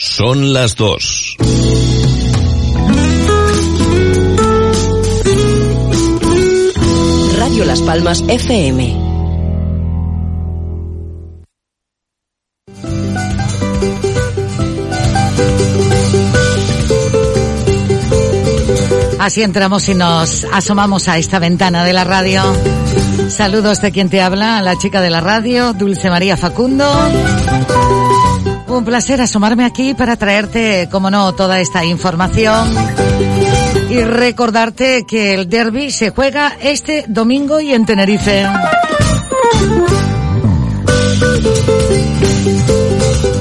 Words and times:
Son 0.00 0.52
las 0.52 0.76
dos. 0.76 1.36
Radio 7.36 7.64
Las 7.64 7.82
Palmas 7.82 8.22
FM. 8.28 8.96
Así 19.18 19.42
entramos 19.42 19.88
y 19.88 19.94
nos 19.96 20.46
asomamos 20.52 21.08
a 21.08 21.18
esta 21.18 21.40
ventana 21.40 21.84
de 21.84 21.92
la 21.92 22.04
radio. 22.04 22.44
Saludos 23.30 23.80
de 23.80 23.90
quien 23.90 24.08
te 24.08 24.22
habla, 24.22 24.62
la 24.62 24.78
chica 24.78 25.00
de 25.00 25.10
la 25.10 25.20
radio, 25.20 25.72
Dulce 25.72 26.08
María 26.08 26.36
Facundo. 26.36 26.88
Un 28.68 28.84
placer 28.84 29.20
asomarme 29.20 29.64
aquí 29.64 29.94
para 29.94 30.16
traerte, 30.16 30.88
como 30.90 31.10
no, 31.10 31.34
toda 31.34 31.58
esta 31.60 31.84
información 31.84 32.68
y 33.90 34.02
recordarte 34.02 35.04
que 35.06 35.34
el 35.34 35.48
derby 35.48 35.90
se 35.90 36.10
juega 36.10 36.56
este 36.60 37.04
domingo 37.08 37.60
y 37.60 37.72
en 37.72 37.86
Tenerife. 37.86 38.46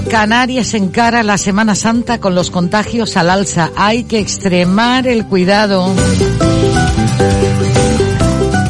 Canarias 0.10 0.74
encara 0.74 1.22
la 1.24 1.38
Semana 1.38 1.76
Santa 1.76 2.20
con 2.20 2.34
los 2.34 2.50
contagios 2.50 3.18
al 3.18 3.30
alza. 3.30 3.72
Hay 3.76 4.06
que 4.06 4.20
extremar 4.20 5.06
el 5.08 5.26
cuidado. 5.26 5.94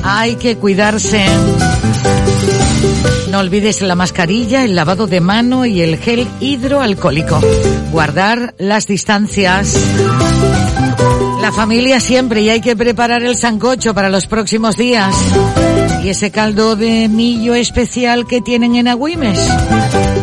Hay 0.03 0.35
que 0.35 0.57
cuidarse. 0.57 1.25
No 3.37 3.41
olvides 3.41 3.83
la 3.83 3.93
mascarilla, 3.93 4.63
el 4.63 4.75
lavado 4.75 5.05
de 5.05 5.21
mano 5.21 5.63
y 5.63 5.83
el 5.83 5.99
gel 5.99 6.27
hidroalcohólico. 6.39 7.39
Guardar 7.91 8.55
las 8.57 8.87
distancias. 8.87 9.75
La 11.39 11.51
familia 11.51 11.99
siempre 11.99 12.41
y 12.41 12.49
hay 12.49 12.61
que 12.61 12.75
preparar 12.75 13.21
el 13.21 13.35
sancocho 13.35 13.93
para 13.93 14.09
los 14.09 14.25
próximos 14.25 14.75
días. 14.75 15.15
Y 16.03 16.09
ese 16.09 16.31
caldo 16.31 16.75
de 16.75 17.07
millo 17.09 17.53
especial 17.53 18.25
que 18.25 18.41
tienen 18.41 18.75
en 18.75 18.87
Agüimes. 18.87 19.39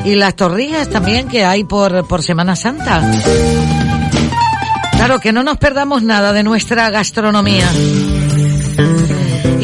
Y 0.04 0.16
las 0.16 0.34
torrijas 0.34 0.90
también 0.90 1.28
que 1.28 1.44
hay 1.44 1.62
por, 1.62 2.08
por 2.08 2.20
Semana 2.20 2.56
Santa. 2.56 3.00
Claro, 4.96 5.20
que 5.20 5.32
no 5.32 5.44
nos 5.44 5.58
perdamos 5.58 6.02
nada 6.02 6.32
de 6.32 6.42
nuestra 6.42 6.90
gastronomía. 6.90 7.70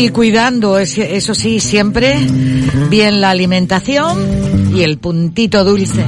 Y 0.00 0.08
cuidando, 0.08 0.78
eso 0.78 1.34
sí, 1.34 1.60
siempre 1.60 2.16
bien 2.88 3.20
la 3.20 3.28
alimentación 3.28 4.74
y 4.74 4.82
el 4.82 4.96
puntito 4.96 5.62
dulce. 5.62 6.06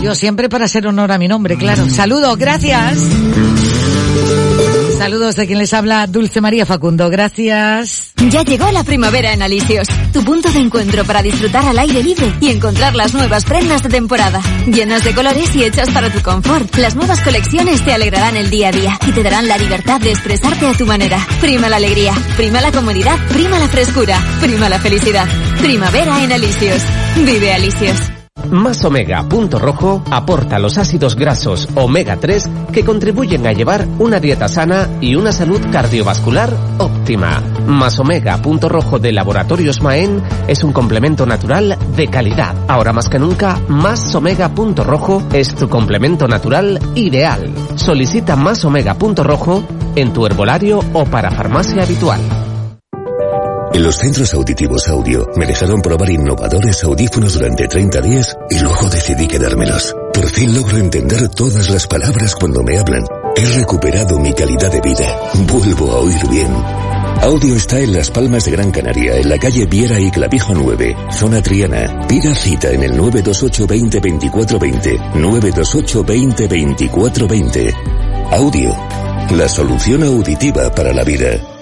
Yo 0.00 0.14
siempre 0.14 0.48
para 0.48 0.66
hacer 0.66 0.86
honor 0.86 1.10
a 1.10 1.18
mi 1.18 1.26
nombre, 1.26 1.56
claro. 1.56 1.90
Saludos, 1.90 2.38
gracias. 2.38 2.96
Saludos 4.98 5.36
de 5.36 5.46
quien 5.46 5.58
les 5.58 5.74
habla, 5.74 6.06
Dulce 6.06 6.40
María 6.40 6.64
Facundo. 6.64 7.10
Gracias. 7.10 8.12
Ya 8.30 8.42
llegó 8.42 8.70
la 8.70 8.84
primavera 8.84 9.32
en 9.32 9.42
Alicios, 9.42 9.88
tu 10.12 10.24
punto 10.24 10.50
de 10.50 10.60
encuentro 10.60 11.04
para 11.04 11.22
disfrutar 11.22 11.64
al 11.66 11.78
aire 11.78 12.02
libre 12.02 12.32
y 12.40 12.48
encontrar 12.50 12.94
las 12.94 13.12
nuevas 13.12 13.44
prendas 13.44 13.82
de 13.82 13.88
temporada. 13.88 14.40
Llenas 14.66 15.04
de 15.04 15.14
colores 15.14 15.54
y 15.56 15.64
hechas 15.64 15.90
para 15.90 16.10
tu 16.10 16.22
confort. 16.22 16.74
Las 16.76 16.94
nuevas 16.94 17.20
colecciones 17.20 17.84
te 17.84 17.92
alegrarán 17.92 18.36
el 18.36 18.50
día 18.50 18.68
a 18.68 18.72
día 18.72 18.98
y 19.06 19.12
te 19.12 19.22
darán 19.22 19.48
la 19.48 19.58
libertad 19.58 20.00
de 20.00 20.10
expresarte 20.10 20.66
a 20.66 20.72
tu 20.72 20.86
manera. 20.86 21.18
Prima 21.40 21.68
la 21.68 21.76
alegría, 21.76 22.14
prima 22.36 22.60
la 22.60 22.72
comodidad, 22.72 23.18
prima 23.28 23.58
la 23.58 23.68
frescura, 23.68 24.18
prima 24.40 24.68
la 24.68 24.78
felicidad. 24.78 25.28
Primavera 25.60 26.22
en 26.22 26.32
Alicios. 26.32 26.82
Vive 27.16 27.52
Alicios. 27.52 28.23
Más 28.50 28.84
Omega 28.84 29.22
Punto 29.28 29.58
Rojo 29.58 30.02
aporta 30.10 30.58
los 30.58 30.78
ácidos 30.78 31.16
grasos 31.16 31.68
omega 31.74 32.16
3 32.16 32.48
que 32.72 32.84
contribuyen 32.84 33.46
a 33.46 33.52
llevar 33.52 33.86
una 33.98 34.20
dieta 34.20 34.48
sana 34.48 34.88
y 35.00 35.14
una 35.14 35.32
salud 35.32 35.60
cardiovascular 35.70 36.54
óptima. 36.78 37.42
Más 37.66 37.98
Omega 37.98 38.36
Punto 38.38 38.68
Rojo 38.68 38.98
de 38.98 39.12
Laboratorios 39.12 39.80
Maen 39.80 40.22
es 40.46 40.64
un 40.64 40.72
complemento 40.72 41.26
natural 41.26 41.78
de 41.96 42.08
calidad. 42.08 42.54
Ahora 42.68 42.92
más 42.92 43.08
que 43.08 43.18
nunca, 43.18 43.60
Más 43.68 44.14
Omega 44.14 44.48
Punto 44.50 44.84
Rojo 44.84 45.22
es 45.32 45.54
tu 45.54 45.68
complemento 45.68 46.28
natural 46.28 46.78
ideal. 46.94 47.52
Solicita 47.76 48.36
Más 48.36 48.64
Omega 48.64 48.94
Punto 48.94 49.24
Rojo 49.24 49.64
en 49.96 50.12
tu 50.12 50.26
herbolario 50.26 50.80
o 50.92 51.04
para 51.04 51.30
farmacia 51.30 51.82
habitual. 51.82 52.43
En 53.74 53.82
los 53.82 53.96
centros 53.96 54.32
auditivos 54.34 54.86
audio 54.86 55.28
me 55.34 55.46
dejaron 55.46 55.82
probar 55.82 56.08
innovadores 56.08 56.84
audífonos 56.84 57.34
durante 57.34 57.66
30 57.66 58.00
días 58.02 58.36
y 58.48 58.60
luego 58.60 58.88
decidí 58.88 59.26
quedármelos. 59.26 59.96
Por 60.12 60.30
fin 60.30 60.54
logro 60.54 60.76
entender 60.76 61.28
todas 61.30 61.68
las 61.68 61.84
palabras 61.88 62.36
cuando 62.36 62.62
me 62.62 62.78
hablan. 62.78 63.04
He 63.34 63.44
recuperado 63.58 64.20
mi 64.20 64.32
calidad 64.32 64.70
de 64.70 64.80
vida. 64.80 65.32
Vuelvo 65.52 65.90
a 65.90 65.98
oír 65.98 66.28
bien. 66.30 66.54
Audio 67.22 67.56
está 67.56 67.80
en 67.80 67.94
Las 67.94 68.12
Palmas 68.12 68.44
de 68.44 68.52
Gran 68.52 68.70
Canaria, 68.70 69.16
en 69.16 69.28
la 69.28 69.38
calle 69.38 69.66
Viera 69.66 69.98
y 69.98 70.08
Clavijo 70.12 70.54
9, 70.54 70.96
zona 71.10 71.42
Triana. 71.42 72.06
Pida 72.06 72.32
cita 72.32 72.70
en 72.70 72.84
el 72.84 72.96
928 72.96 73.66
20 73.66 74.00
24 74.00 74.58
20. 74.60 74.98
928 75.16 76.04
20 76.04 76.46
24 76.46 77.26
20. 77.26 77.74
Audio. 78.30 78.76
La 79.32 79.48
solución 79.48 80.04
auditiva 80.04 80.70
para 80.70 80.92
la 80.92 81.02
vida. 81.02 81.53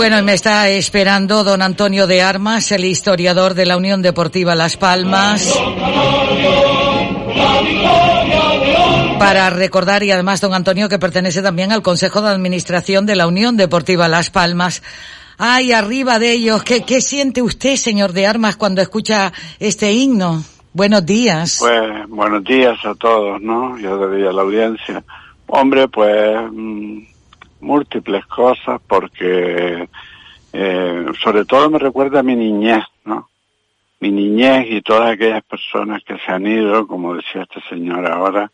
Bueno, 0.00 0.22
me 0.22 0.32
está 0.32 0.70
esperando 0.70 1.44
don 1.44 1.60
Antonio 1.60 2.06
de 2.06 2.22
Armas, 2.22 2.72
el 2.72 2.86
historiador 2.86 3.52
de 3.52 3.66
la 3.66 3.76
Unión 3.76 4.00
Deportiva 4.00 4.54
Las 4.54 4.78
Palmas. 4.78 5.54
Para 9.18 9.50
recordar, 9.50 10.02
y 10.02 10.10
además 10.10 10.40
don 10.40 10.54
Antonio 10.54 10.88
que 10.88 10.98
pertenece 10.98 11.42
también 11.42 11.70
al 11.70 11.82
Consejo 11.82 12.22
de 12.22 12.30
Administración 12.30 13.04
de 13.04 13.14
la 13.14 13.26
Unión 13.26 13.58
Deportiva 13.58 14.08
Las 14.08 14.30
Palmas. 14.30 14.82
Ay, 15.36 15.72
arriba 15.72 16.18
de 16.18 16.32
ellos, 16.32 16.64
¿qué, 16.64 16.82
qué 16.82 17.02
siente 17.02 17.42
usted, 17.42 17.76
señor 17.76 18.14
de 18.14 18.26
Armas, 18.26 18.56
cuando 18.56 18.80
escucha 18.80 19.34
este 19.58 19.92
himno? 19.92 20.42
Buenos 20.72 21.04
días. 21.04 21.58
Pues 21.60 22.08
buenos 22.08 22.42
días 22.44 22.78
a 22.86 22.94
todos, 22.94 23.38
¿no? 23.42 23.78
Yo 23.78 24.08
diría 24.08 24.30
a 24.30 24.32
la 24.32 24.40
audiencia. 24.40 25.04
Hombre, 25.46 25.88
pues 25.88 26.40
mm, 26.50 27.00
múltiples 27.60 28.26
cosas 28.26 28.80
porque 28.86 29.88
eh, 30.52 31.06
sobre 31.22 31.44
todo 31.44 31.70
me 31.70 31.78
recuerda 31.78 32.20
a 32.20 32.24
mi 32.24 32.36
niñez, 32.36 32.84
¿no? 33.04 33.28
Mi 34.00 34.10
niñez 34.10 34.66
y 34.70 34.82
todas 34.82 35.10
aquellas 35.12 35.42
personas 35.44 36.02
que 36.04 36.18
se 36.18 36.32
han 36.32 36.46
ido, 36.46 36.86
como 36.86 37.14
decía 37.14 37.42
este 37.42 37.60
señor 37.68 38.10
ahora, 38.10 38.50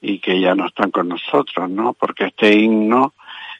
y 0.00 0.18
que 0.18 0.40
ya 0.40 0.54
no 0.54 0.66
están 0.66 0.90
con 0.90 1.08
nosotros, 1.08 1.70
¿no? 1.70 1.94
Porque 1.94 2.24
este 2.26 2.52
himno 2.52 3.14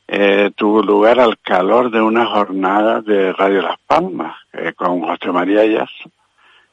eh, 0.09 0.51
tuvo 0.57 0.83
lugar 0.83 1.21
al 1.21 1.39
calor 1.39 1.91
de 1.91 2.03
una 2.03 2.27
jornada 2.27 3.01
de 3.01 3.33
Radio 3.33 3.63
Las 3.63 3.79
Palmas 3.87 4.37
eh, 4.53 4.73
con 4.75 5.01
José 5.01 5.31
María 5.31 5.65
Yasso. 5.65 6.11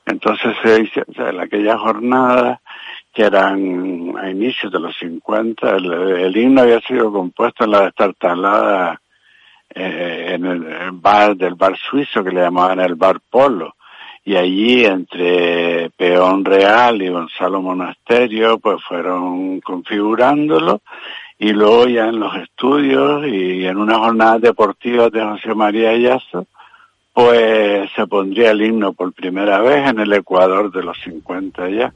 Entonces 0.05 0.55
se 0.63 0.81
hizo, 0.81 1.01
en 1.29 1.39
aquella 1.39 1.77
jornada 1.77 2.59
que 3.19 3.25
eran 3.25 4.15
a 4.17 4.29
inicios 4.29 4.71
de 4.71 4.79
los 4.79 4.97
50, 4.97 5.75
el, 5.75 6.37
himno 6.37 6.61
había 6.61 6.79
sido 6.79 7.11
compuesto 7.11 7.65
en 7.65 7.71
la 7.71 7.81
destartalada 7.81 9.01
eh, 9.75 10.35
en 10.35 10.45
el 10.45 10.91
bar 10.93 11.35
del 11.35 11.55
bar 11.55 11.75
suizo 11.75 12.23
que 12.23 12.31
le 12.31 12.39
llamaban 12.39 12.79
el 12.79 12.95
bar 12.95 13.19
Polo. 13.29 13.75
Y 14.23 14.37
allí 14.37 14.85
entre 14.85 15.89
Peón 15.97 16.45
Real 16.45 17.01
y 17.01 17.09
Gonzalo 17.09 17.61
Monasterio 17.61 18.57
pues 18.57 18.81
fueron 18.87 19.59
configurándolo 19.59 20.81
y 21.37 21.51
luego 21.51 21.89
ya 21.89 22.07
en 22.07 22.21
los 22.21 22.33
estudios 22.37 23.27
y 23.27 23.65
en 23.65 23.75
una 23.75 23.97
jornada 23.97 24.39
deportiva 24.39 25.09
de 25.09 25.21
José 25.25 25.53
María 25.53 25.93
Yasso 25.97 26.47
pues 27.11 27.91
se 27.97 28.07
pondría 28.07 28.51
el 28.51 28.61
himno 28.61 28.93
por 28.93 29.11
primera 29.11 29.59
vez 29.59 29.89
en 29.89 29.99
el 29.99 30.13
Ecuador 30.13 30.71
de 30.71 30.83
los 30.83 30.97
50 31.01 31.69
ya 31.69 31.93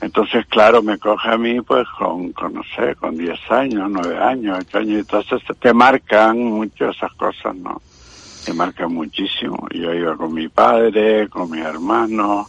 Entonces, 0.00 0.46
claro, 0.46 0.82
me 0.82 0.98
coge 0.98 1.28
a 1.28 1.36
mí, 1.36 1.60
pues, 1.60 1.86
con, 1.98 2.32
con 2.32 2.54
no 2.54 2.62
sé, 2.76 2.94
con 2.94 3.16
10 3.16 3.38
años, 3.50 3.90
9 3.90 4.16
años, 4.16 4.58
8 4.60 4.78
años, 4.78 4.98
entonces 5.00 5.42
te 5.58 5.72
marcan 5.72 6.38
mucho 6.38 6.90
esas 6.90 7.12
cosas, 7.14 7.56
¿no? 7.56 7.82
Te 8.44 8.52
marcan 8.54 8.94
muchísimo. 8.94 9.66
Yo 9.74 9.92
iba 9.92 10.16
con 10.16 10.32
mi 10.32 10.48
padre, 10.48 11.28
con 11.28 11.50
mi 11.50 11.60
hermano, 11.60 12.48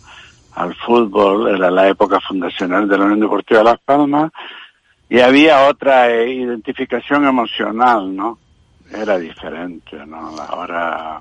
al 0.53 0.75
fútbol, 0.75 1.55
era 1.55 1.71
la 1.71 1.87
época 1.87 2.19
fundacional 2.19 2.87
de 2.87 2.97
la 2.97 3.05
Unión 3.05 3.21
Deportiva 3.21 3.63
Las 3.63 3.79
Palmas, 3.79 4.31
y 5.09 5.19
había 5.19 5.67
otra 5.67 6.11
eh, 6.11 6.31
identificación 6.31 7.25
emocional, 7.25 8.15
¿no? 8.15 8.37
Era 8.91 9.17
diferente, 9.17 10.05
¿no? 10.05 10.35
Ahora 10.37 11.19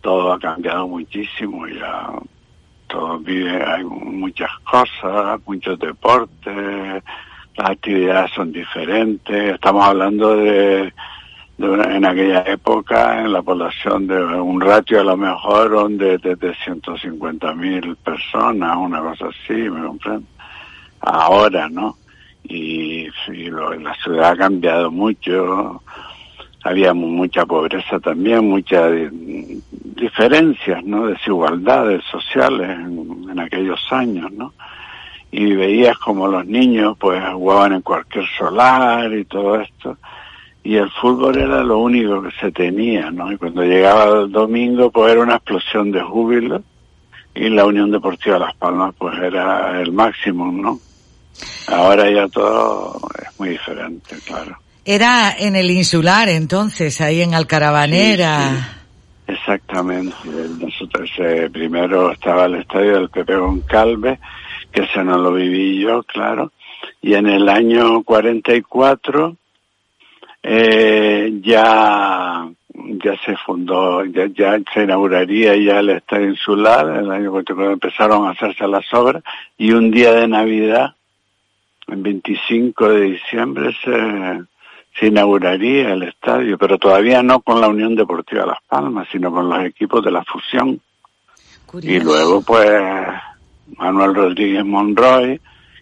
todo 0.00 0.32
ha 0.32 0.38
cambiado 0.38 0.86
muchísimo, 0.86 1.66
ya 1.66 2.10
vive, 3.20 3.62
hay 3.62 3.84
muchas 3.84 4.50
cosas, 4.60 5.40
muchos 5.46 5.78
deportes, 5.78 7.02
las 7.56 7.70
actividades 7.70 8.32
son 8.32 8.52
diferentes, 8.52 9.54
estamos 9.54 9.84
hablando 9.84 10.36
de, 10.36 10.92
en 11.58 12.04
aquella 12.04 12.40
época 12.40 13.20
en 13.20 13.32
la 13.32 13.42
población 13.42 14.06
de 14.06 14.16
un 14.24 14.60
ratio 14.60 15.00
a 15.00 15.04
lo 15.04 15.16
mejor 15.16 15.88
de, 15.90 16.18
de, 16.18 16.34
de 16.34 16.54
150 16.64 17.54
mil 17.54 17.96
personas, 17.96 18.76
una 18.76 19.00
cosa 19.00 19.26
así, 19.28 19.52
me 19.52 19.86
comprendo. 19.86 20.26
Ahora, 21.00 21.68
¿no? 21.68 21.96
Y, 22.44 23.08
la 23.28 23.94
ciudad 24.02 24.32
ha 24.32 24.36
cambiado 24.36 24.90
mucho, 24.90 25.82
había 26.62 26.92
mucha 26.92 27.46
pobreza 27.46 28.00
también, 28.00 28.48
muchas 28.48 28.92
diferencias, 29.84 30.82
¿no? 30.84 31.06
Desigualdades 31.06 32.02
sociales 32.10 32.70
en, 32.70 33.38
aquellos 33.38 33.80
años, 33.90 34.32
¿no? 34.32 34.54
Y 35.30 35.52
veías 35.52 35.98
como 35.98 36.26
los 36.28 36.46
niños 36.46 36.96
pues 36.98 37.22
jugaban 37.32 37.74
en 37.74 37.82
cualquier 37.82 38.24
solar 38.38 39.12
y 39.12 39.24
todo 39.24 39.60
esto. 39.60 39.98
Y 40.62 40.76
el 40.76 40.90
fútbol 40.90 41.36
era 41.36 41.62
lo 41.62 41.78
único 41.78 42.22
que 42.22 42.30
se 42.40 42.50
tenía, 42.52 43.10
¿no? 43.10 43.30
Y 43.30 43.36
cuando 43.36 43.62
llegaba 43.62 44.22
el 44.22 44.32
domingo 44.32 44.90
pues 44.90 45.12
era 45.12 45.22
una 45.22 45.36
explosión 45.36 45.90
de 45.90 46.00
júbilo 46.00 46.62
y 47.34 47.48
la 47.50 47.66
Unión 47.66 47.90
Deportiva 47.90 48.38
Las 48.38 48.54
Palmas 48.54 48.94
pues 48.96 49.18
era 49.18 49.80
el 49.82 49.92
máximo, 49.92 50.50
¿no? 50.50 50.78
Ahora 51.66 52.10
ya 52.10 52.28
todo 52.28 53.00
es 53.20 53.40
muy 53.40 53.50
diferente, 53.50 54.16
claro. 54.24 54.56
Era 54.84 55.34
en 55.36 55.56
el 55.56 55.70
insular 55.70 56.28
entonces, 56.28 57.00
ahí 57.00 57.22
en 57.22 57.34
Alcarabanera. 57.34 58.83
Exactamente. 59.26 60.14
Nosotros 60.60 61.10
eh, 61.18 61.48
primero 61.52 62.12
estaba 62.12 62.46
el 62.46 62.56
estadio 62.56 62.94
del 62.94 63.08
Pepe 63.08 63.36
Goncalves, 63.36 64.18
que 64.70 64.82
ese 64.82 65.02
no 65.02 65.16
lo 65.18 65.32
viví 65.32 65.80
yo, 65.80 66.02
claro. 66.02 66.52
Y 67.00 67.14
en 67.14 67.26
el 67.26 67.48
año 67.48 68.02
44 68.02 69.36
eh, 70.42 71.40
ya 71.42 72.46
ya 72.74 73.16
se 73.24 73.36
fundó, 73.36 74.04
ya, 74.04 74.26
ya 74.26 74.58
se 74.72 74.82
inauguraría 74.82 75.56
ya 75.56 75.78
el 75.78 75.90
estadio 75.90 76.28
insular, 76.28 76.86
en 76.88 77.04
el 77.04 77.10
año 77.10 77.30
44 77.30 77.72
empezaron 77.72 78.26
a 78.26 78.30
hacerse 78.30 78.66
las 78.66 78.92
obras 78.92 79.22
y 79.56 79.72
un 79.72 79.90
día 79.90 80.12
de 80.12 80.26
Navidad, 80.28 80.94
el 81.86 82.02
25 82.02 82.88
de 82.88 83.00
diciembre, 83.02 83.70
se 83.82 84.42
se 84.98 85.06
inauguraría 85.06 85.92
el 85.92 86.04
estadio, 86.04 86.56
pero 86.56 86.78
todavía 86.78 87.22
no 87.22 87.40
con 87.40 87.60
la 87.60 87.68
Unión 87.68 87.94
Deportiva 87.94 88.46
Las 88.46 88.62
Palmas, 88.68 89.08
sino 89.10 89.32
con 89.32 89.48
los 89.48 89.64
equipos 89.64 90.04
de 90.04 90.10
la 90.10 90.24
fusión. 90.24 90.80
Y 91.82 91.98
luego, 91.98 92.42
pues, 92.42 92.70
Manuel 93.76 94.14
Rodríguez 94.14 94.64
Monroy, 94.64 95.40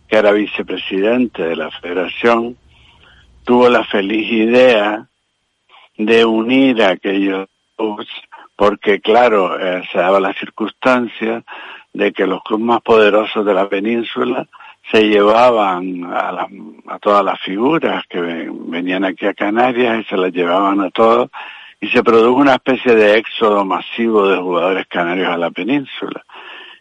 que 0.09 0.17
era 0.17 0.33
vicepresidente 0.33 1.43
de 1.43 1.57
la 1.57 1.71
federación, 1.71 2.57
tuvo 3.45 3.69
la 3.69 3.85
feliz 3.85 4.31
idea 4.31 5.07
de 5.99 6.25
unir 6.25 6.83
a 6.83 6.93
aquellos 6.93 7.49
porque 8.57 9.01
claro, 9.01 9.59
eh, 9.59 9.83
se 9.91 9.99
daba 9.99 10.21
la 10.21 10.33
circunstancia 10.35 11.43
de 11.93 12.13
que 12.13 12.27
los 12.27 12.43
clubes 12.43 12.65
más 12.65 12.81
poderosos 12.83 13.45
de 13.45 13.55
la 13.55 13.69
península 13.69 14.47
se 14.91 15.09
llevaban 15.09 16.05
a, 16.05 16.47
a 16.87 16.99
todas 16.99 17.25
las 17.25 17.41
figuras 17.41 18.05
que 18.09 18.21
venían 18.21 19.05
aquí 19.05 19.27
a 19.27 19.35
Canarias 19.35 20.01
y 20.01 20.05
se 20.09 20.17
las 20.17 20.33
llevaban 20.33 20.81
a 20.81 20.91
todos 20.91 21.31
y 21.83 21.89
se 21.89 22.05
produjo 22.05 22.41
una 22.41 22.55
especie 22.55 22.95
de 22.95 23.19
éxodo 23.19 23.65
masivo 23.65 24.29
de 24.29 24.37
jugadores 24.39 24.87
canarios 24.87 25.29
a 25.29 25.37
la 25.37 25.51
península. 25.51 26.25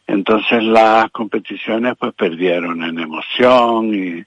Entonces 0.05 0.63
las 0.63 1.09
competiciones 1.09 1.95
pues 1.97 2.13
perdieron 2.13 2.83
en 2.83 2.99
emoción 2.99 3.93
y, 3.95 4.23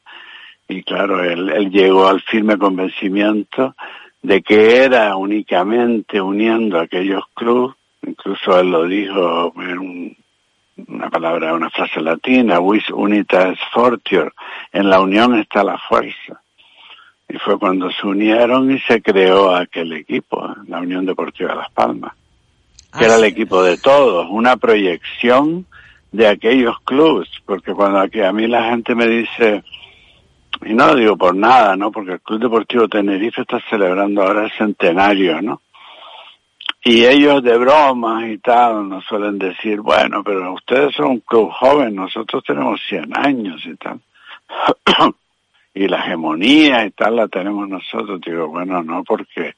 y 0.69 0.83
claro, 0.83 1.23
él, 1.23 1.71
llegó 1.71 2.09
al 2.09 2.21
firme 2.23 2.59
convencimiento 2.59 3.77
de 4.23 4.43
que 4.43 4.79
era 4.79 5.15
únicamente 5.17 6.21
uniendo 6.21 6.81
a 6.81 6.85
aquellos 6.85 7.23
clubes, 7.35 7.77
incluso 8.05 8.59
él 8.59 8.71
lo 8.71 8.85
dijo 8.85 9.53
en 9.57 9.79
un, 9.79 10.17
una 10.89 11.09
palabra, 11.11 11.55
una 11.55 11.71
frase 11.71 12.01
latina, 12.01 12.59
vis 12.61 12.89
unitas 12.91 13.59
fortior, 13.73 14.35
en 14.73 14.91
la 14.91 15.01
unión 15.01 15.39
está 15.39 15.63
la 15.63 15.79
fuerza. 15.79 16.41
Y 17.29 17.39
fue 17.39 17.59
cuando 17.59 17.91
se 17.91 18.07
unieron 18.07 18.71
y 18.71 18.79
se 18.81 19.01
creó 19.01 19.55
aquel 19.55 19.93
equipo, 19.93 20.55
la 20.69 20.81
Unión 20.81 21.07
Deportiva 21.07 21.55
Las 21.55 21.71
Palmas, 21.71 22.13
que 22.97 23.05
era 23.05 23.17
el 23.17 23.25
equipo 23.25 23.63
de 23.63 23.79
todos, 23.79 24.27
una 24.31 24.57
proyección 24.57 25.67
de 26.13 26.29
aquellos 26.29 26.79
clubes, 26.81 27.29
porque 27.45 27.73
cuando 27.73 27.99
aquí 27.99 28.21
a 28.21 28.33
mí 28.33 28.47
la 28.47 28.71
gente 28.71 28.95
me 28.95 29.09
dice, 29.09 29.65
y 30.65 30.75
no 30.75 30.89
lo 30.89 30.95
digo 30.97 31.17
por 31.17 31.35
nada, 31.35 31.77
¿no? 31.77 31.91
Porque 31.91 32.13
el 32.13 32.21
Club 32.21 32.41
Deportivo 32.41 32.89
Tenerife 32.89 33.43
está 33.43 33.61
celebrando 33.69 34.23
ahora 34.23 34.45
el 34.45 34.53
centenario, 34.53 35.41
¿no? 35.43 35.61
Y 36.87 37.07
ellos 37.07 37.43
de 37.43 37.57
bromas 37.57 38.25
y 38.25 38.37
tal 38.39 38.91
nos 38.91 39.07
suelen 39.07 39.39
decir, 39.39 39.81
bueno, 39.81 40.23
pero 40.23 40.53
ustedes 40.53 40.95
son 40.95 41.07
un 41.07 41.21
club 41.21 41.51
joven, 41.51 41.95
nosotros 41.95 42.45
tenemos 42.45 42.79
100 42.87 43.17
años 43.17 43.65
y 43.65 43.75
tal. 43.77 44.01
y 45.75 45.89
la 45.89 46.01
hegemonía 46.01 46.85
y 46.85 46.91
tal 46.91 47.17
la 47.17 47.29
tenemos 47.29 47.67
nosotros. 47.67 48.21
Digo, 48.21 48.49
bueno, 48.49 48.83
no, 48.83 49.03
porque 49.03 49.55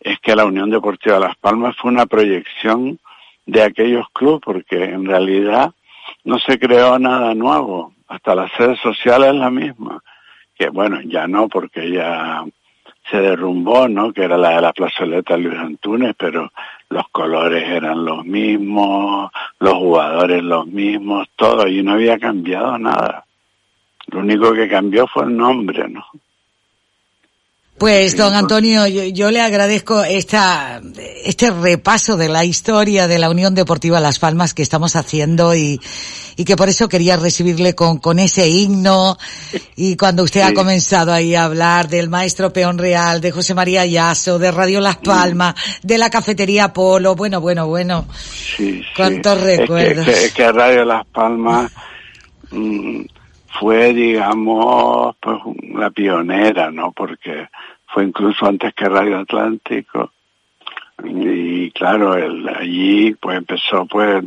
es 0.00 0.18
que 0.18 0.34
la 0.34 0.46
Unión 0.46 0.68
Deportiva 0.68 1.20
Las 1.20 1.36
Palmas 1.36 1.76
fue 1.76 1.92
una 1.92 2.06
proyección 2.06 2.98
de 3.46 3.62
aquellos 3.62 4.08
clubes, 4.12 4.40
porque 4.44 4.82
en 4.82 5.04
realidad 5.04 5.72
no 6.24 6.40
se 6.40 6.58
creó 6.58 6.98
nada 6.98 7.34
nuevo. 7.34 7.94
Hasta 8.08 8.34
la 8.34 8.48
sede 8.56 8.76
social 8.78 9.22
es 9.22 9.34
la 9.36 9.50
misma. 9.50 10.02
Que 10.56 10.70
bueno, 10.70 11.00
ya 11.02 11.28
no, 11.28 11.48
porque 11.48 11.88
ya 11.88 12.44
se 13.10 13.18
derrumbó, 13.18 13.88
¿no? 13.88 14.12
Que 14.12 14.24
era 14.24 14.38
la 14.38 14.56
de 14.56 14.62
la 14.62 14.72
plazoleta 14.72 15.36
Luis 15.36 15.58
Antunes, 15.58 16.14
pero 16.16 16.50
los 16.88 17.08
colores 17.10 17.68
eran 17.68 18.04
los 18.04 18.24
mismos, 18.24 19.30
los 19.58 19.74
jugadores 19.74 20.42
los 20.42 20.66
mismos, 20.66 21.28
todo, 21.36 21.66
y 21.68 21.82
no 21.82 21.92
había 21.92 22.18
cambiado 22.18 22.78
nada. 22.78 23.24
Lo 24.06 24.20
único 24.20 24.52
que 24.52 24.68
cambió 24.68 25.06
fue 25.06 25.24
el 25.24 25.36
nombre, 25.36 25.88
¿no? 25.88 26.04
Pues, 27.78 28.16
don 28.16 28.34
Antonio, 28.34 28.86
yo, 28.86 29.30
le 29.32 29.40
agradezco 29.40 30.04
esta, 30.04 30.80
este 31.24 31.50
repaso 31.50 32.16
de 32.16 32.28
la 32.28 32.44
historia 32.44 33.08
de 33.08 33.18
la 33.18 33.28
Unión 33.28 33.54
Deportiva 33.54 33.98
Las 33.98 34.20
Palmas 34.20 34.54
que 34.54 34.62
estamos 34.62 34.94
haciendo 34.94 35.56
y, 35.56 35.80
y 36.36 36.44
que 36.44 36.56
por 36.56 36.68
eso 36.68 36.88
quería 36.88 37.16
recibirle 37.16 37.74
con, 37.74 37.98
con 37.98 38.20
ese 38.20 38.48
himno 38.48 39.18
y 39.74 39.96
cuando 39.96 40.22
usted 40.22 40.42
ha 40.42 40.54
comenzado 40.54 41.12
ahí 41.12 41.34
a 41.34 41.44
hablar 41.44 41.88
del 41.88 42.08
maestro 42.08 42.52
Peón 42.52 42.78
Real, 42.78 43.20
de 43.20 43.32
José 43.32 43.54
María 43.54 43.84
Yaso, 43.84 44.38
de 44.38 44.52
Radio 44.52 44.80
Las 44.80 44.98
Palmas, 44.98 45.54
de 45.82 45.98
la 45.98 46.10
cafetería 46.10 46.72
Polo, 46.72 47.16
bueno, 47.16 47.40
bueno, 47.40 47.66
bueno. 47.66 48.06
Sí, 48.56 48.82
¿Cuántos 48.96 49.40
recuerdos? 49.40 50.06
Es 50.06 50.32
que, 50.32 50.50
Radio 50.52 50.84
Las 50.84 51.04
Palmas 51.06 51.72
mm, 52.52 53.02
fue, 53.58 53.92
digamos, 53.92 55.16
pues 55.20 55.38
la 55.74 55.90
pionera, 55.90 56.70
¿no? 56.70 56.92
Porque 56.92 57.48
fue 57.86 58.04
incluso 58.04 58.46
antes 58.46 58.74
que 58.74 58.88
Radio 58.88 59.18
Atlántico. 59.18 60.10
Y 61.02 61.70
claro, 61.72 62.12
allí 62.12 63.14
pues 63.14 63.38
empezó 63.38 63.84
pues 63.86 64.24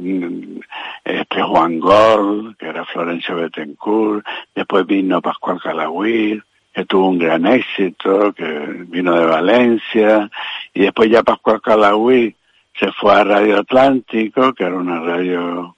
este 1.04 1.42
Juan 1.42 1.80
Gol, 1.80 2.56
que 2.58 2.68
era 2.68 2.86
Florencio 2.86 3.36
Betancourt, 3.36 4.26
después 4.54 4.86
vino 4.86 5.22
Pascual 5.22 5.62
Calagüir, 5.62 6.44
que 6.74 6.86
tuvo 6.86 7.10
un 7.10 7.20
gran 7.20 7.46
éxito, 7.46 8.34
que 8.34 8.46
vino 8.88 9.18
de 9.18 9.26
Valencia, 9.26 10.30
y 10.74 10.82
después 10.82 11.10
ya 11.10 11.24
Pascual 11.24 11.62
Calagüir 11.62 12.36
se 12.78 12.92
fue 12.92 13.14
a 13.14 13.24
Radio 13.24 13.60
Atlántico, 13.60 14.54
que 14.54 14.64
era 14.66 14.76
una 14.76 15.00
radio 15.00 15.76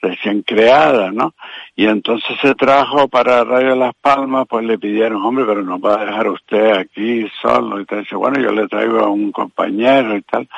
recién 0.00 0.42
creada, 0.42 1.10
¿no? 1.10 1.34
Y 1.78 1.86
entonces 1.86 2.36
se 2.42 2.56
trajo 2.56 3.06
para 3.06 3.44
Radio 3.44 3.76
Las 3.76 3.94
Palmas, 3.94 4.48
pues 4.50 4.66
le 4.66 4.80
pidieron, 4.80 5.22
hombre, 5.22 5.44
pero 5.46 5.62
no 5.62 5.78
va 5.78 6.00
a 6.00 6.06
dejar 6.06 6.26
usted 6.26 6.76
aquí 6.76 7.24
solo. 7.40 7.80
Y 7.80 7.84
tal. 7.84 8.00
dice, 8.00 8.16
bueno, 8.16 8.40
yo 8.40 8.50
le 8.50 8.66
traigo 8.66 8.98
a 8.98 9.08
un 9.08 9.30
compañero 9.30 10.16
y 10.16 10.22
tal. 10.22 10.48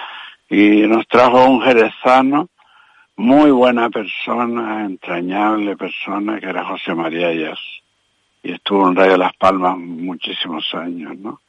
Y 0.48 0.86
nos 0.86 1.06
trajo 1.08 1.44
un 1.44 1.60
jerezano 1.60 2.48
muy 3.16 3.50
buena 3.50 3.90
persona, 3.90 4.86
entrañable 4.86 5.76
persona, 5.76 6.40
que 6.40 6.46
era 6.46 6.64
José 6.64 6.94
María 6.94 7.34
Yas. 7.34 7.60
Y 8.42 8.52
estuvo 8.52 8.88
en 8.88 8.96
Radio 8.96 9.18
Las 9.18 9.36
Palmas 9.36 9.76
muchísimos 9.76 10.74
años, 10.74 11.18
¿no? 11.18 11.42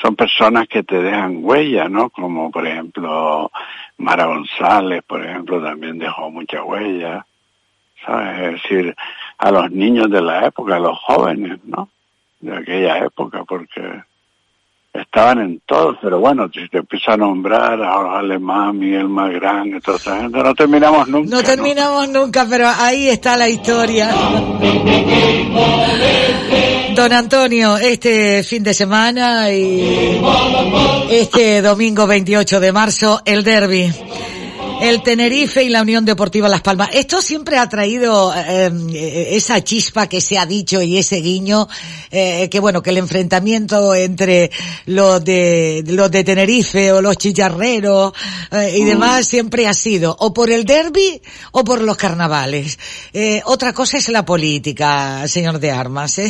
Son 0.00 0.16
personas 0.16 0.68
que 0.68 0.84
te 0.84 1.02
dejan 1.02 1.40
huella, 1.42 1.86
¿no? 1.90 2.08
Como 2.08 2.50
por 2.50 2.66
ejemplo 2.66 3.50
Mara 3.98 4.24
González, 4.24 5.02
por 5.06 5.22
ejemplo, 5.22 5.62
también 5.62 5.98
dejó 5.98 6.30
mucha 6.30 6.64
huella. 6.64 7.26
¿Sabes? 8.04 8.38
Es 8.40 8.62
decir, 8.62 8.96
a 9.38 9.50
los 9.50 9.70
niños 9.70 10.10
de 10.10 10.22
la 10.22 10.46
época, 10.46 10.76
a 10.76 10.80
los 10.80 10.98
jóvenes, 10.98 11.58
¿no? 11.64 11.88
De 12.40 12.56
aquella 12.56 12.98
época, 12.98 13.44
porque 13.44 14.02
estaban 14.92 15.40
en 15.40 15.60
todos, 15.66 15.96
pero 16.00 16.18
bueno, 16.18 16.48
si 16.52 16.68
te 16.68 16.78
empieza 16.78 17.12
a 17.12 17.16
nombrar 17.16 17.80
a 17.82 18.18
Alemán, 18.18 18.78
Miguel 18.78 19.08
Magrán 19.08 19.76
y 19.76 19.80
toda 19.80 19.96
esa 19.96 20.20
gente, 20.20 20.42
no 20.42 20.54
terminamos 20.54 21.08
nunca. 21.08 21.36
No 21.36 21.42
terminamos 21.42 22.08
nunca, 22.08 22.46
pero 22.48 22.68
ahí 22.68 23.08
está 23.08 23.36
la 23.36 23.48
historia. 23.48 24.10
Don 26.94 27.12
Antonio, 27.12 27.76
este 27.76 28.42
fin 28.42 28.62
de 28.62 28.74
semana 28.74 29.52
y 29.52 30.20
este 31.10 31.62
domingo 31.62 32.06
28 32.06 32.60
de 32.60 32.72
marzo, 32.72 33.22
el 33.24 33.44
derby 33.44 33.92
el 34.80 35.02
Tenerife 35.02 35.64
y 35.64 35.68
la 35.68 35.82
Unión 35.82 36.04
Deportiva 36.04 36.48
Las 36.48 36.60
Palmas. 36.60 36.90
Esto 36.92 37.20
siempre 37.20 37.58
ha 37.58 37.68
traído 37.68 38.32
eh, 38.34 38.70
eh, 38.92 39.28
esa 39.32 39.62
chispa 39.62 40.06
que 40.06 40.20
se 40.20 40.38
ha 40.38 40.46
dicho 40.46 40.80
y 40.80 40.98
ese 40.98 41.16
guiño, 41.16 41.68
eh, 42.10 42.48
que 42.50 42.60
bueno, 42.60 42.82
que 42.82 42.90
el 42.90 42.98
enfrentamiento 42.98 43.94
entre 43.94 44.50
los 44.86 45.24
de 45.24 45.82
los 45.86 46.10
de 46.10 46.24
Tenerife 46.24 46.92
o 46.92 47.02
los 47.02 47.16
chicharreros 47.16 48.12
y 48.74 48.84
demás 48.84 49.26
siempre 49.26 49.66
ha 49.66 49.74
sido 49.74 50.16
o 50.18 50.32
por 50.32 50.50
el 50.50 50.64
derby 50.64 51.20
o 51.52 51.64
por 51.64 51.82
los 51.82 51.96
carnavales. 51.96 52.78
otra 53.44 53.72
cosa 53.72 53.98
es 53.98 54.08
la 54.08 54.24
política, 54.24 55.26
señor 55.26 55.58
de 55.58 55.70
Armas, 55.70 56.20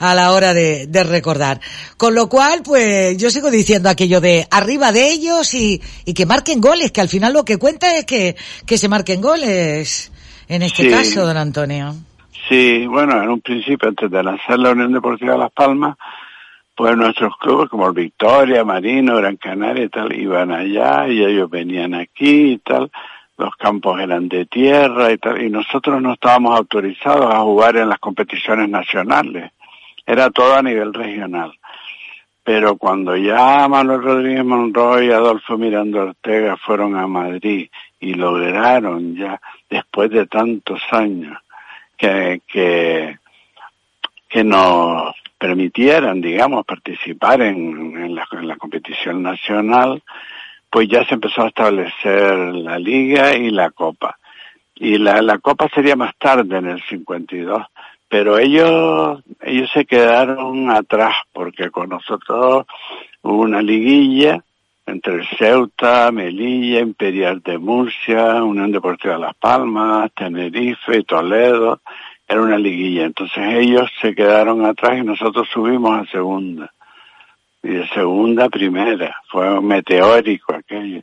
a 0.00 0.14
la 0.14 0.32
hora 0.32 0.54
de, 0.54 0.86
de 0.88 1.04
recordar. 1.04 1.60
Con 1.96 2.14
lo 2.14 2.28
cual, 2.28 2.62
pues 2.62 3.16
yo 3.16 3.30
sigo 3.30 3.50
diciendo 3.50 3.88
aquello 3.88 4.20
de 4.20 4.46
arriba 4.50 4.92
de 4.92 5.10
ellos 5.10 5.54
y, 5.54 5.80
y 6.04 6.14
que 6.14 6.26
marquen 6.26 6.60
goles, 6.60 6.90
que 6.90 7.00
al 7.00 7.08
final 7.08 7.32
lo 7.32 7.44
que 7.44 7.59
cuenta 7.60 7.96
es 7.96 8.04
que, 8.04 8.34
que 8.66 8.76
se 8.76 8.88
marquen 8.88 9.20
goles, 9.20 10.10
en 10.48 10.62
este 10.62 10.90
caso, 10.90 11.24
don 11.24 11.36
Antonio. 11.36 11.94
Sí, 12.48 12.84
bueno, 12.88 13.22
en 13.22 13.28
un 13.28 13.40
principio, 13.40 13.88
antes 13.88 14.10
de 14.10 14.22
lanzar 14.24 14.58
la 14.58 14.72
Unión 14.72 14.92
Deportiva 14.92 15.36
Las 15.36 15.52
Palmas, 15.52 15.96
pues 16.74 16.96
nuestros 16.96 17.36
clubes 17.36 17.68
como 17.68 17.86
el 17.86 17.92
Victoria, 17.92 18.64
Marino, 18.64 19.14
Gran 19.16 19.36
Canaria 19.36 19.84
y 19.84 19.88
tal, 19.88 20.12
iban 20.12 20.50
allá 20.50 21.06
y 21.06 21.22
ellos 21.22 21.48
venían 21.48 21.94
aquí 21.94 22.52
y 22.52 22.58
tal, 22.58 22.90
los 23.36 23.54
campos 23.56 24.00
eran 24.00 24.28
de 24.28 24.46
tierra 24.46 25.12
y 25.12 25.18
tal, 25.18 25.42
y 25.42 25.50
nosotros 25.50 26.00
no 26.00 26.14
estábamos 26.14 26.56
autorizados 26.56 27.32
a 27.32 27.40
jugar 27.40 27.76
en 27.76 27.88
las 27.88 27.98
competiciones 27.98 28.68
nacionales, 28.68 29.52
era 30.06 30.30
todo 30.30 30.54
a 30.54 30.62
nivel 30.62 30.92
regional. 30.92 31.52
Pero 32.42 32.76
cuando 32.76 33.16
ya 33.16 33.68
Manuel 33.68 34.02
Rodríguez 34.02 34.44
Monroy 34.44 35.06
y 35.06 35.12
Adolfo 35.12 35.58
Miranda 35.58 36.02
Ortega 36.02 36.56
fueron 36.56 36.96
a 36.96 37.06
Madrid 37.06 37.68
y 38.00 38.14
lograron 38.14 39.14
ya, 39.14 39.40
después 39.68 40.10
de 40.10 40.26
tantos 40.26 40.80
años, 40.90 41.38
que, 41.96 42.40
que, 42.46 43.18
que 44.28 44.42
nos 44.42 45.14
permitieran, 45.36 46.20
digamos, 46.20 46.64
participar 46.64 47.42
en, 47.42 48.14
la, 48.14 48.26
en 48.32 48.48
la 48.48 48.56
competición 48.56 49.22
nacional, 49.22 50.02
pues 50.70 50.88
ya 50.88 51.04
se 51.04 51.14
empezó 51.14 51.42
a 51.42 51.48
establecer 51.48 52.36
la 52.54 52.78
liga 52.78 53.34
y 53.34 53.50
la 53.50 53.70
copa. 53.70 54.16
Y 54.74 54.96
la, 54.96 55.20
la 55.20 55.38
copa 55.38 55.68
sería 55.74 55.96
más 55.96 56.16
tarde, 56.16 56.56
en 56.56 56.66
el 56.68 56.82
52 56.84 57.66
pero 58.10 58.38
ellos 58.38 59.22
ellos 59.40 59.70
se 59.72 59.86
quedaron 59.86 60.68
atrás 60.68 61.14
porque 61.32 61.70
con 61.70 61.90
nosotros 61.90 62.66
hubo 63.22 63.42
una 63.42 63.62
liguilla 63.62 64.42
entre 64.84 65.24
Ceuta, 65.38 66.10
Melilla, 66.10 66.80
Imperial 66.80 67.40
de 67.40 67.58
Murcia, 67.58 68.42
Unión 68.42 68.72
Deportiva 68.72 69.16
Las 69.16 69.36
Palmas, 69.36 70.10
Tenerife 70.12 70.98
y 70.98 71.04
Toledo. 71.04 71.80
Era 72.26 72.42
una 72.42 72.58
liguilla. 72.58 73.04
Entonces 73.04 73.44
ellos 73.54 73.88
se 74.00 74.12
quedaron 74.12 74.66
atrás 74.66 74.98
y 74.98 75.04
nosotros 75.04 75.48
subimos 75.52 75.96
a 75.96 76.10
segunda. 76.10 76.72
Y 77.62 77.68
de 77.68 77.88
segunda 77.90 78.46
a 78.46 78.48
primera. 78.48 79.14
Fue 79.30 79.60
meteórico 79.60 80.54
aquello. 80.54 81.02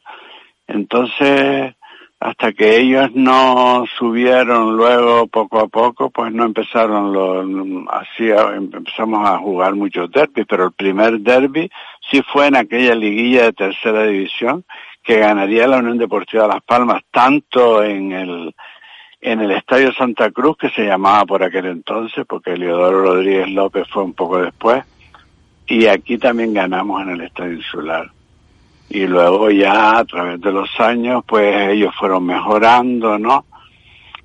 Entonces, 0.67 1.73
hasta 2.19 2.51
que 2.51 2.77
ellos 2.77 3.11
no 3.13 3.85
subieron 3.97 4.75
luego 4.75 5.27
poco 5.27 5.59
a 5.59 5.67
poco, 5.67 6.09
pues 6.09 6.33
no 6.33 6.45
empezaron 6.45 7.13
lo, 7.13 7.91
así 7.91 8.29
empezamos 8.55 9.27
a 9.27 9.37
jugar 9.37 9.75
muchos 9.75 10.11
derbis, 10.11 10.45
pero 10.49 10.65
el 10.65 10.71
primer 10.71 11.19
derby 11.19 11.69
sí 12.09 12.21
fue 12.33 12.47
en 12.47 12.55
aquella 12.55 12.95
liguilla 12.95 13.43
de 13.43 13.53
tercera 13.53 14.03
división 14.03 14.65
que 15.03 15.19
ganaría 15.19 15.67
la 15.67 15.77
Unión 15.77 15.97
Deportiva 15.99 16.47
Las 16.47 16.63
Palmas 16.63 17.03
tanto 17.11 17.83
en 17.83 18.11
el 18.11 18.55
en 19.19 19.41
el 19.41 19.51
Estadio 19.51 19.91
Santa 19.93 20.29
Cruz 20.31 20.57
que 20.57 20.69
se 20.69 20.85
llamaba 20.85 21.25
por 21.25 21.43
aquel 21.43 21.65
entonces 21.65 22.25
porque 22.27 22.57
Leodoro 22.57 23.03
Rodríguez 23.03 23.49
López 23.49 23.87
fue 23.91 24.03
un 24.03 24.13
poco 24.13 24.39
después 24.41 24.83
y 25.65 25.87
aquí 25.87 26.17
también 26.17 26.53
ganamos 26.53 27.01
en 27.01 27.09
el 27.09 27.21
Estadio 27.21 27.53
Insular 27.53 28.16
y 28.89 29.05
luego 29.05 29.49
ya 29.49 29.99
a 29.99 30.05
través 30.05 30.39
de 30.41 30.51
los 30.51 30.69
años 30.79 31.23
pues 31.25 31.71
ellos 31.71 31.93
fueron 31.97 32.25
mejorando, 32.25 33.17
¿no? 33.19 33.45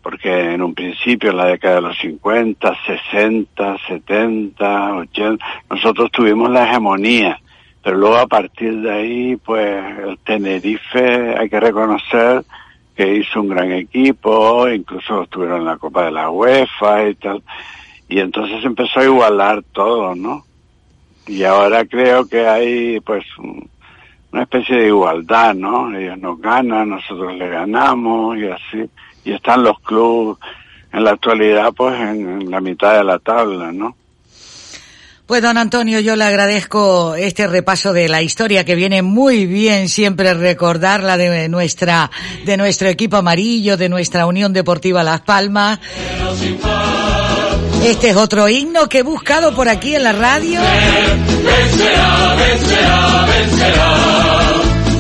Porque 0.03 0.55
en 0.55 0.63
un 0.63 0.75
principio, 0.75 1.31
en 1.31 1.37
la 1.37 1.47
década 1.47 1.77
de 1.77 1.81
los 1.83 1.99
50, 1.99 2.77
60, 2.87 3.79
70, 3.87 4.95
80, 4.95 5.45
nosotros 5.71 6.11
tuvimos 6.11 6.51
la 6.51 6.65
hegemonía, 6.65 7.41
pero 7.83 7.97
luego 7.97 8.17
a 8.17 8.27
partir 8.27 8.81
de 8.81 8.91
ahí 8.91 9.37
pues 9.37 9.99
el 9.99 10.19
Tenerife 10.19 11.37
hay 11.37 11.49
que 11.49 11.61
reconocer 11.61 12.45
que 12.97 13.17
hizo 13.17 13.41
un 13.41 13.49
gran 13.49 13.73
equipo, 13.73 14.69
incluso 14.69 15.23
estuvieron 15.23 15.61
en 15.61 15.67
la 15.67 15.79
Copa 15.79 16.05
de 16.05 16.13
la 16.13 16.31
UEFA 16.31 17.09
y 17.09 17.15
tal, 17.15 17.43
y 18.09 18.21
entonces 18.21 18.65
empezó 18.65 19.01
a 19.01 19.05
igualar 19.05 19.63
todo, 19.73 20.15
¿no? 20.15 20.45
Y 21.27 21.45
ahora 21.45 21.85
creo 21.85 22.29
que 22.29 22.47
hay 22.47 23.01
pues 23.01 23.25
una 24.33 24.43
especie 24.43 24.77
de 24.77 24.87
igualdad, 24.89 25.55
¿no? 25.55 25.95
Ellos 25.97 26.19
nos 26.19 26.41
ganan, 26.41 26.89
nosotros 26.91 27.35
le 27.37 27.49
ganamos 27.49 28.39
y 28.39 28.47
así. 28.47 28.91
Y 29.25 29.33
están 29.33 29.63
los 29.63 29.79
clubes 29.81 30.39
en 30.93 31.05
la 31.05 31.13
actualidad 31.13 31.73
pues 31.73 31.95
en, 32.01 32.51
la 32.51 32.61
mitad 32.61 32.97
de 32.97 33.05
la 33.05 33.19
tabla, 33.19 33.73
¿no? 33.73 33.95
Pues 35.27 35.41
don 35.41 35.57
Antonio, 35.57 36.01
yo 36.01 36.17
le 36.17 36.25
agradezco 36.25 37.15
este 37.15 37.47
repaso 37.47 37.93
de 37.93 38.09
la 38.09 38.21
historia 38.21 38.65
que 38.65 38.75
viene 38.75 39.03
muy 39.03 39.47
bien 39.47 39.89
siempre 39.89 40.35
recordarla 40.35 41.17
de 41.17 41.49
nuestra, 41.49 42.11
de 42.45 42.57
nuestro 42.57 42.89
equipo 42.89 43.17
amarillo, 43.17 43.77
de 43.77 43.89
nuestra 43.89 44.27
Unión 44.27 44.53
Deportiva 44.53 45.03
Las 45.03 45.21
Palmas. 45.23 45.79
Este 47.85 48.11
es 48.11 48.17
otro 48.17 48.49
himno 48.49 48.89
que 48.89 48.99
he 48.99 49.03
buscado 49.03 49.55
por 49.55 49.69
aquí 49.69 49.95
en 49.95 50.05
la 50.05 50.13
radio. 50.13 50.61
Vencerá, 50.61 52.35
vencerá, 52.37 53.27
vencerá. 53.27 53.99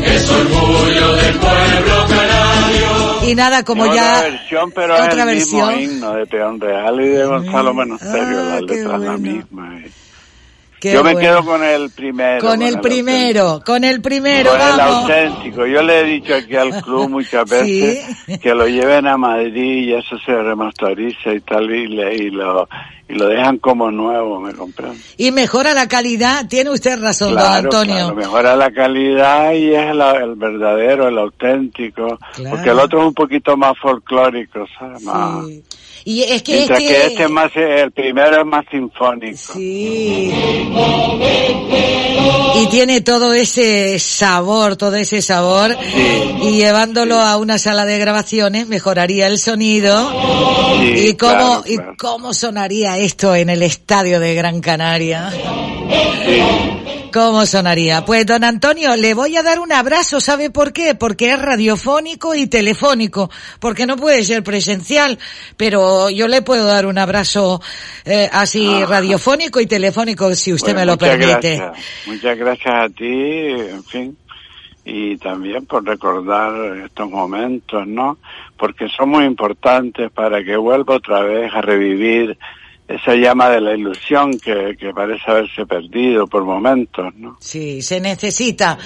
Es 0.04 0.28
orgullo 0.30 1.14
del 1.14 1.34
pueblo 1.36 2.06
canario. 2.08 3.30
Y 3.30 3.34
nada, 3.36 3.64
como 3.64 3.86
ya. 3.86 4.18
Otra 4.18 4.30
versión, 4.30 4.72
pero 4.72 4.94
otra 4.94 5.06
es 5.12 5.18
el 5.18 5.24
versión. 5.26 5.76
mismo 5.78 5.92
himno 5.92 6.14
de 6.14 6.26
Peón 6.26 6.60
Real 6.60 7.00
y 7.00 7.08
de 7.08 7.24
Gonzalo 7.24 7.72
Monasterio. 7.74 8.40
Ah, 8.40 8.44
la 8.54 8.60
letra 8.60 8.94
es 8.96 9.00
la 9.00 9.16
misma. 9.16 9.78
Eh. 9.78 9.90
Yo 10.82 11.04
me 11.04 11.16
quedo 11.16 11.44
con 11.44 11.62
el 11.62 11.90
primero. 11.90 12.40
Con, 12.40 12.62
el, 12.62 12.80
primero, 12.80 13.62
con 13.64 13.84
el 13.84 14.00
primero, 14.00 14.50
con 14.50 14.60
el 14.60 14.80
auténtico. 14.80 15.66
Yo 15.66 15.82
le 15.82 16.00
he 16.00 16.04
dicho 16.04 16.34
aquí 16.34 16.56
al 16.56 16.82
club 16.82 17.08
muchas 17.08 17.48
veces 17.50 18.04
que 18.40 18.54
lo 18.54 18.66
lleven 18.66 19.06
a 19.06 19.16
Madrid 19.16 19.88
y 19.88 19.92
eso 19.94 20.18
se 20.18 20.32
remasteriza 20.32 21.32
y 21.32 21.40
tal 21.40 21.70
y, 21.74 22.00
y 22.00 22.30
lo 22.30 22.68
y 23.08 23.14
lo 23.14 23.28
dejan 23.28 23.58
como 23.58 23.90
nuevo, 23.90 24.40
me 24.40 24.54
compran. 24.54 24.94
Y 25.16 25.30
mejora 25.32 25.74
la 25.74 25.88
calidad, 25.88 26.46
tiene 26.48 26.70
usted 26.70 27.00
razón, 27.00 27.34
don 27.34 27.44
Antonio. 27.44 27.94
Claro, 27.94 28.14
mejora 28.14 28.56
la 28.56 28.70
calidad 28.70 29.52
y 29.52 29.74
es 29.74 29.90
el, 29.90 30.34
verdadero, 30.36 31.08
el 31.08 31.18
auténtico, 31.18 32.18
porque 32.48 32.70
el 32.70 32.78
otro 32.78 33.00
es 33.00 33.06
un 33.06 33.14
poquito 33.14 33.56
más 33.56 33.74
folclórico, 33.80 34.66
¿sabes? 34.78 35.02
Más, 35.02 35.44
y 36.04 36.22
es 36.22 36.42
que, 36.42 36.56
Mientras 36.56 36.78
que... 36.80 37.06
este 37.06 37.28
más, 37.28 37.52
el 37.54 37.92
primero 37.92 38.40
es 38.40 38.46
más 38.46 38.64
sinfónico. 38.70 39.52
Sí. 39.54 40.32
Y 42.54 42.66
tiene 42.66 43.00
todo 43.00 43.32
ese 43.32 43.98
sabor, 43.98 44.76
todo 44.76 44.96
ese 44.96 45.22
sabor. 45.22 45.76
Y 46.42 46.56
llevándolo 46.56 47.20
a 47.20 47.36
una 47.36 47.58
sala 47.58 47.84
de 47.84 47.98
grabaciones 47.98 48.66
mejoraría 48.66 49.28
el 49.28 49.38
sonido. 49.38 50.10
y 50.82 51.14
cómo, 51.14 51.62
y 51.66 51.76
cómo 51.96 52.34
sonaría 52.34 52.91
esto 52.98 53.34
en 53.34 53.50
el 53.50 53.62
estadio 53.62 54.20
de 54.20 54.34
Gran 54.34 54.60
Canaria. 54.60 55.30
¿Cómo 57.12 57.44
sonaría? 57.44 58.06
Pues 58.06 58.24
don 58.24 58.42
Antonio, 58.42 58.96
le 58.96 59.12
voy 59.12 59.36
a 59.36 59.42
dar 59.42 59.58
un 59.58 59.70
abrazo, 59.70 60.18
¿sabe 60.18 60.48
por 60.48 60.72
qué? 60.72 60.94
Porque 60.94 61.30
es 61.30 61.38
radiofónico 61.38 62.34
y 62.34 62.46
telefónico, 62.46 63.30
porque 63.60 63.84
no 63.84 63.96
puede 63.96 64.24
ser 64.24 64.42
presencial, 64.42 65.18
pero 65.58 66.08
yo 66.08 66.26
le 66.26 66.40
puedo 66.40 66.64
dar 66.64 66.86
un 66.86 66.96
abrazo 66.96 67.60
eh, 68.06 68.30
así 68.32 68.66
ah. 68.66 68.86
radiofónico 68.86 69.60
y 69.60 69.66
telefónico 69.66 70.34
si 70.34 70.54
usted 70.54 70.74
me 70.74 70.86
lo 70.86 70.96
permite. 70.96 71.56
Gracias. 71.56 72.06
Muchas 72.06 72.38
gracias 72.38 72.74
a 72.74 72.88
ti, 72.88 73.04
en 73.04 73.84
fin, 73.84 74.16
y 74.84 75.18
también 75.18 75.66
por 75.66 75.84
recordar 75.84 76.78
estos 76.78 77.10
momentos, 77.10 77.86
¿no? 77.86 78.16
Porque 78.56 78.88
son 78.88 79.10
muy 79.10 79.24
importantes 79.24 80.10
para 80.10 80.42
que 80.42 80.56
vuelva 80.56 80.94
otra 80.94 81.20
vez 81.20 81.52
a 81.52 81.60
revivir 81.60 82.38
esa 82.88 83.14
llama 83.14 83.48
de 83.48 83.60
la 83.60 83.74
ilusión 83.74 84.38
que, 84.38 84.76
que, 84.78 84.92
parece 84.92 85.22
haberse 85.26 85.64
perdido 85.66 86.26
por 86.26 86.44
momentos, 86.44 87.14
¿no? 87.16 87.36
Sí, 87.40 87.80
se 87.80 88.00
necesita. 88.00 88.76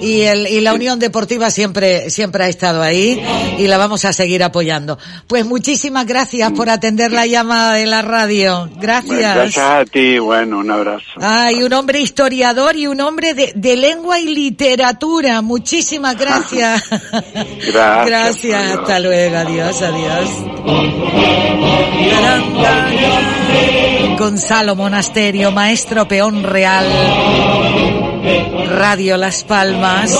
Y, 0.00 0.22
el, 0.22 0.46
y 0.46 0.60
la 0.60 0.72
Unión 0.72 0.98
Deportiva 0.98 1.50
siempre, 1.50 2.10
siempre 2.10 2.44
ha 2.44 2.48
estado 2.48 2.82
ahí 2.82 3.22
y 3.58 3.66
la 3.66 3.76
vamos 3.76 4.04
a 4.04 4.12
seguir 4.12 4.42
apoyando. 4.42 4.98
Pues 5.26 5.44
muchísimas 5.44 6.06
gracias 6.06 6.52
por 6.52 6.70
atender 6.70 7.12
la 7.12 7.26
llamada 7.26 7.74
de 7.74 7.86
la 7.86 8.02
radio. 8.02 8.70
Gracias. 8.76 9.34
gracias 9.34 9.58
a 9.58 9.84
ti, 9.84 10.18
bueno, 10.18 10.58
un 10.58 10.70
abrazo. 10.70 11.04
Ay, 11.20 11.62
un 11.62 11.72
hombre 11.72 12.00
historiador 12.00 12.76
y 12.76 12.86
un 12.86 13.00
hombre 13.00 13.34
de, 13.34 13.52
de 13.54 13.76
lengua 13.76 14.20
y 14.20 14.34
literatura. 14.34 15.42
Muchísimas 15.42 16.16
gracias. 16.16 16.88
gracias. 16.90 18.06
gracias. 18.06 18.78
Hasta 18.78 19.00
luego. 19.00 19.36
Adiós, 19.36 19.82
adiós. 19.82 20.30
Gonzalo 24.18 24.76
Monasterio, 24.76 25.50
maestro 25.50 26.06
peón 26.08 26.42
real. 26.42 26.86
Radio 28.68 29.16
Las 29.16 29.44
Palmas. 29.44 30.18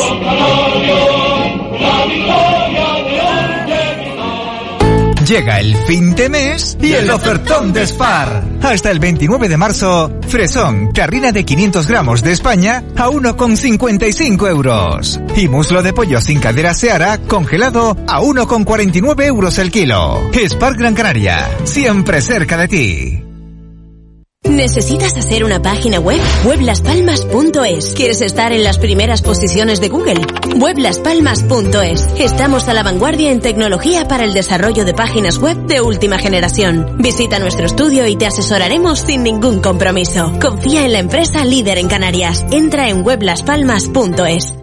Llega 5.26 5.58
el 5.58 5.74
fin 5.86 6.14
de 6.14 6.28
mes 6.28 6.76
y 6.82 6.92
el 6.92 7.10
ofertón 7.10 7.72
de 7.72 7.86
Spar. 7.86 8.44
Hasta 8.62 8.90
el 8.90 8.98
29 8.98 9.48
de 9.48 9.56
marzo, 9.56 10.12
fresón, 10.28 10.92
carrina 10.92 11.32
de 11.32 11.44
500 11.44 11.86
gramos 11.86 12.22
de 12.22 12.32
España 12.32 12.84
a 12.96 13.08
1,55 13.08 14.48
euros. 14.50 15.20
Y 15.34 15.48
muslo 15.48 15.82
de 15.82 15.94
pollo 15.94 16.20
sin 16.20 16.40
cadera 16.40 16.74
Seara 16.74 17.18
congelado 17.18 17.96
a 18.06 18.20
1,49 18.20 19.24
euros 19.24 19.58
el 19.58 19.70
kilo. 19.70 20.30
Spar 20.34 20.76
Gran 20.76 20.94
Canaria, 20.94 21.48
siempre 21.64 22.20
cerca 22.20 22.58
de 22.58 22.68
ti. 22.68 23.23
¿Necesitas 24.48 25.16
hacer 25.16 25.42
una 25.42 25.60
página 25.60 25.98
web? 25.98 26.20
Weblaspalmas.es. 26.44 27.94
¿Quieres 27.94 28.20
estar 28.20 28.52
en 28.52 28.62
las 28.62 28.78
primeras 28.78 29.22
posiciones 29.22 29.80
de 29.80 29.88
Google? 29.88 30.20
Weblaspalmas.es. 30.56 32.06
Estamos 32.18 32.68
a 32.68 32.74
la 32.74 32.82
vanguardia 32.82 33.30
en 33.30 33.40
tecnología 33.40 34.06
para 34.06 34.24
el 34.24 34.32
desarrollo 34.32 34.84
de 34.84 34.94
páginas 34.94 35.38
web 35.38 35.66
de 35.66 35.80
última 35.80 36.18
generación. 36.18 36.96
Visita 36.98 37.38
nuestro 37.38 37.66
estudio 37.66 38.06
y 38.06 38.16
te 38.16 38.26
asesoraremos 38.26 39.00
sin 39.00 39.22
ningún 39.22 39.60
compromiso. 39.60 40.32
Confía 40.40 40.84
en 40.84 40.92
la 40.92 40.98
empresa 41.00 41.44
líder 41.44 41.78
en 41.78 41.88
Canarias. 41.88 42.44
Entra 42.50 42.88
en 42.88 43.04
weblaspalmas.es. 43.04 44.54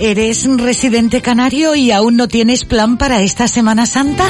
¿Eres 0.00 0.46
residente 0.56 1.20
canario 1.20 1.74
y 1.74 1.90
aún 1.90 2.16
no 2.16 2.26
tienes 2.26 2.64
plan 2.64 2.96
para 2.96 3.20
esta 3.20 3.48
Semana 3.48 3.84
Santa? 3.84 4.26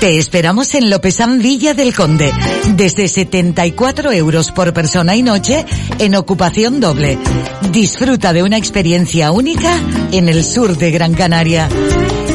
Te 0.00 0.18
esperamos 0.18 0.74
en 0.74 0.90
Lopezán 0.90 1.38
Villa 1.40 1.74
del 1.74 1.94
Conde, 1.94 2.30
desde 2.76 3.08
74 3.08 4.12
euros 4.12 4.52
por 4.52 4.72
persona 4.72 5.16
y 5.16 5.22
noche 5.22 5.64
en 5.98 6.14
ocupación 6.14 6.80
doble. 6.80 7.18
Disfruta 7.72 8.32
de 8.32 8.42
una 8.42 8.56
experiencia 8.56 9.32
única 9.32 9.74
en 10.12 10.28
el 10.28 10.44
sur 10.44 10.76
de 10.76 10.90
Gran 10.90 11.14
Canaria. 11.14 11.68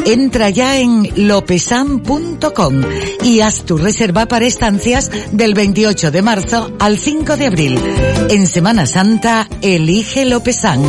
Entra 0.05 0.49
ya 0.49 0.79
en 0.79 1.27
lopesan.com 1.27 2.81
y 3.23 3.41
haz 3.41 3.63
tu 3.65 3.77
reserva 3.77 4.25
para 4.25 4.47
estancias 4.47 5.11
del 5.31 5.53
28 5.53 6.11
de 6.11 6.21
marzo 6.21 6.71
al 6.79 6.97
5 6.97 7.37
de 7.37 7.45
abril. 7.45 7.79
En 8.29 8.47
Semana 8.47 8.85
Santa, 8.87 9.47
elige 9.61 10.25
Lopesan. 10.25 10.81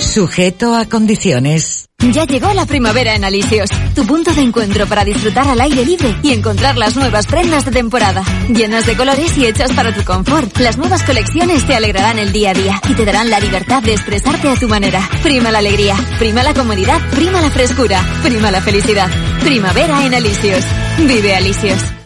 Sujeto 0.00 0.74
a 0.74 0.86
condiciones. 0.86 1.81
Ya 2.10 2.24
llegó 2.24 2.52
la 2.52 2.66
primavera 2.66 3.14
en 3.14 3.24
Alicios, 3.24 3.70
tu 3.94 4.04
punto 4.04 4.32
de 4.34 4.42
encuentro 4.42 4.86
para 4.86 5.04
disfrutar 5.04 5.46
al 5.46 5.60
aire 5.60 5.84
libre 5.84 6.16
y 6.22 6.32
encontrar 6.32 6.76
las 6.76 6.96
nuevas 6.96 7.26
prendas 7.26 7.64
de 7.64 7.70
temporada, 7.70 8.24
llenas 8.48 8.86
de 8.86 8.96
colores 8.96 9.38
y 9.38 9.46
hechas 9.46 9.72
para 9.72 9.94
tu 9.94 10.02
confort. 10.04 10.58
Las 10.58 10.78
nuevas 10.78 11.04
colecciones 11.04 11.64
te 11.64 11.76
alegrarán 11.76 12.18
el 12.18 12.32
día 12.32 12.50
a 12.50 12.54
día 12.54 12.80
y 12.88 12.94
te 12.94 13.04
darán 13.04 13.30
la 13.30 13.38
libertad 13.38 13.82
de 13.82 13.92
expresarte 13.92 14.48
a 14.48 14.56
tu 14.56 14.68
manera. 14.68 15.08
Prima 15.22 15.52
la 15.52 15.58
alegría, 15.58 15.94
prima 16.18 16.42
la 16.42 16.54
comodidad, 16.54 17.00
prima 17.10 17.40
la 17.40 17.50
frescura, 17.50 18.04
prima 18.22 18.50
la 18.50 18.60
felicidad. 18.60 19.08
Primavera 19.40 20.04
en 20.04 20.14
Alicios. 20.14 20.64
Vive 20.98 21.36
Alicios. 21.36 22.01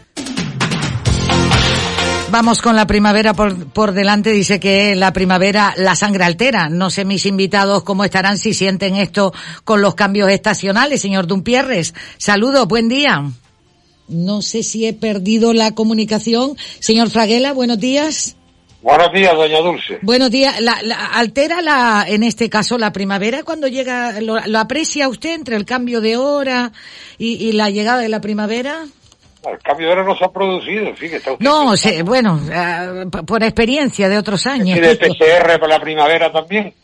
Vamos 2.37 2.61
con 2.61 2.77
la 2.77 2.87
primavera 2.87 3.33
por, 3.33 3.66
por 3.68 3.92
delante. 3.92 4.31
Dice 4.31 4.61
que 4.61 4.94
la 4.94 5.14
primavera 5.14 5.72
la 5.79 5.96
sangre 5.96 6.25
altera. 6.25 6.68
No 6.68 6.90
sé 6.90 7.07
mis 7.07 7.25
invitados 7.25 7.83
cómo 7.83 8.05
estarán 8.05 8.37
si 8.37 8.53
sienten 8.53 8.96
esto 8.96 9.33
con 9.64 9.81
los 9.81 9.94
cambios 9.94 10.29
estacionales. 10.29 11.01
Señor 11.01 11.27
Dumpierres, 11.27 11.94
saludos, 12.18 12.68
buen 12.68 12.90
día. 12.90 13.25
No 14.09 14.42
sé 14.42 14.62
si 14.62 14.85
he 14.85 14.92
perdido 14.92 15.55
la 15.55 15.70
comunicación. 15.70 16.59
Señor 16.79 17.09
Fraguela, 17.09 17.55
buenos 17.55 17.81
días. 17.81 18.37
Buenos 18.83 19.11
días, 19.14 19.35
doña 19.35 19.61
Dulce. 19.61 19.99
Buenos 20.03 20.31
días. 20.31 20.61
La, 20.61 20.75
¿Altera 21.14 21.62
la, 21.62 22.05
en 22.07 22.22
este 22.22 22.51
caso 22.51 22.77
la 22.77 22.92
primavera 22.92 23.44
cuando 23.44 23.66
llega, 23.66 24.20
lo, 24.20 24.37
aprecia 24.59 25.09
usted 25.09 25.33
entre 25.33 25.57
el 25.57 25.64
cambio 25.64 26.03
de 26.03 26.18
hora 26.18 26.70
y 27.16 27.53
la 27.53 27.70
llegada 27.70 28.03
de 28.03 28.11
la 28.11 28.20
primavera? 28.20 28.85
El 29.51 29.59
cambio 29.59 29.87
de 29.87 29.93
hora 29.93 30.05
no 30.05 30.17
se 30.17 30.25
ha 30.25 30.29
producido, 30.29 30.95
fíjate. 30.95 31.37
No, 31.41 31.77
sé, 31.77 32.03
bueno, 32.03 32.35
uh, 32.35 33.09
por 33.25 33.43
experiencia 33.43 34.09
de 34.09 34.19
otros 34.19 34.47
años. 34.47 34.77
¿Y 34.77 34.81
de 34.81 34.97
PCR 34.97 35.59
para 35.61 35.69
la 35.69 35.81
primavera 35.81 36.33
también? 36.33 36.75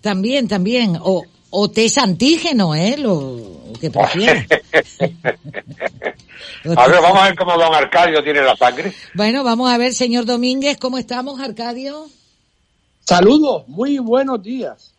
También, 0.00 0.48
también. 0.48 0.98
O, 1.00 1.24
o 1.50 1.70
test 1.70 1.98
antígeno, 1.98 2.74
¿eh? 2.74 2.96
Lo 2.98 3.62
que 3.80 3.90
prefiera. 3.90 4.44
a 6.76 6.88
ver, 6.88 7.00
vamos 7.00 7.18
a 7.18 7.24
ver 7.24 7.36
cómo 7.36 7.52
don 7.56 7.74
Arcadio 7.74 8.22
tiene 8.22 8.42
la 8.42 8.56
sangre. 8.56 8.92
Bueno, 9.14 9.42
vamos 9.44 9.70
a 9.70 9.78
ver, 9.78 9.92
señor 9.92 10.26
Domínguez, 10.26 10.76
¿cómo 10.78 10.98
estamos, 10.98 11.40
Arcadio? 11.40 12.06
Saludos, 13.00 13.66
muy 13.68 13.98
buenos 13.98 14.42
días. 14.42 14.94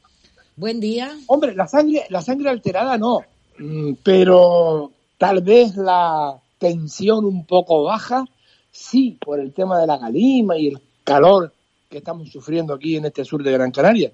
Buen 0.56 0.80
día. 0.80 1.18
Hombre, 1.28 1.56
la 1.56 1.68
sangre, 1.68 2.06
la 2.10 2.22
sangre 2.22 2.50
alterada 2.50 2.98
no, 2.98 3.22
mm, 3.58 3.94
pero 4.04 4.92
tal 5.18 5.42
vez 5.42 5.76
la, 5.76 6.36
tensión 6.64 7.26
un 7.26 7.46
poco 7.46 7.84
baja, 7.84 8.24
sí, 8.72 9.18
por 9.20 9.38
el 9.42 9.54
tema 9.54 9.82
de 9.82 9.88
la 9.88 10.00
calima 10.00 10.58
y 10.58 10.70
el 10.70 10.82
calor 11.04 11.52
que 11.90 11.98
estamos 11.98 12.32
sufriendo 12.32 12.74
aquí 12.74 12.96
en 12.96 13.06
este 13.06 13.26
sur 13.26 13.44
de 13.44 13.52
Gran 13.52 13.72
Canaria. 13.72 14.14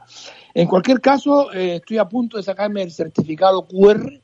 En 0.56 0.68
cualquier 0.68 1.00
caso, 1.00 1.54
eh, 1.54 1.76
estoy 1.76 2.00
a 2.00 2.10
punto 2.10 2.38
de 2.38 2.44
sacarme 2.44 2.82
el 2.82 2.92
certificado 2.92 3.68
QR, 3.68 4.20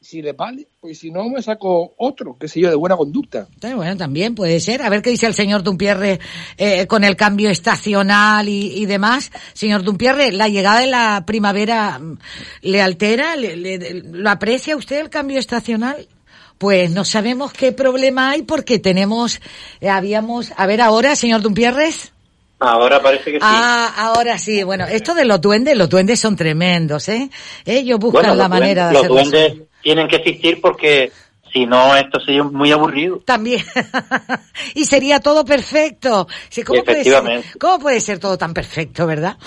si 0.00 0.22
le 0.22 0.32
vale, 0.32 0.68
pues 0.80 0.98
si 0.98 1.10
no 1.10 1.28
me 1.28 1.42
saco 1.42 1.92
otro, 1.98 2.38
qué 2.40 2.48
sé 2.48 2.60
yo, 2.60 2.70
de 2.70 2.74
buena 2.74 2.96
conducta. 2.96 3.46
bueno, 3.60 3.94
también 3.98 4.34
puede 4.34 4.58
ser. 4.58 4.80
A 4.80 4.88
ver 4.88 5.02
qué 5.02 5.10
dice 5.10 5.26
el 5.26 5.34
señor 5.34 5.62
Dumpierre 5.62 6.18
eh, 6.56 6.86
con 6.86 7.04
el 7.04 7.14
cambio 7.16 7.50
estacional 7.50 8.48
y, 8.48 8.86
demás. 8.86 9.30
Señor 9.52 9.82
Dumpierre, 9.82 10.32
¿la 10.32 10.48
llegada 10.48 10.80
de 10.80 10.86
la 10.86 11.24
primavera 11.26 11.98
mm, 11.98 12.18
le 12.62 12.80
altera? 12.80 13.36
¿Lo 13.36 14.30
aprecia 14.30 14.74
usted 14.74 15.00
el 15.00 15.10
cambio 15.10 15.38
estacional? 15.38 16.08
Pues 16.60 16.90
no 16.90 17.06
sabemos 17.06 17.54
qué 17.54 17.72
problema 17.72 18.32
hay 18.32 18.42
porque 18.42 18.78
tenemos, 18.78 19.40
eh, 19.80 19.88
habíamos, 19.88 20.52
a 20.58 20.66
ver 20.66 20.82
ahora, 20.82 21.16
señor 21.16 21.40
Dumpierres. 21.40 22.12
Ahora 22.58 23.00
parece 23.00 23.32
que 23.32 23.38
sí. 23.38 23.40
Ah, 23.40 23.90
ahora 23.96 24.36
sí. 24.36 24.62
Bueno, 24.62 24.86
esto 24.86 25.14
de 25.14 25.24
los 25.24 25.40
duendes, 25.40 25.74
los 25.74 25.88
duendes 25.88 26.20
son 26.20 26.36
tremendos, 26.36 27.08
¿eh? 27.08 27.30
Ellos 27.64 27.98
buscan 27.98 28.36
la 28.36 28.46
manera 28.46 28.88
de 28.88 28.92
Los 28.92 29.08
duendes 29.08 29.54
tienen 29.82 30.06
que 30.06 30.16
existir 30.16 30.60
porque 30.60 31.10
si 31.50 31.64
no, 31.64 31.96
esto 31.96 32.20
sería 32.20 32.42
muy 32.42 32.70
aburrido. 32.72 33.22
También. 33.24 33.64
y 34.74 34.84
sería 34.84 35.18
todo 35.18 35.46
perfecto. 35.46 36.28
¿cómo, 36.66 36.84
puede 36.84 37.04
ser, 37.04 37.44
¿Cómo 37.58 37.78
puede 37.78 38.00
ser 38.02 38.18
todo 38.18 38.36
tan 38.36 38.52
perfecto, 38.52 39.06
verdad? 39.06 39.38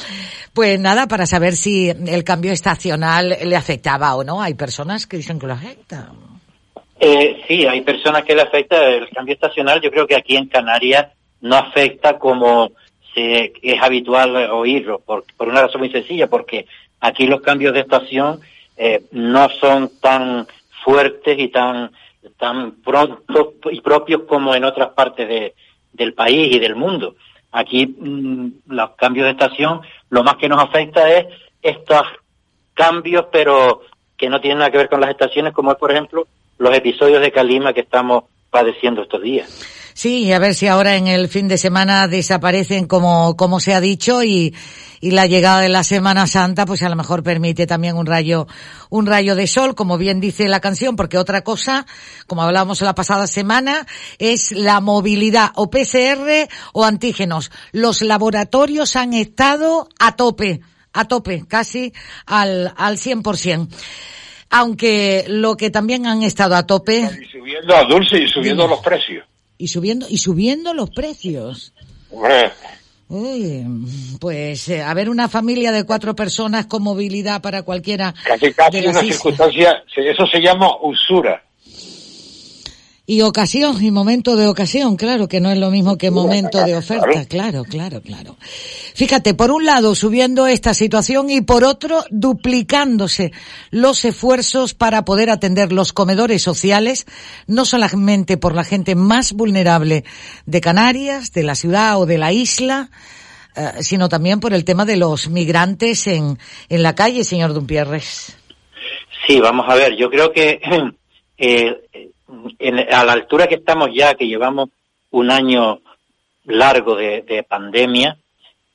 Pues 0.51 0.79
nada, 0.79 1.07
para 1.07 1.27
saber 1.27 1.55
si 1.55 1.89
el 1.89 2.23
cambio 2.23 2.51
estacional 2.51 3.37
le 3.39 3.55
afectaba 3.55 4.15
o 4.15 4.23
no. 4.23 4.41
Hay 4.41 4.55
personas 4.55 5.05
que 5.05 5.17
dicen 5.17 5.37
que 5.37 5.45
lo 5.45 5.53
afecta. 5.53 6.11
Eh, 7.05 7.43
sí, 7.49 7.65
hay 7.65 7.81
personas 7.81 8.23
que 8.23 8.33
le 8.33 8.43
afecta 8.43 8.87
el 8.87 9.09
cambio 9.09 9.33
estacional. 9.33 9.81
Yo 9.81 9.91
creo 9.91 10.07
que 10.07 10.15
aquí 10.15 10.37
en 10.37 10.47
Canarias 10.47 11.07
no 11.41 11.57
afecta 11.57 12.17
como 12.17 12.71
se, 13.13 13.51
es 13.61 13.81
habitual 13.81 14.33
oírlo, 14.51 14.99
por, 14.99 15.25
una 15.39 15.63
razón 15.63 15.81
muy 15.81 15.91
sencilla, 15.91 16.29
porque 16.29 16.65
aquí 17.01 17.27
los 17.27 17.41
cambios 17.41 17.73
de 17.73 17.81
estación 17.81 18.39
eh, 18.77 19.03
no 19.11 19.49
son 19.49 19.91
tan 19.99 20.47
fuertes 20.85 21.37
y 21.37 21.49
tan, 21.49 21.91
tan 22.37 22.77
y 23.69 23.81
propios 23.81 24.21
como 24.21 24.55
en 24.55 24.63
otras 24.63 24.91
partes 24.91 25.27
de, 25.27 25.55
del 25.91 26.13
país 26.13 26.55
y 26.55 26.59
del 26.59 26.77
mundo. 26.77 27.15
Aquí 27.51 27.85
mm, 27.85 28.61
los 28.67 28.91
cambios 28.91 29.25
de 29.25 29.31
estación, 29.31 29.81
lo 30.09 30.23
más 30.23 30.35
que 30.35 30.47
nos 30.47 30.63
afecta 30.63 31.11
es 31.11 31.25
estos 31.61 32.03
cambios, 32.73 33.25
pero 33.29 33.81
que 34.15 34.29
no 34.29 34.39
tienen 34.39 34.59
nada 34.59 34.71
que 34.71 34.77
ver 34.77 34.89
con 34.89 35.01
las 35.01 35.09
estaciones, 35.09 35.51
como 35.51 35.73
es, 35.73 35.77
por 35.77 35.91
ejemplo, 35.91 36.27
los 36.63 36.75
episodios 36.75 37.21
de 37.21 37.31
calima 37.31 37.73
que 37.73 37.81
estamos 37.81 38.23
padeciendo 38.49 39.01
estos 39.01 39.21
días. 39.21 39.49
Sí, 39.93 40.31
a 40.31 40.39
ver 40.39 40.55
si 40.55 40.65
ahora 40.67 40.95
en 40.95 41.07
el 41.07 41.27
fin 41.27 41.49
de 41.49 41.57
semana 41.57 42.07
desaparecen 42.07 42.87
como, 42.87 43.35
como 43.35 43.59
se 43.59 43.73
ha 43.73 43.81
dicho 43.81 44.23
y, 44.23 44.55
y 45.01 45.11
la 45.11 45.27
llegada 45.27 45.59
de 45.59 45.67
la 45.67 45.83
Semana 45.83 46.25
Santa 46.25 46.65
pues 46.65 46.81
a 46.81 46.89
lo 46.89 46.95
mejor 46.95 47.21
permite 47.21 47.67
también 47.67 47.97
un 47.97 48.05
rayo, 48.05 48.47
un 48.89 49.05
rayo 49.05 49.35
de 49.35 49.45
sol, 49.45 49.75
como 49.75 49.97
bien 49.97 50.21
dice 50.21 50.47
la 50.47 50.61
canción, 50.61 50.95
porque 50.95 51.17
otra 51.17 51.43
cosa, 51.43 51.85
como 52.27 52.43
hablábamos 52.43 52.81
la 52.81 52.95
pasada 52.95 53.27
semana, 53.27 53.85
es 54.17 54.53
la 54.53 54.79
movilidad 54.79 55.51
o 55.55 55.69
PCR 55.69 56.47
o 56.71 56.85
antígenos. 56.85 57.51
Los 57.73 58.01
laboratorios 58.01 58.95
han 58.95 59.13
estado 59.13 59.89
a 59.99 60.15
tope, 60.15 60.61
a 60.93 61.05
tope, 61.09 61.43
casi 61.45 61.91
al, 62.25 62.73
al 62.77 62.97
100% 62.97 63.67
aunque 64.53 65.25
lo 65.27 65.57
que 65.57 65.71
también 65.71 66.05
han 66.05 66.21
estado 66.21 66.55
a 66.55 66.67
tope. 66.67 67.09
Y 67.19 67.25
subiendo 67.25 67.75
a 67.75 67.83
dulce 67.85 68.19
y 68.19 68.27
subiendo 68.27 68.67
los 68.67 68.79
precios. 68.81 69.25
Y 69.57 69.67
subiendo, 69.67 70.05
y 70.07 70.17
subiendo 70.19 70.73
los 70.75 70.91
precios. 70.91 71.73
Hombre, 72.11 72.51
Uy, 73.09 73.65
pues 74.19 74.69
eh, 74.69 74.81
a 74.81 74.93
ver 74.93 75.09
una 75.09 75.27
familia 75.27 75.71
de 75.71 75.83
cuatro 75.83 76.15
personas 76.15 76.67
con 76.67 76.83
movilidad 76.83 77.41
para 77.41 77.63
cualquiera 77.63 78.13
casi 78.23 78.53
casi 78.53 78.77
de 78.77 78.87
las 78.87 78.95
una 78.95 79.03
islas. 79.03 79.15
circunstancia, 79.17 79.83
eso 79.95 80.25
se 80.27 80.39
llama 80.39 80.69
usura. 80.81 81.43
Y 83.05 83.21
ocasión, 83.21 83.83
y 83.83 83.91
momento 83.91 84.37
de 84.37 84.47
ocasión, 84.47 84.95
claro, 84.95 85.27
que 85.27 85.41
no 85.41 85.51
es 85.51 85.57
lo 85.57 85.69
mismo 85.69 85.97
que 85.97 86.09
momento 86.09 86.63
de 86.63 86.77
oferta, 86.77 87.25
claro, 87.25 87.65
claro, 87.65 88.01
claro. 88.01 88.37
Fíjate, 88.95 89.33
por 89.33 89.51
un 89.51 89.65
lado 89.65 89.93
subiendo 89.93 90.47
esta 90.47 90.73
situación 90.73 91.29
y 91.29 91.41
por 91.41 91.65
otro 91.65 92.05
duplicándose 92.11 93.33
los 93.71 94.05
esfuerzos 94.05 94.73
para 94.73 95.03
poder 95.03 95.31
atender 95.31 95.73
los 95.73 95.91
comedores 95.91 96.43
sociales, 96.43 97.05
no 97.45 97.65
solamente 97.65 98.37
por 98.37 98.55
la 98.55 98.63
gente 98.63 98.95
más 98.95 99.33
vulnerable 99.33 100.05
de 100.45 100.61
Canarias, 100.61 101.33
de 101.33 101.43
la 101.43 101.55
ciudad 101.55 101.99
o 101.99 102.05
de 102.05 102.17
la 102.17 102.31
isla, 102.31 102.89
eh, 103.57 103.81
sino 103.81 104.07
también 104.07 104.39
por 104.39 104.53
el 104.53 104.63
tema 104.63 104.85
de 104.85 104.95
los 104.95 105.27
migrantes 105.27 106.07
en, 106.07 106.39
en 106.69 106.83
la 106.83 106.95
calle, 106.95 107.25
señor 107.25 107.53
Dumpierres. 107.53 108.37
Sí, 109.27 109.41
vamos 109.41 109.65
a 109.67 109.75
ver, 109.75 109.97
yo 109.97 110.09
creo 110.09 110.31
que 110.31 110.61
eh, 111.37 112.12
a 112.91 113.03
la 113.05 113.13
altura 113.13 113.47
que 113.47 113.55
estamos 113.55 113.89
ya, 113.93 114.15
que 114.15 114.27
llevamos 114.27 114.69
un 115.11 115.31
año 115.31 115.79
largo 116.45 116.95
de, 116.95 117.21
de 117.21 117.43
pandemia, 117.43 118.17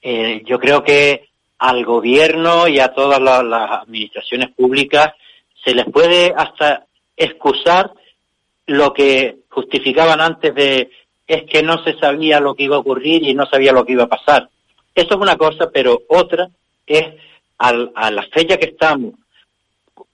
eh, 0.02 0.42
yo 0.46 0.58
creo 0.58 0.82
que 0.84 1.28
al 1.58 1.84
gobierno 1.84 2.68
y 2.68 2.78
a 2.78 2.88
todas 2.94 3.20
la- 3.20 3.42
las 3.42 3.70
administraciones 3.82 4.50
públicas 4.54 5.12
se 5.64 5.74
les 5.74 5.86
puede 5.86 6.32
hasta 6.36 6.86
excusar 7.16 7.90
lo 8.66 8.92
que 8.94 9.38
justificaban 9.50 10.20
antes 10.20 10.54
de 10.54 10.90
es 11.26 11.42
que 11.44 11.62
no 11.62 11.82
se 11.84 11.98
sabía 11.98 12.40
lo 12.40 12.54
que 12.54 12.62
iba 12.64 12.76
a 12.76 12.78
ocurrir 12.78 13.22
y 13.24 13.34
no 13.34 13.44
sabía 13.46 13.72
lo 13.72 13.84
que 13.84 13.92
iba 13.92 14.04
a 14.04 14.08
pasar. 14.08 14.48
Eso 14.94 15.14
es 15.14 15.20
una 15.20 15.36
cosa, 15.36 15.68
pero 15.70 16.00
otra 16.08 16.48
es 16.86 17.04
al- 17.58 17.90
a 17.94 18.10
la 18.10 18.22
fecha 18.28 18.56
que 18.56 18.66
estamos, 18.66 19.14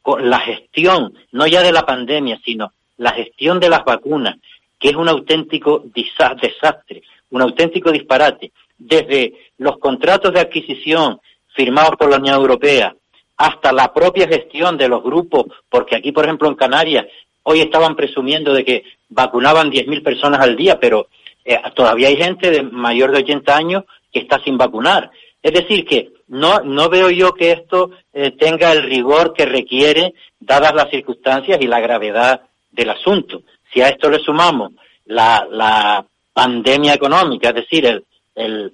con 0.03 0.29
la 0.29 0.41
gestión, 0.41 1.15
no 1.33 1.47
ya 1.47 1.63
de 1.63 1.73
la 1.73 1.87
pandemia, 1.87 2.41
sino 2.45 2.73
la 2.97 3.13
gestión 3.13 3.61
de 3.61 3.69
las 3.69 3.85
vacunas, 3.85 4.37
que 4.79 4.89
es 4.91 4.97
un 4.97 5.09
auténtico 5.09 5.85
desastre, 5.95 7.03
un 7.31 7.43
auténtico 7.43 7.91
disparate, 7.91 8.53
desde 8.77 9.33
los 9.59 9.79
contratos 9.79 10.33
de 10.33 10.41
adquisición 10.41 11.21
firmados 11.55 11.97
por 11.97 12.11
la 12.11 12.19
Unión 12.19 12.37
Europea 12.37 12.95
hasta 13.37 13.73
la 13.73 13.93
propia 13.93 14.29
gestión 14.29 14.77
de 14.77 14.89
los 14.89 15.03
grupos, 15.03 15.47
porque 15.69 15.97
aquí, 15.97 16.13
por 16.13 16.25
ejemplo, 16.25 16.49
en 16.49 16.55
Canarias, 16.55 17.07
hoy 17.43 17.61
estaban 17.61 17.97
presumiendo 17.97 18.53
de 18.53 18.65
que 18.65 18.85
vacunaban 19.09 19.71
10.000 19.71 20.03
personas 20.03 20.41
al 20.41 20.57
día, 20.57 20.79
pero 20.79 21.09
eh, 21.45 21.59
todavía 21.75 22.09
hay 22.09 22.17
gente 22.17 22.51
de 22.51 22.63
mayor 22.63 23.11
de 23.11 23.19
80 23.19 23.57
años 23.57 23.85
que 24.13 24.21
está 24.21 24.43
sin 24.43 24.57
vacunar. 24.57 25.11
Es 25.43 25.53
decir, 25.53 25.85
que 25.85 26.13
no, 26.29 26.61
no 26.61 26.89
veo 26.89 27.11
yo 27.11 27.35
que 27.35 27.53
esto 27.53 27.91
eh, 28.13 28.31
tenga 28.33 28.73
el 28.73 28.83
rigor 28.83 29.35
que 29.35 29.45
requiere, 29.45 30.15
dadas 30.41 30.75
las 30.75 30.91
circunstancias 30.91 31.59
y 31.61 31.67
la 31.67 31.81
gravedad 31.81 32.43
del 32.75 32.91
asunto. 32.91 33.43
Si 33.73 33.81
a 33.81 33.89
esto 33.89 34.11
le 34.11 34.19
sumamos 34.19 34.73
la, 35.07 36.05
pandemia 36.33 36.95
económica, 36.95 37.51
es 37.51 37.55
decir, 37.55 38.03
el, 38.35 38.73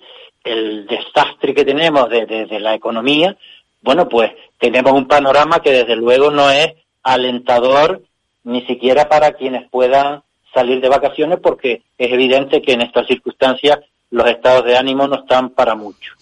desastre 0.89 1.53
que 1.55 1.65
tenemos 1.67 2.09
de- 2.09 2.25
de 2.25 2.59
la 2.61 2.75
economía, 2.75 3.37
bueno, 3.83 4.09
pues 4.09 4.33
tenemos 4.59 4.93
un 4.93 5.07
panorama 5.07 5.61
que 5.61 5.71
desde 5.71 5.95
luego 5.95 6.31
no 6.31 6.51
es 6.51 6.73
alentador 7.03 8.03
ni 8.45 8.63
siquiera 8.67 9.09
para 9.11 9.33
quienes 9.33 9.69
puedan 9.71 10.23
salir 10.55 10.81
de 10.81 10.89
vacaciones 10.89 11.39
porque 11.43 11.83
es 11.99 12.13
evidente 12.13 12.63
que 12.63 12.73
en 12.73 12.81
estas 12.81 13.07
circunstancias 13.07 13.79
los 14.11 14.27
estados 14.29 14.65
de 14.65 14.77
ánimo 14.79 15.07
no 15.07 15.17
están 15.17 15.51
para 15.51 15.75
mucho. 15.75 16.15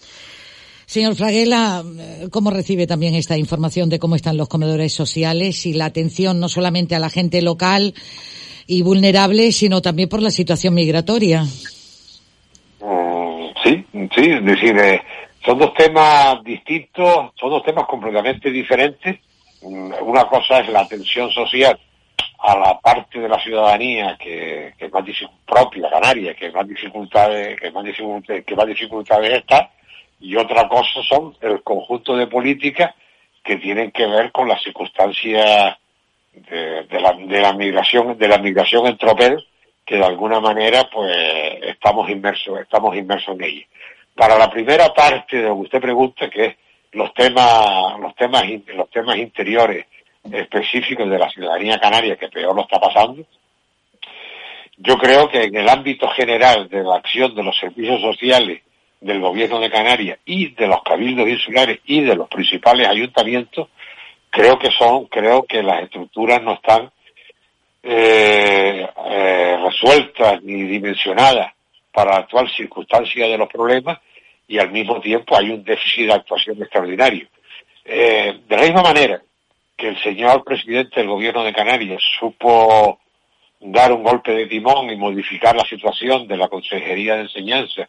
Señor 0.89 1.13
Fraguela, 1.13 1.83
eh, 1.99 2.29
¿cómo 2.31 2.49
recibe 2.49 2.87
también 2.87 3.13
esta 3.13 3.37
información 3.37 3.89
de 3.89 3.99
cómo 3.99 4.15
están 4.15 4.37
los 4.37 4.49
comedores 4.49 4.91
sociales 4.91 5.67
y 5.67 5.73
la 5.73 5.85
atención 5.85 6.39
no 6.39 6.49
solamente 6.49 6.95
a 6.95 6.99
la 6.99 7.11
gente 7.11 7.43
local 7.43 7.93
y 8.65 8.81
vulnerable, 8.81 9.51
sino 9.51 9.83
también 9.83 10.09
por 10.09 10.19
la 10.19 10.31
situación 10.31 10.73
migratoria? 10.73 11.43
Mm, 12.81 13.49
sí, 13.63 13.85
sí, 13.93 14.31
es 14.31 14.43
decir, 14.43 14.75
eh, 14.79 15.03
son 15.45 15.59
dos 15.59 15.75
temas 15.75 16.43
distintos, 16.43 17.33
son 17.39 17.51
dos 17.51 17.61
temas 17.61 17.85
completamente 17.85 18.49
diferentes. 18.49 19.19
Mm, 19.61 19.91
Una 20.01 20.27
cosa 20.27 20.61
es 20.61 20.69
la 20.69 20.79
atención 20.79 21.29
social 21.29 21.79
a 22.39 22.57
la 22.57 22.79
parte 22.79 23.19
de 23.19 23.29
la 23.29 23.39
ciudadanía 23.43 24.17
que, 24.19 24.73
que 24.75 24.89
más 24.89 25.05
propia 25.45 25.87
Canarias, 25.87 26.35
que 26.35 26.51
más 26.51 26.65
que 26.65 27.71
más 27.71 27.85
dificultades, 27.85 28.43
que 28.43 28.55
más 28.55 28.65
dificultades 28.65 29.37
está, 29.37 29.69
y 30.19 30.35
otra 30.35 30.67
cosa 30.67 31.01
son 31.07 31.35
el 31.41 31.61
conjunto 31.63 32.15
de 32.15 32.27
políticas 32.27 32.93
que 33.43 33.57
tienen 33.57 33.91
que 33.91 34.05
ver 34.05 34.31
con 34.31 34.47
las 34.47 34.61
circunstancias 34.61 35.77
de, 36.33 36.99
la, 36.99 37.13
de 37.13 37.41
la 37.41 37.53
migración, 37.53 38.17
de 38.17 38.27
la 38.27 38.37
migración 38.37 38.85
en 38.87 38.97
tropel, 38.97 39.45
que 39.85 39.95
de 39.95 40.05
alguna 40.05 40.39
manera 40.39 40.89
pues 40.89 41.15
estamos 41.63 42.09
inmersos, 42.09 42.59
estamos 42.59 42.95
inmersos 42.95 43.35
en 43.35 43.43
ella. 43.43 43.65
Para 44.15 44.37
la 44.37 44.49
primera 44.49 44.93
parte 44.93 45.37
de 45.37 45.43
lo 45.43 45.55
que 45.55 45.61
usted 45.61 45.81
pregunta, 45.81 46.29
que 46.29 46.45
es 46.45 46.55
los 46.91 47.13
temas, 47.13 47.99
los 47.99 48.15
temas, 48.15 48.43
los 48.75 48.89
temas 48.89 49.17
interiores 49.17 49.85
específicos 50.31 51.09
de 51.09 51.17
la 51.17 51.29
ciudadanía 51.29 51.79
canaria 51.79 52.17
que 52.17 52.27
peor 52.27 52.55
lo 52.55 52.63
está 52.63 52.79
pasando, 52.79 53.23
yo 54.77 54.97
creo 54.97 55.29
que 55.29 55.43
en 55.43 55.55
el 55.55 55.67
ámbito 55.67 56.07
general 56.09 56.69
de 56.69 56.83
la 56.83 56.95
acción 56.95 57.35
de 57.35 57.43
los 57.43 57.57
servicios 57.57 58.01
sociales 58.01 58.61
del 59.01 59.19
gobierno 59.21 59.59
de 59.59 59.69
Canarias 59.69 60.19
y 60.25 60.53
de 60.53 60.67
los 60.67 60.83
cabildos 60.83 61.27
insulares 61.27 61.79
y 61.85 62.01
de 62.01 62.15
los 62.15 62.27
principales 62.27 62.87
ayuntamientos, 62.87 63.69
creo 64.29 64.59
que 64.59 64.71
son, 64.71 65.05
creo 65.05 65.43
que 65.43 65.63
las 65.63 65.83
estructuras 65.83 66.41
no 66.41 66.53
están 66.53 66.91
eh, 67.81 68.87
eh, 69.05 69.57
resueltas 69.63 70.43
ni 70.43 70.63
dimensionadas 70.63 71.53
para 71.91 72.11
la 72.11 72.17
actual 72.17 72.49
circunstancia 72.49 73.27
de 73.27 73.37
los 73.37 73.49
problemas 73.49 73.99
y 74.47 74.57
al 74.57 74.71
mismo 74.71 74.99
tiempo 74.99 75.37
hay 75.37 75.49
un 75.49 75.63
déficit 75.63 76.07
de 76.07 76.13
actuación 76.13 76.61
extraordinario. 76.61 77.27
Eh, 77.85 78.41
de 78.47 78.55
la 78.57 78.63
misma 78.63 78.81
manera 78.81 79.21
que 79.77 79.87
el 79.87 80.03
señor 80.03 80.43
presidente 80.43 80.99
del 80.99 81.07
gobierno 81.07 81.43
de 81.43 81.53
Canarias 81.53 82.01
supo 82.19 82.99
dar 83.61 83.91
un 83.93 84.03
golpe 84.03 84.33
de 84.33 84.47
timón 84.47 84.89
y 84.89 84.95
modificar 84.95 85.55
la 85.55 85.65
situación 85.65 86.27
de 86.27 86.37
la 86.37 86.49
Consejería 86.49 87.15
de 87.15 87.21
Enseñanza 87.23 87.87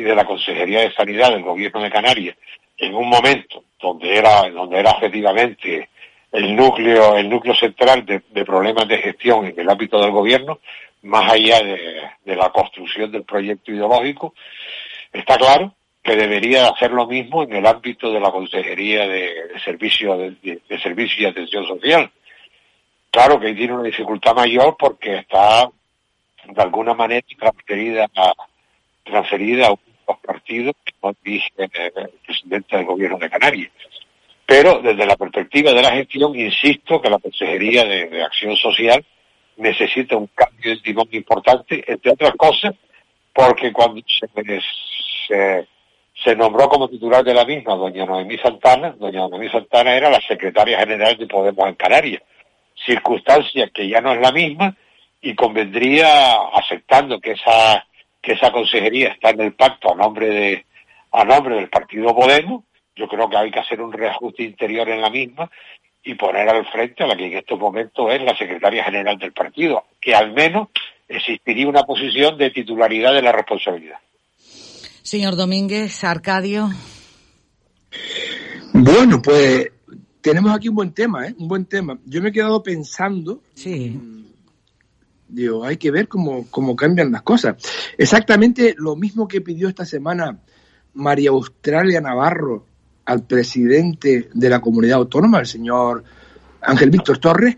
y 0.00 0.04
de 0.04 0.14
la 0.14 0.24
Consejería 0.24 0.80
de 0.80 0.92
Sanidad 0.92 1.30
del 1.30 1.42
gobierno 1.42 1.82
de 1.82 1.90
Canarias 1.90 2.36
en 2.78 2.94
un 2.94 3.08
momento 3.08 3.64
donde 3.80 4.16
era, 4.16 4.48
donde 4.50 4.78
era 4.78 4.92
efectivamente 4.92 5.90
el 6.32 6.56
núcleo, 6.56 7.16
el 7.16 7.28
núcleo 7.28 7.54
central 7.54 8.06
de, 8.06 8.44
problemas 8.44 8.88
de 8.88 8.98
gestión 8.98 9.46
en 9.46 9.58
el 9.58 9.68
ámbito 9.68 10.00
del 10.00 10.10
gobierno, 10.10 10.60
más 11.02 11.30
allá 11.32 11.60
de, 11.60 12.36
la 12.36 12.50
construcción 12.50 13.10
del 13.10 13.24
proyecto 13.24 13.72
ideológico, 13.72 14.34
está 15.12 15.36
claro 15.36 15.74
que 16.02 16.16
debería 16.16 16.68
hacer 16.68 16.92
lo 16.92 17.06
mismo 17.06 17.42
en 17.42 17.54
el 17.56 17.66
ámbito 17.66 18.10
de 18.10 18.20
la 18.20 18.30
Consejería 18.30 19.06
de, 19.06 19.48
de 19.52 19.60
Servicio 19.62 20.16
de, 20.16 20.30
de- 20.42 20.60
y 21.18 21.24
Atención 21.26 21.66
Social. 21.66 22.10
Claro 23.10 23.38
que 23.40 23.52
tiene 23.52 23.74
una 23.74 23.82
dificultad 23.82 24.34
mayor 24.34 24.76
porque 24.78 25.16
está 25.16 25.68
de 26.46 26.62
alguna 26.62 26.94
manera 26.94 27.26
transferida 29.04 29.68
partidos 30.18 30.74
no 31.02 31.14
dirige 31.22 31.48
eh, 31.58 31.92
el 31.96 32.10
presidente 32.24 32.76
del 32.76 32.86
gobierno 32.86 33.18
de 33.18 33.30
Canarias. 33.30 33.70
Pero 34.46 34.80
desde 34.80 35.06
la 35.06 35.16
perspectiva 35.16 35.72
de 35.72 35.82
la 35.82 35.92
gestión, 35.92 36.36
insisto 36.36 37.00
que 37.00 37.08
la 37.08 37.18
Consejería 37.18 37.84
de, 37.84 38.22
Acción 38.22 38.56
Social 38.56 39.04
necesita 39.56 40.16
un 40.16 40.28
cambio 40.34 40.74
de 40.74 40.80
timón 40.80 41.08
importante, 41.12 41.84
entre 41.86 42.12
otras 42.12 42.34
cosas, 42.34 42.74
porque 43.32 43.72
cuando 43.72 44.00
se 46.24 46.36
nombró 46.36 46.68
como 46.68 46.88
titular 46.88 47.24
de 47.24 47.32
la 47.32 47.44
misma 47.44 47.76
doña 47.76 48.04
Noemí 48.04 48.36
Santana. 48.38 48.94
Doña 48.98 49.28
Noemí 49.28 49.48
Santana 49.48 49.94
era 49.94 50.10
la 50.10 50.20
secretaria 50.20 50.78
general 50.78 51.16
de 51.16 51.26
Podemos 51.26 51.68
en 51.68 51.74
Canarias. 51.74 52.22
Circunstancia 52.86 53.70
que 53.72 53.88
ya 53.88 54.00
no 54.00 54.12
es 54.12 54.20
la 54.20 54.32
misma 54.32 54.74
y 55.22 55.34
convendría, 55.34 56.34
aceptando 56.54 57.20
que 57.20 57.32
esa, 57.32 57.86
que 58.20 58.32
esa 58.32 58.52
consejería 58.52 59.08
está 59.08 59.30
en 59.30 59.40
el 59.40 59.52
pacto 59.54 59.92
a 59.92 59.96
nombre 59.96 60.26
de, 60.28 60.66
a 61.12 61.24
nombre 61.24 61.56
del 61.56 61.68
partido 61.68 62.14
Podemos, 62.14 62.64
yo 62.96 63.08
creo 63.08 63.28
que 63.28 63.36
hay 63.36 63.50
que 63.50 63.60
hacer 63.60 63.80
un 63.80 63.92
reajuste 63.92 64.42
interior 64.42 64.88
en 64.88 65.00
la 65.00 65.10
misma 65.10 65.50
y 66.02 66.14
poner 66.14 66.48
al 66.48 66.66
frente 66.66 67.04
a 67.04 67.06
la 67.06 67.16
que 67.16 67.26
en 67.26 67.38
estos 67.38 67.58
momentos 67.58 68.12
es 68.12 68.22
la 68.22 68.36
secretaria 68.36 68.84
general 68.84 69.18
del 69.18 69.32
partido, 69.32 69.84
que 70.00 70.14
al 70.14 70.32
menos 70.32 70.68
existiría 71.08 71.68
una 71.68 71.82
posición 71.82 72.38
de 72.38 72.50
titularidad 72.50 73.12
de 73.12 73.22
la 73.22 73.32
responsabilidad. 73.32 73.98
Señor 75.02 75.36
Domínguez, 75.36 76.04
Arcadio. 76.04 76.70
Bueno, 78.72 79.20
pues 79.22 79.72
tenemos 80.20 80.54
aquí 80.54 80.68
un 80.68 80.76
buen 80.76 80.92
tema, 80.92 81.26
¿eh? 81.26 81.34
Un 81.38 81.48
buen 81.48 81.66
tema. 81.66 81.98
Yo 82.06 82.22
me 82.22 82.28
he 82.28 82.32
quedado 82.32 82.62
pensando. 82.62 83.42
Sí. 83.54 83.98
Digo, 85.30 85.64
hay 85.64 85.76
que 85.76 85.90
ver 85.90 86.08
cómo, 86.08 86.46
cómo 86.50 86.74
cambian 86.76 87.12
las 87.12 87.22
cosas. 87.22 87.56
Exactamente 87.96 88.74
lo 88.76 88.96
mismo 88.96 89.28
que 89.28 89.40
pidió 89.40 89.68
esta 89.68 89.84
semana 89.84 90.40
María 90.94 91.30
Australia 91.30 92.00
Navarro 92.00 92.66
al 93.04 93.24
presidente 93.24 94.28
de 94.32 94.48
la 94.48 94.60
comunidad 94.60 94.98
autónoma, 94.98 95.40
el 95.40 95.46
señor 95.46 96.04
Ángel 96.60 96.90
Víctor 96.90 97.18
Torres, 97.18 97.56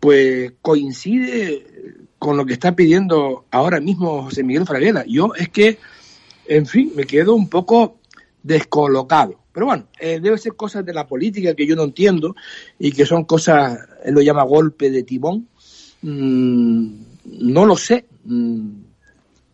pues 0.00 0.52
coincide 0.60 1.64
con 2.18 2.36
lo 2.36 2.44
que 2.44 2.54
está 2.54 2.74
pidiendo 2.74 3.46
ahora 3.50 3.80
mismo 3.80 4.24
José 4.24 4.42
Miguel 4.42 4.66
Fraguela. 4.66 5.04
Yo 5.06 5.32
es 5.34 5.48
que, 5.48 5.78
en 6.46 6.66
fin, 6.66 6.92
me 6.94 7.04
quedo 7.04 7.34
un 7.34 7.48
poco 7.48 7.98
descolocado. 8.42 9.38
Pero 9.52 9.66
bueno, 9.66 9.86
eh, 9.98 10.20
debe 10.20 10.36
ser 10.36 10.54
cosas 10.54 10.84
de 10.84 10.92
la 10.92 11.06
política 11.06 11.54
que 11.54 11.66
yo 11.66 11.74
no 11.76 11.84
entiendo 11.84 12.36
y 12.78 12.92
que 12.92 13.06
son 13.06 13.24
cosas, 13.24 13.78
él 14.04 14.14
lo 14.14 14.20
llama 14.20 14.44
golpe 14.44 14.90
de 14.90 15.02
timón. 15.02 15.48
Mm, 16.06 16.88
no 17.24 17.66
lo 17.66 17.76
sé. 17.76 18.06
Mm, 18.24 18.82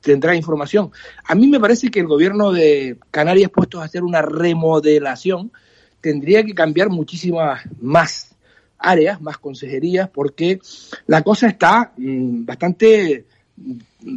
tendrá 0.03 0.37
información. 0.37 0.91
A 1.25 1.35
mí 1.35 1.47
me 1.47 1.61
parece 1.61 1.91
que 1.91 2.01
el 2.01 2.07
gobierno 2.07 2.53
de 2.53 2.99
Canarias, 3.11 3.51
puesto 3.51 3.81
a 3.81 3.85
hacer 3.85 4.03
una 4.03 4.21
remodelación, 4.21 5.51
tendría 6.01 6.45
que 6.45 6.55
cambiar 6.55 6.91
muchísimas 6.91 7.63
más 7.81 8.35
áreas, 8.77 9.23
más 9.23 9.39
consejerías, 9.39 10.11
porque 10.11 10.61
la 11.07 11.23
cosa 11.23 11.47
está 11.47 11.93
mm, 11.97 12.45
bastante 12.45 13.25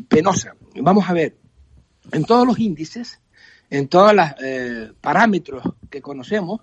penosa. 0.10 0.56
Vamos 0.76 1.10
a 1.10 1.14
ver, 1.14 1.36
en 2.12 2.26
todos 2.26 2.46
los 2.46 2.60
índices, 2.60 3.22
en 3.70 3.88
todos 3.88 4.14
los 4.14 4.28
eh, 4.44 4.92
parámetros 5.00 5.64
que 5.90 6.02
conocemos, 6.02 6.62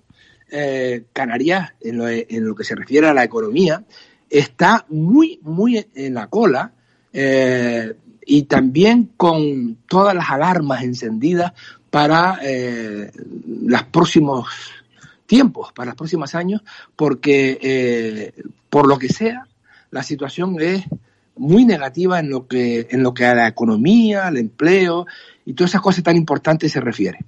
eh, 0.51 1.05
Canarias, 1.13 1.73
en 1.81 1.97
lo, 1.97 2.07
en 2.07 2.45
lo, 2.45 2.53
que 2.53 2.63
se 2.63 2.75
refiere 2.75 3.07
a 3.07 3.13
la 3.13 3.23
economía, 3.23 3.83
está 4.33 4.85
muy, 4.89 5.39
muy 5.43 5.85
en 5.93 6.13
la 6.13 6.27
cola. 6.27 6.71
Eh, 7.11 7.95
y 8.25 8.43
también 8.43 9.11
con 9.17 9.77
todas 9.87 10.15
las 10.15 10.29
alarmas 10.29 10.83
encendidas 10.83 11.53
para 11.89 12.39
eh, 12.41 13.11
los 13.65 13.83
próximos 13.83 14.47
tiempos, 15.25 15.71
para 15.73 15.87
los 15.87 15.95
próximos 15.95 16.33
años, 16.35 16.61
porque 16.95 17.59
eh, 17.61 18.33
por 18.69 18.87
lo 18.87 18.97
que 18.97 19.09
sea, 19.09 19.47
la 19.91 20.03
situación 20.03 20.57
es 20.59 20.85
muy 21.35 21.65
negativa 21.65 22.19
en 22.19 22.29
lo 22.29 22.47
que 22.47 22.87
en 22.91 23.01
lo 23.01 23.13
que 23.13 23.25
a 23.25 23.35
la 23.35 23.47
economía, 23.47 24.27
al 24.27 24.37
empleo 24.37 25.05
y 25.45 25.53
todas 25.53 25.71
esas 25.71 25.81
cosas 25.81 26.03
tan 26.03 26.15
importantes 26.15 26.71
se 26.71 26.79
refiere. 26.79 27.19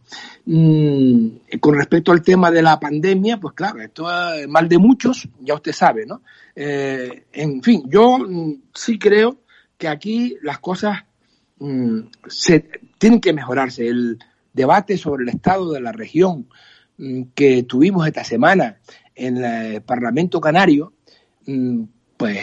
Mm, 0.46 1.58
con 1.60 1.76
respecto 1.76 2.12
al 2.12 2.22
tema 2.22 2.52
de 2.52 2.62
la 2.62 2.80
pandemia, 2.80 3.40
pues 3.40 3.54
claro, 3.56 3.82
esto 3.82 4.08
es 4.34 4.48
mal 4.48 4.70
de 4.70 4.78
muchos, 4.78 5.28
ya 5.40 5.56
usted 5.56 5.74
sabe, 5.74 6.06
¿no? 6.06 6.22
Eh, 6.56 7.26
en 7.34 7.62
fin, 7.62 7.84
yo 7.88 8.18
mm, 8.20 8.62
sí 8.74 8.98
creo 8.98 9.40
que 9.78 9.88
aquí 9.88 10.38
las 10.42 10.60
cosas 10.60 11.04
mm, 11.60 12.00
se, 12.28 12.70
tienen 12.98 13.20
que 13.20 13.34
mejorarse. 13.34 13.88
El 13.88 14.20
debate 14.54 14.98
sobre 14.98 15.24
el 15.24 15.30
estado 15.30 15.72
de 15.74 15.82
la 15.82 15.92
región 15.92 16.48
que 17.34 17.64
tuvimos 17.64 18.08
esta 18.08 18.24
semana 18.24 18.78
en 19.16 19.44
el 19.44 19.82
Parlamento 19.82 20.40
Canario, 20.40 20.94
pues, 22.16 22.40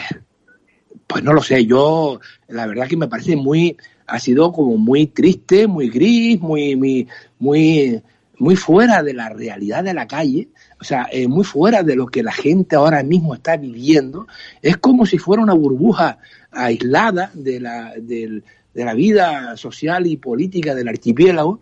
pues 1.07 1.23
no 1.23 1.33
lo 1.33 1.41
sé, 1.41 1.65
yo 1.65 2.19
la 2.47 2.65
verdad 2.65 2.87
que 2.87 2.97
me 2.97 3.07
parece 3.07 3.35
muy, 3.35 3.77
ha 4.07 4.19
sido 4.19 4.51
como 4.51 4.77
muy 4.77 5.07
triste, 5.07 5.67
muy 5.67 5.89
gris, 5.89 6.39
muy, 6.39 6.75
muy, 6.75 7.07
muy, 7.39 8.01
muy 8.37 8.55
fuera 8.55 9.03
de 9.03 9.13
la 9.13 9.29
realidad 9.29 9.83
de 9.83 9.93
la 9.93 10.07
calle, 10.07 10.49
o 10.79 10.83
sea, 10.83 11.07
eh, 11.11 11.27
muy 11.27 11.43
fuera 11.43 11.83
de 11.83 11.95
lo 11.95 12.07
que 12.07 12.23
la 12.23 12.33
gente 12.33 12.75
ahora 12.75 13.03
mismo 13.03 13.33
está 13.35 13.57
viviendo. 13.57 14.27
Es 14.61 14.77
como 14.77 15.05
si 15.05 15.17
fuera 15.17 15.41
una 15.41 15.53
burbuja 15.53 16.19
aislada 16.51 17.31
de 17.33 17.59
la, 17.59 17.93
de, 17.95 18.41
la 18.73 18.93
vida 18.93 19.55
social 19.55 20.07
y 20.07 20.17
política 20.17 20.75
del 20.75 20.89
archipiélago, 20.89 21.61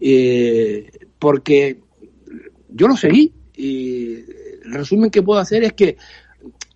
eh, 0.00 0.90
porque 1.18 1.78
yo 2.68 2.88
lo 2.88 2.96
seguí 2.96 3.32
y 3.56 4.14
el 4.64 4.72
resumen 4.72 5.10
que 5.10 5.22
puedo 5.22 5.40
hacer 5.40 5.64
es 5.64 5.72
que 5.72 5.96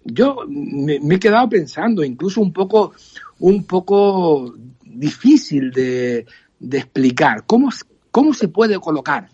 yo 0.05 0.45
me, 0.49 0.97
he 0.97 1.19
quedado 1.19 1.49
pensando, 1.49 2.05
incluso 2.05 2.41
un 2.41 2.53
poco, 2.53 2.93
un 3.41 3.65
poco 3.65 4.55
difícil 4.85 5.71
de, 5.71 6.27
de 6.59 6.79
explicar, 6.79 7.45
¿cómo, 7.47 7.71
cómo 8.11 8.35
se 8.35 8.49
puede 8.49 8.79
colocar 8.79 9.29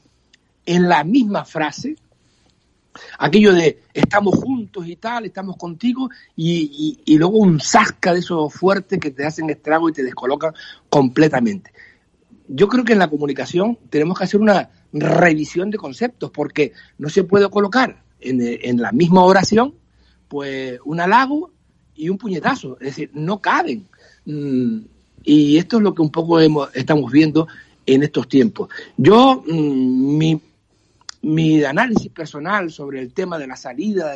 en 0.66 0.88
la 0.88 1.04
misma 1.04 1.44
frase 1.44 1.96
aquello 3.18 3.52
de 3.52 3.80
estamos 3.92 4.34
juntos 4.36 4.86
y 4.86 4.96
tal, 4.96 5.26
estamos 5.26 5.56
contigo, 5.56 6.10
y, 6.36 7.16
luego 7.16 7.38
un 7.38 7.60
zasca 7.60 8.12
de 8.12 8.20
esos 8.20 8.52
fuertes 8.52 8.98
que 8.98 9.10
te 9.10 9.26
hacen 9.26 9.50
estrago 9.50 9.88
y 9.88 9.92
te 9.92 10.02
descolocan 10.02 10.52
completamente. 10.88 11.72
Yo 12.48 12.68
creo 12.68 12.84
que 12.84 12.94
en 12.94 12.98
la 12.98 13.10
comunicación 13.10 13.78
tenemos 13.90 14.18
que 14.18 14.24
hacer 14.24 14.40
una 14.40 14.70
revisión 14.92 15.70
de 15.70 15.78
conceptos, 15.78 16.30
porque 16.30 16.72
no 16.98 17.08
se 17.08 17.24
puede 17.24 17.48
colocar 17.50 18.02
en, 18.20 18.80
la 18.80 18.92
misma 18.92 19.22
oración, 19.24 19.74
pues 20.28 20.78
un 20.84 21.00
halago 21.00 21.50
y 21.94 22.08
un 22.08 22.18
puñetazo, 22.18 22.76
es 22.80 22.88
decir, 22.88 23.10
no 23.14 23.40
caben. 23.40 23.86
Mm, 24.24 24.80
y 25.24 25.56
esto 25.56 25.78
es 25.78 25.82
lo 25.82 25.94
que 25.94 26.02
un 26.02 26.10
poco 26.10 26.38
estamos 26.40 27.10
viendo 27.10 27.48
en 27.84 28.02
estos 28.02 28.28
tiempos. 28.28 28.68
Yo, 28.96 29.42
mm, 29.46 30.16
mi, 30.16 30.40
mi 31.22 31.64
análisis 31.64 32.10
personal 32.10 32.70
sobre 32.70 33.00
el 33.00 33.12
tema 33.12 33.38
de 33.38 33.46
la 33.46 33.56
salida, 33.56 34.12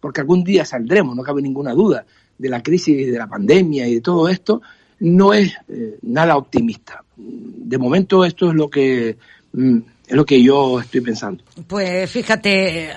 porque 0.00 0.22
algún 0.22 0.42
día 0.42 0.64
saldremos, 0.64 1.14
no 1.14 1.22
cabe 1.22 1.42
ninguna 1.42 1.72
duda, 1.72 2.04
de 2.38 2.48
la 2.48 2.62
crisis 2.62 3.12
de 3.12 3.18
la 3.18 3.28
pandemia 3.28 3.86
y 3.86 3.96
de 3.96 4.00
todo 4.00 4.28
esto, 4.28 4.62
no 5.00 5.32
es 5.32 5.54
eh, 5.68 5.98
nada 6.02 6.36
optimista. 6.36 7.04
De 7.16 7.78
momento 7.78 8.24
esto 8.24 8.48
es 8.48 8.54
lo 8.54 8.70
que 8.70 9.18
mm, 9.52 9.78
es 10.10 10.16
lo 10.16 10.26
que 10.26 10.42
yo 10.42 10.80
estoy 10.80 11.00
pensando. 11.02 11.44
Pues 11.68 12.10
fíjate, 12.10 12.90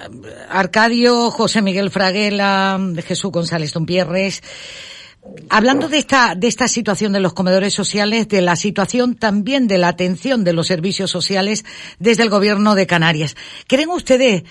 Arcadio, 0.49 1.29
José 1.29 1.61
Miguel 1.61 1.91
Fraguela, 1.91 2.79
Jesús 3.05 3.31
González 3.31 3.71
Dompierres, 3.71 4.41
Hablando 5.49 5.87
de 5.87 5.99
esta, 5.99 6.35
de 6.35 6.47
esta 6.47 6.67
situación 6.67 7.13
de 7.13 7.21
los 7.21 7.33
comedores 7.33 7.73
sociales, 7.73 8.27
de 8.27 8.41
la 8.41 8.57
situación 8.57 9.15
también 9.15 9.69
de 9.69 9.77
la 9.77 9.87
atención 9.87 10.43
de 10.43 10.51
los 10.51 10.67
servicios 10.67 11.11
sociales 11.11 11.63
desde 11.97 12.23
el 12.23 12.29
gobierno 12.29 12.75
de 12.75 12.87
Canarias, 12.87 13.37
¿creen 13.67 13.89
ustedes 13.89 14.43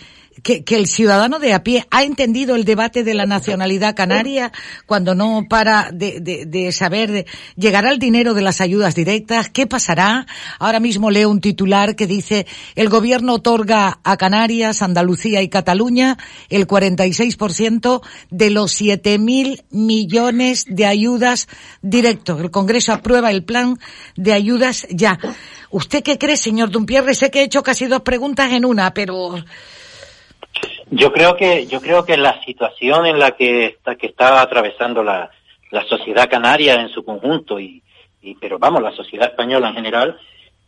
que, 0.42 0.64
el 0.68 0.86
ciudadano 0.86 1.38
de 1.38 1.52
a 1.52 1.62
pie 1.62 1.86
ha 1.90 2.02
entendido 2.02 2.54
el 2.54 2.64
debate 2.64 3.04
de 3.04 3.14
la 3.14 3.26
nacionalidad 3.26 3.94
canaria 3.94 4.52
cuando 4.86 5.14
no 5.14 5.46
para 5.48 5.90
de, 5.92 6.20
de, 6.20 6.72
saber, 6.72 7.26
llegará 7.56 7.90
el 7.90 7.98
dinero 7.98 8.34
de 8.34 8.42
las 8.42 8.60
ayudas 8.60 8.94
directas, 8.94 9.48
qué 9.48 9.66
pasará. 9.66 10.26
Ahora 10.58 10.80
mismo 10.80 11.10
leo 11.10 11.30
un 11.30 11.40
titular 11.40 11.96
que 11.96 12.06
dice, 12.06 12.46
el 12.74 12.88
gobierno 12.88 13.34
otorga 13.34 14.00
a 14.02 14.16
Canarias, 14.16 14.82
Andalucía 14.82 15.42
y 15.42 15.48
Cataluña 15.48 16.18
el 16.48 16.66
46% 16.66 18.02
de 18.30 18.50
los 18.50 18.80
7.000 18.80 19.64
millones 19.70 20.64
de 20.68 20.86
ayudas 20.86 21.48
directos. 21.82 22.40
El 22.40 22.50
Congreso 22.50 22.92
aprueba 22.92 23.30
el 23.30 23.44
plan 23.44 23.78
de 24.16 24.32
ayudas 24.32 24.86
ya. 24.90 25.18
¿Usted 25.70 26.02
qué 26.02 26.18
cree, 26.18 26.36
señor 26.36 26.70
Dumpierre? 26.70 27.14
Sé 27.14 27.30
que 27.30 27.40
he 27.40 27.44
hecho 27.44 27.62
casi 27.62 27.86
dos 27.86 28.02
preguntas 28.02 28.52
en 28.52 28.64
una, 28.64 28.92
pero 28.92 29.42
yo 30.92 31.12
creo 31.12 31.36
que 31.36 31.66
yo 31.66 31.80
creo 31.80 32.04
que 32.04 32.16
la 32.16 32.42
situación 32.44 33.06
en 33.06 33.18
la 33.18 33.32
que 33.32 33.66
está 33.66 33.96
que 33.96 34.06
está 34.06 34.40
atravesando 34.40 35.02
la, 35.02 35.30
la 35.70 35.84
sociedad 35.86 36.30
canaria 36.30 36.74
en 36.74 36.88
su 36.88 37.04
conjunto 37.04 37.58
y, 37.58 37.82
y, 38.22 38.34
pero 38.36 38.58
vamos 38.58 38.82
la 38.82 38.92
sociedad 38.92 39.30
española 39.30 39.68
en 39.68 39.74
general 39.74 40.18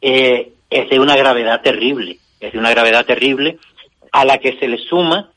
eh, 0.01 0.53
es 0.69 0.91
de 0.91 0.99
una 0.99 1.17
gravedad 1.17 1.61
terrible 1.63 2.19
es 2.41 2.53
de 2.53 2.59
una 2.59 2.71
gravedad 2.71 3.05
terrible 3.07 3.59
a 4.13 4.25
la 4.25 4.39
que 4.39 4.59
se 4.59 4.67
le 4.67 4.79
suma 4.79 5.31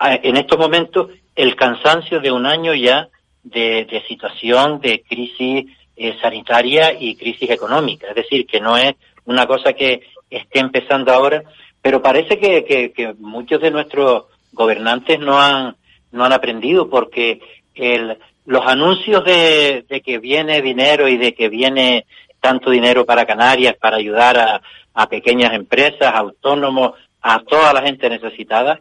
en 0.00 0.36
estos 0.36 0.58
momentos 0.58 1.10
el 1.36 1.56
cansancio 1.56 2.20
de 2.20 2.32
un 2.32 2.46
año 2.46 2.74
ya 2.74 3.08
de, 3.42 3.86
de 3.90 4.02
situación 4.06 4.80
de 4.80 5.02
crisis 5.02 5.66
eh, 5.96 6.16
sanitaria 6.20 6.94
y 6.98 7.14
crisis 7.16 7.50
económica. 7.50 8.08
Es 8.08 8.14
decir 8.14 8.46
que 8.46 8.60
no 8.60 8.76
es 8.76 8.94
una 9.26 9.46
cosa 9.46 9.74
que 9.74 10.00
esté 10.30 10.60
empezando 10.60 11.12
ahora, 11.12 11.42
pero 11.82 12.02
parece 12.02 12.38
que, 12.38 12.64
que, 12.64 13.14
muchos 13.18 13.60
de 13.60 13.70
nuestros 13.70 14.24
gobernantes 14.52 15.18
no 15.18 15.40
han, 15.40 15.76
no 16.12 16.24
han 16.24 16.32
aprendido 16.32 16.90
porque 16.90 17.40
el, 17.74 18.18
los 18.46 18.66
anuncios 18.66 19.24
de, 19.24 19.84
de 19.88 20.00
que 20.00 20.18
viene 20.18 20.60
dinero 20.60 21.08
y 21.08 21.16
de 21.16 21.34
que 21.34 21.48
viene 21.48 22.06
tanto 22.40 22.70
dinero 22.70 23.04
para 23.04 23.26
Canarias 23.26 23.76
para 23.80 23.96
ayudar 23.96 24.38
a, 24.38 24.62
a 24.94 25.08
pequeñas 25.08 25.52
empresas, 25.54 26.14
autónomos, 26.14 26.92
a 27.22 27.40
toda 27.40 27.72
la 27.72 27.82
gente 27.82 28.08
necesitada, 28.08 28.80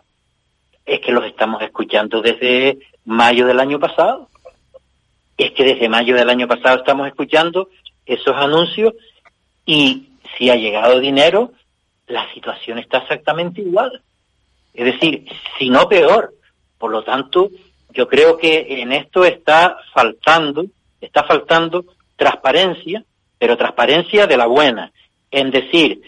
es 0.85 0.99
que 1.01 1.11
los 1.11 1.25
estamos 1.25 1.61
escuchando 1.61 2.21
desde 2.21 2.79
mayo 3.05 3.45
del 3.45 3.59
año 3.59 3.79
pasado. 3.79 4.29
Es 5.37 5.51
que 5.51 5.63
desde 5.63 5.87
mayo 5.87 6.15
del 6.15 6.29
año 6.29 6.47
pasado 6.47 6.77
estamos 6.77 7.07
escuchando 7.07 7.69
esos 8.05 8.35
anuncios 8.35 8.93
y 9.65 10.09
si 10.37 10.49
ha 10.49 10.55
llegado 10.55 10.99
dinero, 10.99 11.51
la 12.09 12.31
situación 12.33 12.79
está 12.79 12.97
exactamente 12.99 13.61
igual. 13.61 14.01
Es 14.73 14.85
decir, 14.85 15.25
si 15.57 15.69
no 15.69 15.87
peor. 15.87 16.33
Por 16.77 16.91
lo 16.91 17.03
tanto, 17.03 17.49
yo 17.91 18.07
creo 18.07 18.37
que 18.37 18.81
en 18.81 18.91
esto 18.93 19.25
está 19.25 19.77
faltando, 19.93 20.65
está 21.01 21.23
faltando 21.23 21.85
transparencia, 22.15 23.03
pero 23.37 23.57
transparencia 23.57 24.27
de 24.27 24.37
la 24.37 24.47
buena. 24.47 24.91
En 25.31 25.51
decir, 25.51 26.01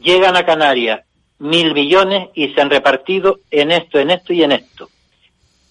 llegan 0.00 0.36
a 0.36 0.44
Canarias 0.44 1.00
mil 1.38 1.72
millones 1.72 2.28
y 2.34 2.48
se 2.48 2.60
han 2.60 2.70
repartido 2.70 3.40
en 3.50 3.72
esto, 3.72 3.98
en 3.98 4.10
esto 4.10 4.32
y 4.32 4.42
en 4.42 4.52
esto. 4.52 4.88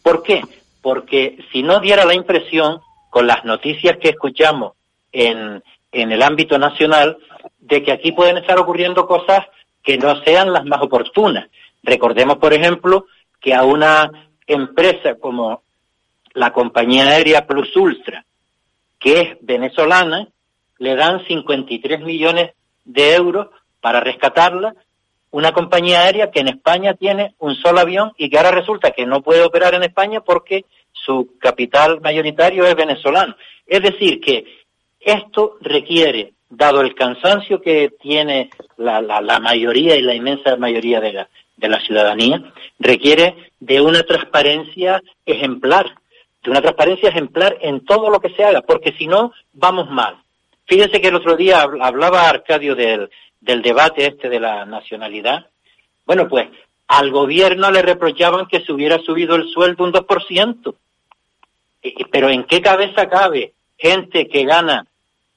¿Por 0.02 0.24
qué? 0.24 0.42
Porque 0.82 1.38
si 1.52 1.62
no 1.62 1.80
diera 1.80 2.06
la 2.06 2.15
impresión, 2.15 2.82
con 3.10 3.28
las 3.28 3.46
noticias 3.46 3.98
que 3.98 4.10
escuchamos 4.10 4.74
en, 5.12 5.63
en 5.92 6.12
el 6.12 6.22
ámbito 6.22 6.58
nacional, 6.58 7.18
de 7.60 7.84
que 7.84 7.92
aquí 7.92 8.12
pueden 8.12 8.38
estar 8.38 8.58
ocurriendo 8.60 9.08
cosas 9.08 9.46
que 9.84 9.98
no 9.98 10.22
sean 10.24 10.52
las 10.54 10.65
más 10.65 10.82
oportunas. 10.82 11.50
Recordemos, 11.84 12.38
por 12.38 12.54
ejemplo, 12.54 13.06
que 13.39 13.54
a 13.54 13.63
una 13.63 14.30
empresa 14.46 15.15
como 15.15 15.63
la 16.34 16.52
compañía 16.52 17.08
aérea 17.08 17.48
Plus 17.48 17.76
Ultra, 17.76 18.26
que 19.00 19.22
es 19.22 19.38
venezolana, 19.42 20.28
le 20.78 20.96
dan 20.96 21.26
53 21.26 22.02
millones 22.02 22.52
de 22.86 23.15
euros 23.15 23.48
para 23.82 24.00
rescatarla 24.00 24.76
una 25.32 25.52
compañía 25.52 26.02
aérea 26.02 26.32
que 26.32 26.39
en 26.39 26.48
España 26.48 26.96
tiene 26.96 27.36
un 27.39 27.56
solo 27.56 27.80
avión 27.80 28.13
y 28.18 28.30
que 28.30 28.38
ahora 28.38 28.52
resulta 28.52 28.92
que 28.92 29.06
no 29.06 29.22
puede 29.22 29.44
operar 29.44 29.76
en 29.76 29.84
España 29.84 30.22
porque 30.22 30.65
su 30.92 31.38
capital 31.39 32.02
mayoritario 32.02 32.65
es 32.65 32.76
venezolano. 32.76 33.36
Es 33.68 33.82
decir, 33.82 34.20
que 34.20 34.46
esto 35.00 35.58
requiere, 35.62 36.34
dado 36.50 36.82
el 36.82 36.96
cansancio 36.96 37.62
que 37.62 37.92
tiene 38.02 38.50
la, 38.78 39.40
mayoría 39.40 39.96
y 39.96 40.02
la 40.02 40.16
inmensa 40.16 40.56
mayoría 40.58 41.00
de 41.00 41.14
la, 41.68 41.80
ciudadanía, 41.82 42.52
requiere 42.80 43.52
de 43.60 43.82
una 43.82 44.04
transparencia 44.04 45.02
ejemplar, 45.26 45.96
de 46.44 46.52
una 46.52 46.62
transparencia 46.62 47.10
ejemplar 47.10 47.58
en 47.62 47.86
todo 47.86 48.10
lo 48.10 48.20
que 48.20 48.30
se 48.32 48.44
haga, 48.44 48.62
porque 48.62 48.94
si 48.94 49.08
no, 49.08 49.34
vamos 49.54 49.90
mal. 49.90 50.18
Fíjense 50.66 51.02
que 51.02 51.08
el 51.08 51.16
otro 51.16 51.36
día 51.36 51.62
hablaba 51.62 52.30
Arcadio 52.30 52.76
del, 52.76 53.10
del 53.42 53.62
debate 53.62 54.08
este 54.08 54.30
de 54.30 54.40
la 54.40 54.66
nacionalidad, 54.66 55.48
bueno, 56.06 56.28
pues 56.28 56.48
al 56.88 57.12
gobierno 57.12 57.70
le 57.70 57.84
reprochaban 57.84 58.48
que 58.48 58.62
se 58.62 58.72
hubiera 58.72 58.98
subido 59.00 59.36
el 59.36 59.48
sueldo 59.50 59.84
un 59.84 59.94
2%. 59.94 60.76
Pero 62.12 62.30
¿en 62.30 62.44
qué 62.46 62.62
cabeza 62.62 63.08
cabe 63.08 63.54
gente 63.78 64.28
que 64.28 64.44
gana 64.44 64.88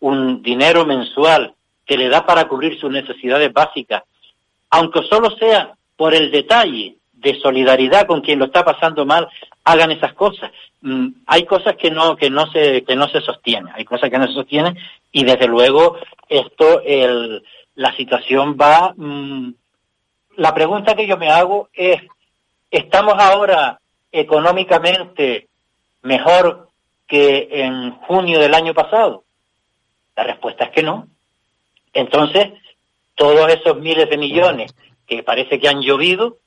un 0.03 0.43
dinero 0.43 0.85
mensual 0.85 1.55
que 1.87 1.97
le 1.97 2.09
da 2.09 2.27
para 2.27 2.47
cubrir 2.47 2.79
sus 2.79 2.91
necesidades 2.91 3.53
básicas, 3.53 4.03
aunque 4.71 5.03
solo 5.05 5.31
sea 5.37 5.75
por 5.97 6.15
el 6.15 6.31
detalle 6.31 6.97
de 7.13 7.41
solidaridad 7.41 8.07
con 8.07 8.21
quien 8.21 8.39
lo 8.39 8.47
está 8.47 8.65
pasando 8.65 9.07
mal, 9.07 9.29
hagan 9.65 9.93
esas 9.93 10.13
cosas. 10.15 10.51
Mm, 10.81 11.09
hay 11.27 11.45
cosas 11.45 11.77
que 11.77 11.91
no 11.91 12.17
que 12.17 12.31
no 12.31 12.51
se 12.51 12.83
que 12.83 12.97
no 12.97 13.09
se 13.09 13.21
sostienen, 13.21 13.73
hay 13.75 13.85
cosas 13.85 14.11
que 14.11 14.19
no 14.19 14.27
se 14.27 14.35
sostienen 14.35 14.77
y 15.13 15.25
desde 15.25 15.47
luego 15.47 15.97
esto 16.29 16.83
el 16.85 17.43
la 17.75 17.95
situación 17.97 18.57
va... 18.61 18.93
Mm, 18.97 19.55
la 20.37 20.55
pregunta 20.55 20.95
que 20.95 21.07
yo 21.07 21.17
me 21.17 21.31
hago 21.31 21.69
es, 21.75 22.01
¿estamos 22.71 23.15
ahora 23.19 23.81
económicamente 24.11 25.49
mejor 26.03 26.69
que 27.07 27.49
en 27.51 27.93
junio 27.93 28.41
del 28.41 28.55
año 28.55 28.75
pasado? 28.75 29.25
La 30.17 30.25
respuesta 30.25 30.65
es 30.65 30.71
que 30.71 30.83
no. 30.83 31.09
Entonces, 31.93 32.49
todos 33.15 33.53
esos 33.53 33.79
miles 33.79 34.09
de 34.09 34.17
millones 34.17 34.75
que 35.07 35.23
parece 35.23 35.59
que 35.61 35.69
han 35.69 35.83
llovido, 35.83 36.39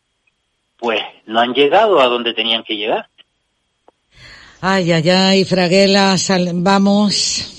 pues 0.77 1.01
no 1.25 1.39
han 1.39 1.53
llegado 1.53 1.99
a 1.99 2.07
donde 2.07 2.33
tenían 2.33 2.63
que 2.63 2.75
llegar. 2.75 3.07
Ay, 4.61 4.91
ay, 4.91 5.09
ay, 5.09 5.45
Fraguela, 5.45 6.15
vamos. 6.53 7.51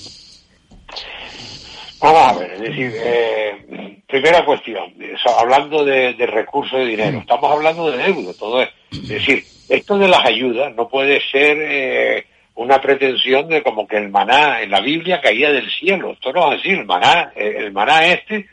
Vamos 1.99 2.21
a 2.21 2.39
ver, 2.39 2.51
es 2.51 2.59
decir, 2.59 2.91
eh, 2.95 4.01
primera 4.07 4.45
cuestión, 4.45 4.93
hablando 5.39 5.83
de, 5.83 6.13
recursos 6.27 6.77
de 6.79 6.85
dinero, 6.85 7.19
estamos 7.19 7.51
hablando 7.51 7.89
de 7.89 7.97
deuda, 7.97 8.33
todo 8.37 8.61
es. 8.61 8.69
Es 8.91 9.07
decir, 9.07 9.43
esto 9.67 9.97
de 9.97 10.07
las 10.07 10.25
ayudas 10.25 10.75
no 10.75 10.87
puede 10.87 11.21
ser 11.31 11.57
eh, 11.59 12.25
una 12.57 12.81
pretensión 12.81 13.47
de 13.47 13.61
como 13.61 13.87
que 13.87 13.97
el 13.97 14.09
maná 14.09 14.61
en 14.61 14.71
la 14.71 14.81
Biblia 14.81 15.21
caía 15.21 15.51
del 15.51 15.69
cielo. 15.69 16.13
Esto 16.13 16.33
no 16.33 16.51
es 16.51 16.59
así, 16.59 16.69
el 16.69 16.85
maná, 16.85 17.31
eh, 17.35 17.55
el 17.57 17.71
maná 17.71 18.05
este 18.05 18.47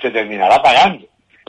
se 0.00 0.10
terminará 0.10 0.62
pagando. 0.62 1.06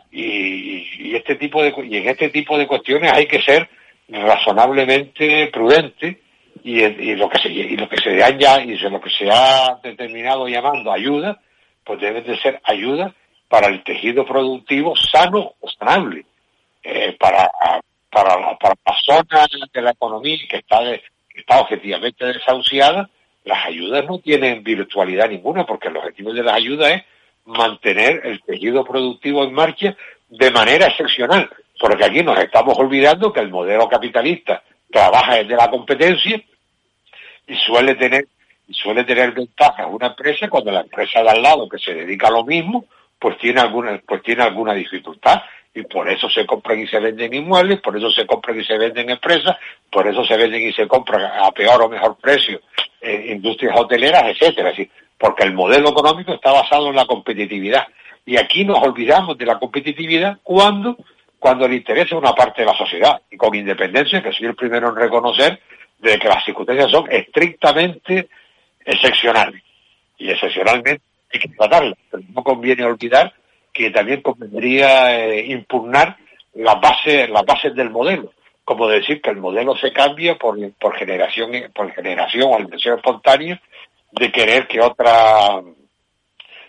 Y, 0.09 1.15
este 1.15 1.35
tipo 1.35 1.61
de, 1.61 1.73
y 1.89 1.97
en 1.97 2.07
este 2.07 2.29
tipo 2.29 2.57
de 2.57 2.65
cuestiones 2.65 3.11
hay 3.11 3.25
que 3.25 3.41
ser 3.41 3.69
razonablemente 4.07 5.47
prudente 5.47 6.21
y, 6.63 7.15
lo 7.15 7.29
que 7.29 7.39
se 7.39 7.49
y 7.49 7.75
lo 7.75 7.89
que 7.89 7.97
se 7.97 8.23
han 8.23 8.39
ya 8.39 8.61
y 8.61 8.77
lo 8.77 9.01
que 9.01 9.09
se 9.09 9.29
ha 9.29 9.77
determinado 9.83 10.47
llamando 10.47 10.91
ayuda 10.91 11.39
pues 11.83 11.99
deben 11.99 12.23
de 12.23 12.37
ser 12.39 12.61
ayuda 12.63 13.13
para 13.49 13.67
el 13.67 13.83
tejido 13.83 14.25
productivo 14.25 14.95
sano 14.95 15.53
o 15.59 15.69
sanable 15.69 16.25
eh, 16.83 17.15
para 17.19 17.49
para 18.09 18.39
la, 18.39 18.57
para 18.57 18.75
la 18.85 18.95
zona 19.05 19.45
de 19.73 19.81
la 19.81 19.91
economía 19.91 20.37
que 20.49 20.57
está 20.57 20.79
que 20.81 21.01
está 21.37 21.61
objetivamente 21.61 22.25
desahuciada 22.25 23.09
las 23.47 23.65
ayudas 23.65 24.05
no 24.05 24.19
tienen 24.19 24.61
virtualidad 24.61 25.29
ninguna 25.29 25.65
porque 25.65 25.87
el 25.87 25.95
objetivo 25.95 26.33
de 26.33 26.43
las 26.43 26.55
ayudas 26.55 26.91
es 26.91 27.03
mantener 27.45 28.21
el 28.25 28.41
tejido 28.43 28.83
productivo 28.83 29.45
en 29.45 29.53
marcha 29.53 29.95
de 30.27 30.51
manera 30.51 30.87
excepcional. 30.87 31.49
Porque 31.79 32.03
aquí 32.03 32.23
nos 32.23 32.37
estamos 32.39 32.77
olvidando 32.77 33.31
que 33.31 33.39
el 33.39 33.49
modelo 33.49 33.87
capitalista 33.87 34.61
trabaja 34.91 35.35
desde 35.35 35.55
la 35.55 35.69
competencia 35.69 36.41
y 37.47 37.55
suele 37.55 37.95
tener 37.95 38.27
suele 38.69 39.05
tener 39.05 39.31
ventajas 39.31 39.87
una 39.89 40.07
empresa 40.07 40.49
cuando 40.49 40.73
la 40.73 40.81
empresa 40.81 41.23
de 41.23 41.29
al 41.29 41.41
lado 41.41 41.69
que 41.69 41.79
se 41.79 41.93
dedica 41.93 42.27
a 42.27 42.31
lo 42.31 42.43
mismo 42.43 42.83
pues 43.17 43.37
tiene 43.37 43.61
alguna 43.61 44.01
pues 44.05 44.21
tiene 44.23 44.43
alguna 44.43 44.73
dificultad 44.73 45.41
y 45.77 45.83
por 45.83 46.09
eso 46.09 46.27
se 46.29 46.45
compran 46.45 46.79
y 46.79 46.87
se 46.87 46.99
venden 46.99 47.33
inmuebles, 47.33 47.79
por 47.81 47.95
eso 47.95 48.09
se 48.09 48.25
compran 48.25 48.59
y 48.59 48.65
se 48.65 48.77
venden 48.77 49.09
empresas, 49.09 49.57
por 49.91 50.07
eso 50.07 50.25
se 50.25 50.35
venden 50.35 50.63
y 50.63 50.73
se 50.73 50.87
compran 50.87 51.21
a 51.21 51.51
peor 51.51 51.83
o 51.83 51.89
mejor 51.89 52.17
precio 52.17 52.61
en 52.99 53.29
industrias 53.37 53.79
hoteleras, 53.79 54.23
etcétera, 54.25 54.71
es 54.71 54.87
porque 55.17 55.43
el 55.43 55.53
modelo 55.53 55.89
económico 55.89 56.33
está 56.33 56.51
basado 56.51 56.89
en 56.89 56.95
la 56.95 57.05
competitividad 57.05 57.87
y 58.25 58.37
aquí 58.37 58.65
nos 58.65 58.81
olvidamos 58.81 59.37
de 59.37 59.45
la 59.45 59.59
competitividad 59.59 60.39
cuando 60.43 60.97
cuando 61.39 61.67
le 61.67 61.75
interesa 61.75 62.17
una 62.17 62.33
parte 62.33 62.63
de 62.63 62.67
la 62.67 62.75
sociedad 62.75 63.21
y 63.29 63.37
con 63.37 63.53
independencia 63.53 64.23
que 64.23 64.33
soy 64.33 64.47
el 64.47 64.55
primero 64.55 64.89
en 64.89 64.95
reconocer 64.95 65.59
de 65.99 66.17
que 66.17 66.27
las 66.27 66.43
circunstancias 66.43 66.89
son 66.89 67.05
estrictamente 67.11 68.27
excepcionales. 68.83 69.61
Y 70.17 70.31
excepcionalmente 70.31 71.01
hay 71.31 71.39
que 71.39 71.49
tratarlas. 71.49 71.97
Pero 72.09 72.23
no 72.33 72.43
conviene 72.43 72.83
olvidar 72.83 73.33
que 73.77 73.91
también 73.91 74.21
convendría 74.21 75.23
eh, 75.23 75.45
impugnar 75.45 76.17
las 76.55 76.81
bases, 76.81 77.29
las 77.29 77.45
bases 77.45 77.75
del 77.75 77.91
modelo. 77.91 78.33
Como 78.65 78.87
decir 78.87 79.21
que 79.21 79.29
el 79.29 79.37
modelo 79.37 79.77
se 79.77 79.93
cambia 79.93 80.35
por, 80.35 80.57
por 80.73 80.95
generación, 80.95 81.51
por 81.73 81.91
generación 81.93 82.49
o 82.51 82.95
espontánea 82.95 83.61
de 84.11 84.31
querer 84.31 84.67
que 84.67 84.81
otra, 84.81 85.61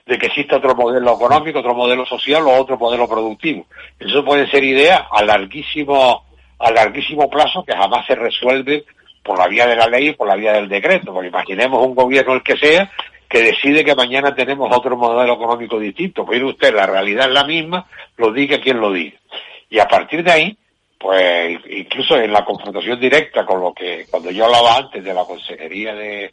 de 0.04 0.18
que 0.18 0.26
exista 0.26 0.58
otro 0.58 0.74
modelo 0.74 1.14
económico, 1.14 1.60
otro 1.60 1.74
modelo 1.74 2.04
social 2.04 2.46
o 2.46 2.60
otro 2.60 2.76
modelo 2.76 3.08
productivo. 3.08 3.66
Eso 3.98 4.24
puede 4.24 4.48
ser 4.50 4.62
idea 4.62 5.08
a 5.10 5.24
larguísimo, 5.24 6.24
a 6.58 6.70
larguísimo 6.70 7.28
plazo 7.30 7.64
que 7.64 7.74
jamás 7.74 8.06
se 8.06 8.14
resuelve 8.14 8.84
por 9.24 9.38
la 9.38 9.48
vía 9.48 9.66
de 9.66 9.76
la 9.76 9.88
ley 9.88 10.08
y 10.08 10.14
por 10.14 10.28
la 10.28 10.36
vía 10.36 10.52
del 10.52 10.68
decreto, 10.68 11.12
porque 11.12 11.28
imaginemos 11.28 11.84
un 11.84 11.94
gobierno 11.94 12.34
el 12.34 12.42
que 12.42 12.58
sea 12.58 12.92
que 13.28 13.42
decide 13.42 13.84
que 13.84 13.94
mañana 13.94 14.34
tenemos 14.34 14.74
otro 14.74 14.96
modelo 14.96 15.34
económico 15.34 15.78
distinto. 15.78 16.24
Pues 16.24 16.42
usted, 16.42 16.74
la 16.74 16.86
realidad 16.86 17.26
es 17.26 17.32
la 17.32 17.44
misma, 17.44 17.86
lo 18.16 18.32
diga 18.32 18.60
quien 18.60 18.80
lo 18.80 18.92
diga. 18.92 19.18
Y 19.70 19.78
a 19.78 19.86
partir 19.86 20.24
de 20.24 20.32
ahí, 20.32 20.58
pues 20.98 21.60
incluso 21.70 22.16
en 22.16 22.32
la 22.32 22.44
confrontación 22.44 22.98
directa 22.98 23.44
con 23.44 23.60
lo 23.60 23.72
que, 23.72 24.06
cuando 24.10 24.30
yo 24.30 24.46
hablaba 24.46 24.76
antes 24.76 25.04
de 25.04 25.14
la 25.14 25.24
Consejería 25.24 25.94
de, 25.94 26.32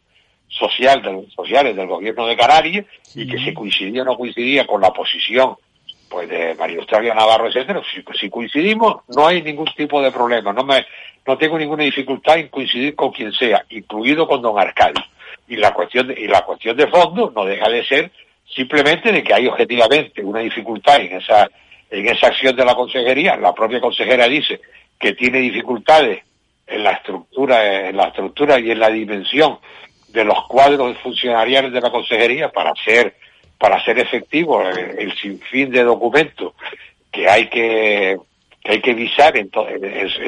social 0.58 1.02
sociales 1.36 1.76
del 1.76 1.88
gobierno 1.88 2.28
de 2.28 2.38
Canarias 2.38 2.86
y 3.14 3.28
que 3.28 3.38
si 3.40 3.54
coincidía 3.54 4.04
o 4.04 4.06
no 4.06 4.18
coincidía 4.18 4.66
con 4.66 4.82
la 4.82 4.92
posición 4.92 5.56
pues 6.10 6.30
de 6.30 6.56
María 6.56 6.78
Australia 6.78 7.14
Navarro, 7.14 7.48
etcétera, 7.48 7.82
si, 8.20 8.30
coincidimos 8.30 8.98
no 9.16 9.28
hay 9.28 9.42
ningún 9.42 9.68
tipo 9.76 10.02
de 10.02 10.12
problema, 10.12 10.54
no 10.54 10.64
me 10.64 10.86
no 11.26 11.38
tengo 11.38 11.58
ninguna 11.58 11.84
dificultad 11.84 12.38
en 12.38 12.50
coincidir 12.50 12.96
con 12.96 13.12
quien 13.12 13.34
sea, 13.34 13.66
incluido 13.70 14.28
con 14.28 14.44
don 14.44 14.60
Arcadio. 14.60 15.04
Y 15.48 15.58
la 15.58 15.74
cuestión 15.74 16.08
de, 16.08 16.20
y 16.20 16.28
la 16.28 16.42
cuestión 16.42 16.76
de 16.76 16.88
fondo 16.88 17.32
no 17.36 17.46
deja 17.46 17.70
de 17.70 17.86
ser 17.86 18.12
simplemente 18.48 19.12
de 19.12 19.24
que 19.24 19.34
hay 19.34 19.48
objetivamente 19.48 20.24
una 20.24 20.40
dificultad 20.40 21.00
en 21.02 21.18
esa 21.18 21.50
en 21.90 22.08
esa 22.08 22.28
acción 22.28 22.56
de 22.56 22.66
la 22.66 22.76
consejería, 22.76 23.38
la 23.38 23.54
propia 23.54 23.80
consejera 23.80 24.28
dice 24.28 24.60
que 25.00 25.14
tiene 25.14 25.40
dificultades 25.40 26.24
en 26.68 26.84
la 26.84 26.92
estructura, 26.92 27.90
en 27.90 27.96
la 27.96 28.06
estructura 28.06 28.60
y 28.60 28.72
en 28.72 28.80
la 28.80 28.90
dimensión 28.90 29.60
de 30.10 30.24
los 30.24 30.46
cuadros 30.48 30.98
funcionariales 31.00 31.72
de 31.72 31.82
la 31.82 31.92
consejería 31.92 32.50
para 32.50 32.72
hacer 32.72 33.16
para 33.58 33.78
hacer 33.78 33.98
efectivo 34.00 34.62
el, 34.70 35.16
sinfín 35.16 35.72
de 35.72 35.84
documentos 35.84 36.54
que 37.12 37.30
hay 37.30 37.48
que, 37.48 38.18
que 38.62 38.72
hay 38.74 38.82
que 38.82 38.94
visar 38.94 39.38
en, 39.38 39.50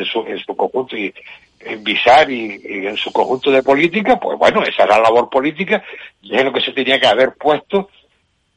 su, 0.05 0.26
en 0.26 0.39
su 0.39 0.55
conjunto 0.55 0.95
visar 1.76 2.30
y, 2.32 2.59
en 2.63 2.97
su 2.97 3.11
conjunto 3.11 3.51
de 3.51 3.63
política, 3.63 4.20
pues 4.20 4.38
bueno, 4.38 4.63
esa 4.63 4.84
era 4.84 4.97
la 4.97 5.03
labor 5.03 5.30
política 5.30 5.84
es 6.24 6.43
lo 6.43 6.53
que 6.53 6.61
se 6.61 6.74
tenía 6.74 6.99
que 6.99 7.07
haber 7.07 7.34
puesto. 7.34 7.89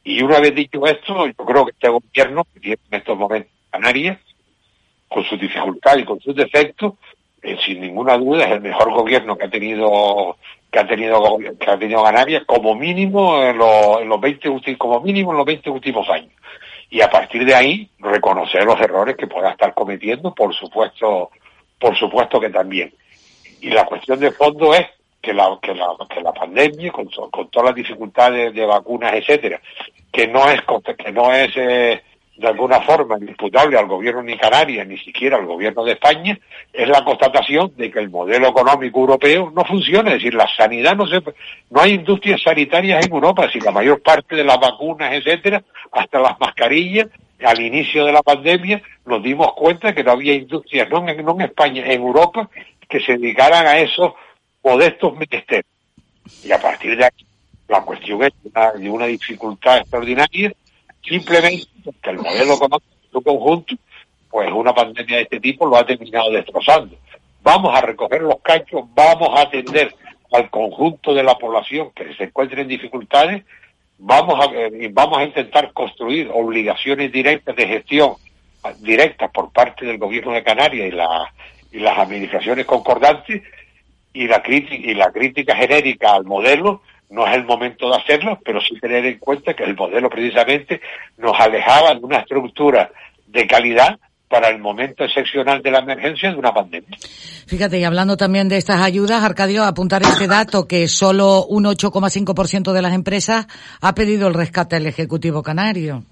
Y 0.02 0.22
una 0.22 0.40
vez 0.40 0.54
dicho 0.54 0.86
esto, 0.86 1.26
yo 1.26 1.34
creo 1.34 1.66
que 1.66 1.72
este 1.72 1.88
gobierno, 1.88 2.44
que 2.52 2.60
tiene 2.60 2.78
en 2.90 2.98
estos 2.98 3.18
momentos 3.18 3.52
Canarias, 3.70 4.18
con 5.08 5.24
sus 5.24 5.40
dificultades 5.40 6.02
y 6.02 6.06
con 6.06 6.20
sus 6.20 6.34
defectos, 6.34 6.94
eh, 7.42 7.56
sin 7.64 7.80
ninguna 7.80 8.16
duda 8.16 8.44
es 8.44 8.52
el 8.52 8.60
mejor 8.60 8.92
gobierno 8.92 9.36
que 9.36 9.46
ha 9.46 9.50
tenido 9.50 10.36
que 10.70 10.78
ha 10.78 10.86
tenido 10.86 11.38
que 11.38 11.70
ha 11.70 11.78
tenido 11.78 12.04
Canarias 12.04 12.42
como 12.46 12.74
mínimo 12.74 13.42
en 13.42 13.56
los, 13.56 14.02
en 14.02 14.08
los 14.08 14.20
20 14.20 14.76
como 14.76 15.00
mínimo 15.00 15.30
en 15.30 15.38
los 15.38 15.46
20 15.46 15.70
últimos 15.70 16.06
años 16.10 16.32
y 16.90 17.00
a 17.00 17.08
partir 17.08 17.46
de 17.46 17.54
ahí 17.54 17.88
reconocer 17.98 18.64
los 18.64 18.78
errores 18.78 19.16
que 19.16 19.26
pueda 19.26 19.52
estar 19.52 19.72
cometiendo 19.72 20.34
por 20.34 20.54
supuesto 20.54 21.30
por 21.80 21.96
supuesto 21.96 22.38
que 22.38 22.50
también 22.50 22.92
y 23.60 23.70
la 23.70 23.84
cuestión 23.86 24.20
de 24.20 24.30
fondo 24.30 24.74
es 24.74 24.86
que 25.20 25.34
la 25.34 25.58
que 25.60 25.74
la, 25.74 25.88
que 26.08 26.20
la 26.20 26.32
pandemia 26.32 26.92
con, 26.92 27.06
con 27.06 27.48
todas 27.48 27.70
las 27.70 27.74
dificultades 27.74 28.54
de 28.54 28.64
vacunas 28.64 29.12
etcétera 29.14 29.60
que 30.12 30.28
no 30.28 30.48
es 30.48 30.60
que 30.96 31.12
no 31.12 31.32
es 31.32 31.50
eh, 31.56 32.02
de 32.40 32.48
alguna 32.48 32.80
forma 32.80 33.18
imputable 33.18 33.76
al 33.76 33.86
gobierno 33.86 34.22
ni 34.22 34.36
Canarias, 34.38 34.86
ni 34.86 34.96
siquiera 34.96 35.36
al 35.36 35.44
gobierno 35.44 35.84
de 35.84 35.92
España, 35.92 36.38
es 36.72 36.88
la 36.88 37.04
constatación 37.04 37.72
de 37.76 37.90
que 37.90 37.98
el 37.98 38.08
modelo 38.08 38.48
económico 38.48 39.00
europeo 39.00 39.52
no 39.54 39.62
funciona. 39.62 40.08
Es 40.10 40.16
decir, 40.16 40.32
la 40.32 40.48
sanidad 40.56 40.96
no 40.96 41.06
se, 41.06 41.20
no 41.68 41.80
hay 41.80 41.92
industrias 41.92 42.40
sanitarias 42.42 43.04
en 43.04 43.12
Europa, 43.12 43.44
es 43.44 43.62
la 43.62 43.72
mayor 43.72 44.00
parte 44.00 44.36
de 44.36 44.44
las 44.44 44.58
vacunas, 44.58 45.12
etcétera, 45.12 45.62
hasta 45.92 46.18
las 46.18 46.40
mascarillas, 46.40 47.08
al 47.44 47.60
inicio 47.60 48.04
de 48.04 48.12
la 48.12 48.22
pandemia 48.22 48.82
nos 49.06 49.22
dimos 49.22 49.52
cuenta 49.54 49.94
que 49.94 50.04
no 50.04 50.12
había 50.12 50.34
industrias, 50.34 50.88
no 50.88 51.06
en, 51.08 51.40
España, 51.40 51.84
en 51.86 52.00
Europa, 52.00 52.48
que 52.88 53.00
se 53.00 53.16
dedicaran 53.16 53.66
a 53.66 53.78
esos 53.78 54.12
modestos 54.62 55.14
menesteres. 55.16 55.66
Y 56.44 56.52
a 56.52 56.60
partir 56.60 56.96
de 56.96 57.04
aquí, 57.04 57.26
la 57.68 57.82
cuestión 57.82 58.22
es 58.22 58.32
de 58.42 58.90
una 58.90 59.06
dificultad 59.06 59.78
extraordinaria 59.78 60.52
simplemente 61.02 61.66
porque 61.84 62.10
el 62.10 62.18
modelo 62.18 62.54
económico 62.54 62.94
en 63.04 63.10
su 63.12 63.22
conjunto, 63.22 63.74
pues 64.30 64.50
una 64.52 64.74
pandemia 64.74 65.16
de 65.16 65.22
este 65.22 65.40
tipo 65.40 65.66
lo 65.66 65.76
ha 65.76 65.86
terminado 65.86 66.30
destrozando. 66.30 66.96
Vamos 67.42 67.74
a 67.76 67.80
recoger 67.80 68.22
los 68.22 68.40
cachos, 68.42 68.84
vamos 68.94 69.30
a 69.38 69.42
atender 69.42 69.94
al 70.32 70.50
conjunto 70.50 71.14
de 71.14 71.22
la 71.22 71.36
población 71.36 71.90
que 71.94 72.14
se 72.14 72.24
encuentre 72.24 72.62
en 72.62 72.68
dificultades, 72.68 73.44
vamos 74.00 74.34
a, 74.40 74.52
eh, 74.52 74.90
vamos 74.92 75.18
a 75.18 75.24
intentar 75.24 75.72
construir 75.72 76.30
obligaciones 76.32 77.12
directas 77.12 77.54
de 77.54 77.66
gestión 77.66 78.14
directas 78.80 79.30
por 79.30 79.52
parte 79.52 79.86
del 79.86 79.98
gobierno 79.98 80.32
de 80.32 80.42
Canarias 80.42 80.92
y 81.72 81.78
las 81.78 81.98
administraciones 81.98 82.66
concordantes 82.66 83.42
y 84.12 84.26
la 84.26 84.42
crítica 84.42 84.90
y 84.90 84.94
la 84.94 85.10
crítica 85.12 85.56
genérica 85.56 86.12
al 86.12 86.24
modelo 86.24 86.82
no 87.10 87.26
es 87.26 87.34
el 87.34 87.44
momento 87.44 87.90
de 87.90 87.96
hacerlo, 87.96 88.38
pero 88.44 88.60
sí 88.60 88.78
tener 88.78 89.04
en 89.04 89.18
cuenta 89.18 89.54
que 89.54 89.64
el 89.64 89.74
modelo 89.74 90.08
precisamente 90.08 90.80
nos 91.16 91.38
alejaba 91.38 91.94
de 91.94 92.00
una 92.00 92.18
estructura 92.18 92.90
de 93.26 93.46
calidad 93.46 93.98
para 94.30 94.48
el 94.48 94.60
momento 94.60 95.02
excepcional 95.02 95.60
de 95.60 95.72
la 95.72 95.80
emergencia 95.80 96.30
de 96.30 96.38
una 96.38 96.54
pandemia. 96.54 96.96
Fíjate, 97.48 97.80
y 97.80 97.84
hablando 97.84 98.16
también 98.16 98.48
de 98.48 98.58
estas 98.58 98.80
ayudas, 98.80 99.24
Arcadio, 99.24 99.64
apuntar 99.64 100.04
este 100.04 100.28
dato 100.28 100.68
que 100.68 100.86
solo 100.86 101.44
un 101.46 101.64
8,5% 101.64 102.72
de 102.72 102.80
las 102.80 102.94
empresas 102.94 103.48
ha 103.80 103.92
pedido 103.92 104.28
el 104.28 104.34
rescate 104.34 104.76
al 104.76 104.86
Ejecutivo 104.86 105.42
Canario. 105.42 106.04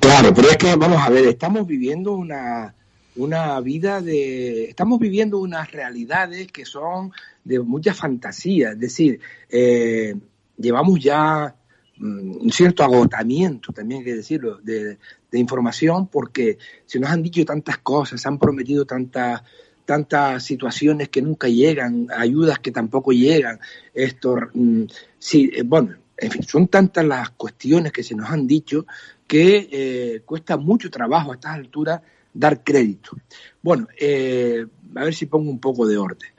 Claro, 0.00 0.32
pero 0.32 0.48
es 0.48 0.56
que, 0.56 0.74
vamos 0.76 0.98
a 0.98 1.10
ver, 1.10 1.26
estamos 1.26 1.66
viviendo 1.66 2.14
una, 2.14 2.74
una 3.16 3.60
vida 3.60 4.00
de... 4.00 4.64
Estamos 4.64 4.98
viviendo 4.98 5.40
unas 5.40 5.70
realidades 5.70 6.50
que 6.50 6.64
son 6.64 7.12
de 7.44 7.60
mucha 7.60 7.92
fantasía. 7.92 8.70
Es 8.70 8.80
decir, 8.80 9.20
eh, 9.50 10.14
llevamos 10.56 10.98
ya 11.00 11.54
mm, 11.98 12.44
un 12.44 12.50
cierto 12.50 12.82
agotamiento, 12.82 13.74
también 13.74 13.98
hay 13.98 14.06
que 14.06 14.14
decirlo, 14.14 14.56
de, 14.62 14.96
información, 15.38 16.08
porque 16.08 16.58
se 16.86 16.98
nos 16.98 17.10
han 17.10 17.22
dicho 17.22 17.44
tantas 17.44 17.78
cosas, 17.78 18.20
se 18.20 18.28
han 18.28 18.38
prometido 18.38 18.84
tantas 18.84 19.42
tantas 19.84 20.44
situaciones 20.44 21.08
que 21.08 21.20
nunca 21.20 21.48
llegan, 21.48 22.06
ayudas 22.16 22.60
que 22.60 22.70
tampoco 22.70 23.10
llegan. 23.10 23.58
Esto, 23.92 24.36
mm, 24.54 24.84
sí, 25.18 25.50
eh, 25.52 25.62
bueno, 25.64 25.96
en 26.16 26.30
fin, 26.30 26.42
son 26.44 26.68
tantas 26.68 27.04
las 27.04 27.30
cuestiones 27.30 27.90
que 27.90 28.04
se 28.04 28.14
nos 28.14 28.30
han 28.30 28.46
dicho 28.46 28.86
que 29.26 29.68
eh, 29.72 30.22
cuesta 30.24 30.56
mucho 30.56 30.90
trabajo 30.90 31.32
a 31.32 31.34
estas 31.34 31.56
alturas 31.56 32.02
dar 32.32 32.62
crédito. 32.62 33.16
Bueno, 33.60 33.88
a 33.90 35.04
ver 35.04 35.14
si 35.14 35.26
pongo 35.26 35.50
un 35.50 35.58
poco 35.58 35.86
de 35.88 35.96
orden. 35.96 36.30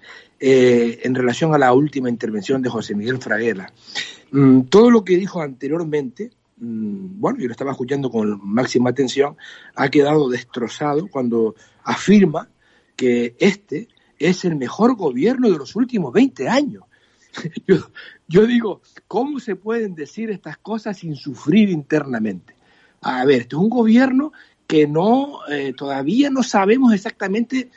Eh, 0.43 1.01
en 1.03 1.13
relación 1.13 1.53
a 1.53 1.59
la 1.59 1.71
última 1.71 2.09
intervención 2.09 2.63
de 2.63 2.69
José 2.69 2.95
Miguel 2.95 3.19
Fraguela. 3.19 3.71
Mm, 4.31 4.61
todo 4.61 4.89
lo 4.89 5.05
que 5.05 5.15
dijo 5.15 5.39
anteriormente, 5.39 6.31
bueno, 6.63 7.39
yo 7.39 7.47
lo 7.47 7.51
estaba 7.51 7.71
escuchando 7.71 8.11
con 8.11 8.39
máxima 8.43 8.91
atención, 8.91 9.35
ha 9.75 9.89
quedado 9.89 10.29
destrozado 10.29 11.07
cuando 11.07 11.55
afirma 11.83 12.49
que 12.95 13.35
este 13.39 13.87
es 14.19 14.45
el 14.45 14.55
mejor 14.55 14.95
gobierno 14.95 15.49
de 15.49 15.57
los 15.57 15.75
últimos 15.75 16.13
20 16.13 16.47
años. 16.47 16.83
Yo, 18.27 18.45
digo, 18.45 18.81
¿cómo 19.07 19.39
se 19.39 19.55
pueden 19.55 19.95
decir 19.95 20.29
estas 20.29 20.57
cosas 20.57 20.99
sin 20.99 21.15
sufrir 21.15 21.69
internamente? 21.69 22.55
A 23.01 23.25
ver, 23.25 23.41
este 23.41 23.55
es 23.55 23.61
un 23.61 23.69
gobierno 23.69 24.31
que 24.67 24.85
no, 24.85 25.39
eh, 25.49 25.73
todavía 25.75 26.29
no 26.29 26.43
sabemos 26.43 26.93
exactamente 26.93 27.71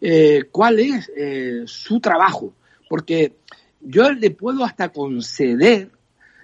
eh, 0.00 0.44
cuál 0.50 0.80
es 0.80 1.12
eh, 1.14 1.62
su 1.66 2.00
trabajo, 2.00 2.54
porque 2.88 3.36
yo 3.80 4.10
le 4.10 4.30
puedo 4.30 4.64
hasta 4.64 4.88
conceder 4.88 5.90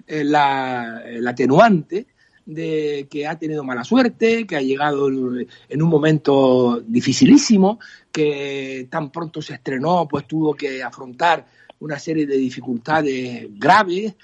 eh, 0.09 0.23
la, 0.23 1.03
atenuante 1.27 2.07
de 2.45 3.07
que 3.09 3.27
ha 3.27 3.37
tenido 3.37 3.63
mala 3.63 3.83
suerte, 3.83 4.47
que 4.47 4.55
ha 4.55 4.61
llegado 4.61 5.07
en 5.07 5.81
un 5.81 5.89
momento 5.89 6.81
dificilísimo, 6.85 7.79
que 8.11 8.87
tan 8.89 9.11
pronto 9.11 9.41
se 9.41 9.53
estrenó, 9.53 10.07
pues 10.07 10.25
tuvo 10.25 10.55
que 10.55 10.81
afrontar 10.81 11.45
una 11.81 11.99
serie 11.99 12.25
de 12.25 12.37
dificultades 12.37 13.47
graves, 13.51 14.15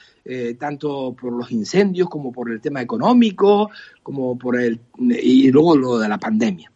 tanto 0.57 1.15
por 1.15 1.33
los 1.33 1.51
incendios 1.51 2.09
como 2.09 2.31
por 2.31 2.51
el 2.51 2.59
tema 2.59 2.81
económico, 2.81 3.69
como 4.01 4.35
por 4.39 4.59
el 4.59 4.79
y 4.97 5.51
luego 5.51 5.77
lo 5.77 5.99
de 5.99 6.09
la 6.09 6.17
pandemia. 6.17 6.71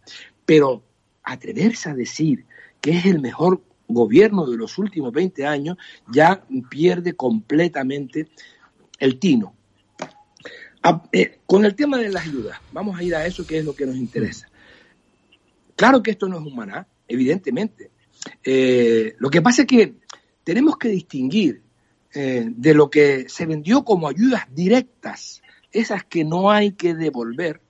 Pero 0.45 0.84
atreverse 1.24 1.89
a 1.89 1.95
decir 1.95 2.45
que 2.80 2.91
es 2.91 3.05
el 3.07 3.20
mejor 3.20 3.62
gobierno 3.89 4.45
de 4.45 4.55
los 4.55 4.78
últimos 4.78 5.12
20 5.12 5.45
años, 5.45 5.78
ya 6.12 6.43
pierde 6.70 7.14
completamente 7.14 8.28
el 9.00 9.20
tino. 9.20 9.56
Ah, 10.82 11.04
eh, 11.12 11.39
con 11.45 11.66
el 11.66 11.76
tema 11.76 11.97
de 11.97 12.10
las 12.10 12.26
ayudas, 12.26 12.60
vamos 12.72 12.97
a 12.97 13.04
ir 13.04 13.14
a 13.16 13.26
eso 13.26 13.45
que 13.45 13.58
es 13.58 13.66
lo 13.66 13.76
que 13.76 13.86
nos 13.86 13.95
interesa. 13.95 14.50
Claro 15.76 16.02
que 16.02 16.12
esto 16.12 16.28
no 16.28 16.39
es 16.39 16.45
un 16.45 16.56
maná, 16.56 16.88
evidentemente. 17.08 17.91
Eh, 18.43 19.16
lo 19.20 19.30
que 19.30 19.41
pasa 19.41 19.64
es 19.64 19.68
que 19.68 19.95
tenemos 20.43 20.78
que 20.78 20.89
distinguir 20.89 21.62
eh, 22.14 22.45
de 22.50 22.74
lo 22.74 22.89
que 22.89 23.28
se 23.30 23.45
vendió 23.45 23.84
como 23.84 24.08
ayudas 24.08 24.43
directas, 24.54 25.41
esas 25.72 26.04
que 26.04 26.24
no 26.24 26.50
hay 26.50 26.72
que 26.72 26.95
devolver, 26.95 27.62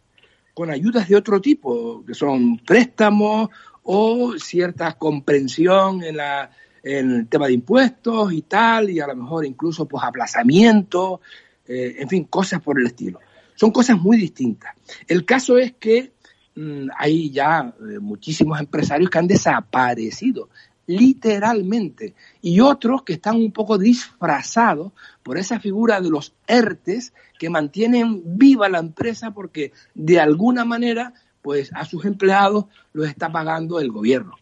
con 0.54 0.70
ayudas 0.70 1.10
de 1.10 1.16
otro 1.16 1.42
tipo, 1.42 2.04
que 2.06 2.14
son 2.14 2.58
préstamos 2.58 3.50
o 3.84 4.38
cierta 4.38 4.94
comprensión 4.94 6.04
en, 6.04 6.18
la, 6.18 6.52
el 6.84 7.28
tema 7.28 7.48
de 7.48 7.54
impuestos 7.54 8.34
y 8.34 8.42
tal, 8.44 8.90
y 8.90 9.00
a 9.00 9.08
lo 9.08 9.16
mejor 9.16 9.46
incluso 9.46 9.86
pues 9.86 10.04
aplazamiento, 10.04 11.22
eh, 11.68 11.96
en 12.00 12.10
fin, 12.10 12.24
cosas 12.26 12.62
por 12.62 12.80
el 12.80 12.88
estilo. 12.88 13.20
Son 13.56 13.72
cosas 13.72 14.00
muy 14.00 14.18
distintas. 14.18 14.74
El 15.08 15.26
caso 15.26 15.58
es 15.58 15.74
que 15.74 16.14
mm, 16.56 16.88
hay 16.98 17.30
ya 17.32 17.74
eh, 17.80 18.00
muchísimos 18.00 18.60
empresarios 18.60 19.10
que 19.10 19.18
han 19.18 19.28
desaparecido 19.28 20.50
literalmente, 20.90 22.16
y 22.42 22.62
otros 22.62 23.04
que 23.04 23.14
están 23.14 23.36
un 23.36 23.52
poco 23.52 23.78
disfrazados 23.78 24.92
por 25.22 25.38
esa 25.38 25.60
figura 25.60 26.02
de 26.02 26.10
los 26.10 26.34
ERTES 26.48 27.14
que 27.38 27.52
mantienen 27.52 28.24
viva 28.26 28.68
la 28.70 28.80
empresa 28.80 29.30
porque 29.30 29.72
de 29.94 30.20
alguna 30.20 30.66
manera 30.66 31.14
pues 31.44 31.70
a 31.76 31.86
sus 31.86 32.06
empleados 32.06 32.66
los 32.92 33.08
está 33.08 33.32
pagando 33.32 33.80
el 33.80 33.92
gobierno. 33.92 34.36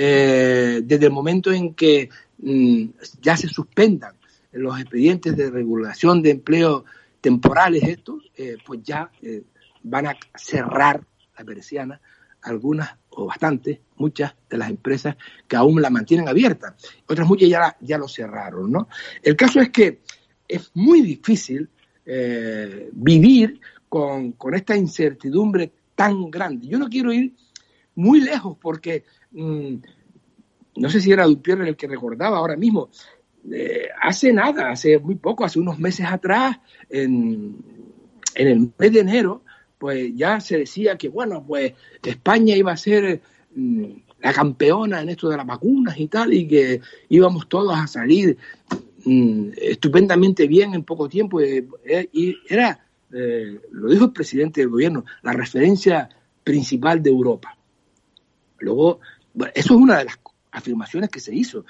Eh, 0.00 0.80
desde 0.84 1.06
el 1.06 1.12
momento 1.12 1.50
en 1.50 1.74
que 1.74 2.08
mm, 2.38 2.84
ya 3.20 3.36
se 3.36 3.48
suspendan 3.48 4.14
los 4.52 4.78
expedientes 4.78 5.36
de 5.36 5.50
regulación 5.50 6.22
de 6.22 6.30
empleo 6.30 6.84
temporales 7.20 7.82
estos, 7.82 8.30
eh, 8.36 8.58
pues 8.64 8.80
ya 8.84 9.10
eh, 9.22 9.42
van 9.82 10.06
a 10.06 10.16
cerrar 10.36 11.04
la 11.36 11.44
persiana 11.44 12.00
algunas 12.42 12.94
o 13.10 13.26
bastantes, 13.26 13.80
muchas 13.96 14.36
de 14.48 14.56
las 14.56 14.70
empresas 14.70 15.16
que 15.48 15.56
aún 15.56 15.82
la 15.82 15.90
mantienen 15.90 16.28
abierta. 16.28 16.76
Otras 17.08 17.26
muchas 17.26 17.48
ya, 17.48 17.76
ya 17.80 17.98
lo 17.98 18.06
cerraron, 18.06 18.70
¿no? 18.70 18.88
El 19.20 19.34
caso 19.34 19.58
es 19.58 19.70
que 19.70 19.98
es 20.46 20.70
muy 20.74 21.02
difícil 21.02 21.68
vivir 22.92 23.60
con, 23.88 24.34
esta 24.54 24.76
incertidumbre 24.76 25.72
tan 25.96 26.30
grande. 26.30 26.68
Yo 26.68 26.78
no 26.78 26.88
quiero 26.88 27.12
ir 27.12 27.34
muy 27.96 28.20
lejos 28.20 28.56
porque 28.60 29.04
mm, 29.32 29.74
no 30.76 30.90
sé 30.90 31.00
si 31.00 31.12
era 31.12 31.26
Dupierre 31.26 31.68
el 31.68 31.76
que 31.76 31.88
recordaba 31.88 32.38
ahora 32.38 32.56
mismo, 32.56 32.90
eh, 33.50 33.88
hace 34.00 34.32
nada, 34.32 34.70
hace 34.70 34.98
muy 34.98 35.16
poco, 35.16 35.44
hace 35.44 35.58
unos 35.58 35.78
meses 35.78 36.06
atrás, 36.06 36.58
en, 36.88 37.56
en 38.34 38.48
el 38.48 38.72
mes 38.78 38.92
de 38.92 39.00
enero, 39.00 39.42
pues 39.78 40.12
ya 40.14 40.40
se 40.40 40.58
decía 40.58 40.96
que, 40.96 41.08
bueno, 41.08 41.44
pues 41.46 41.72
España 42.02 42.56
iba 42.56 42.72
a 42.72 42.76
ser 42.76 43.20
mm, 43.54 43.84
la 44.20 44.32
campeona 44.32 45.00
en 45.00 45.10
esto 45.10 45.28
de 45.28 45.36
las 45.36 45.46
vacunas 45.46 45.98
y 45.98 46.08
tal, 46.08 46.32
y 46.32 46.46
que 46.46 46.80
íbamos 47.08 47.48
todos 47.48 47.76
a 47.76 47.86
salir 47.86 48.36
mm, 49.04 49.50
estupendamente 49.56 50.46
bien 50.46 50.74
en 50.74 50.84
poco 50.84 51.08
tiempo. 51.08 51.40
Eh, 51.40 51.66
eh, 51.84 52.08
y 52.12 52.36
era, 52.48 52.84
lo 53.10 53.88
dijo 53.88 54.06
el 54.06 54.12
presidente 54.12 54.60
del 54.60 54.68
gobierno, 54.68 55.04
la 55.22 55.32
referencia 55.32 56.08
principal 56.44 57.02
de 57.02 57.10
Europa. 57.10 57.56
Luego, 58.58 59.00
eso 59.54 59.74
es 59.74 59.80
una 59.80 59.98
de 59.98 60.04
las 60.04 60.18
afirmaciones 60.50 61.10
que 61.10 61.20
se 61.20 61.34
hizo 61.34 61.64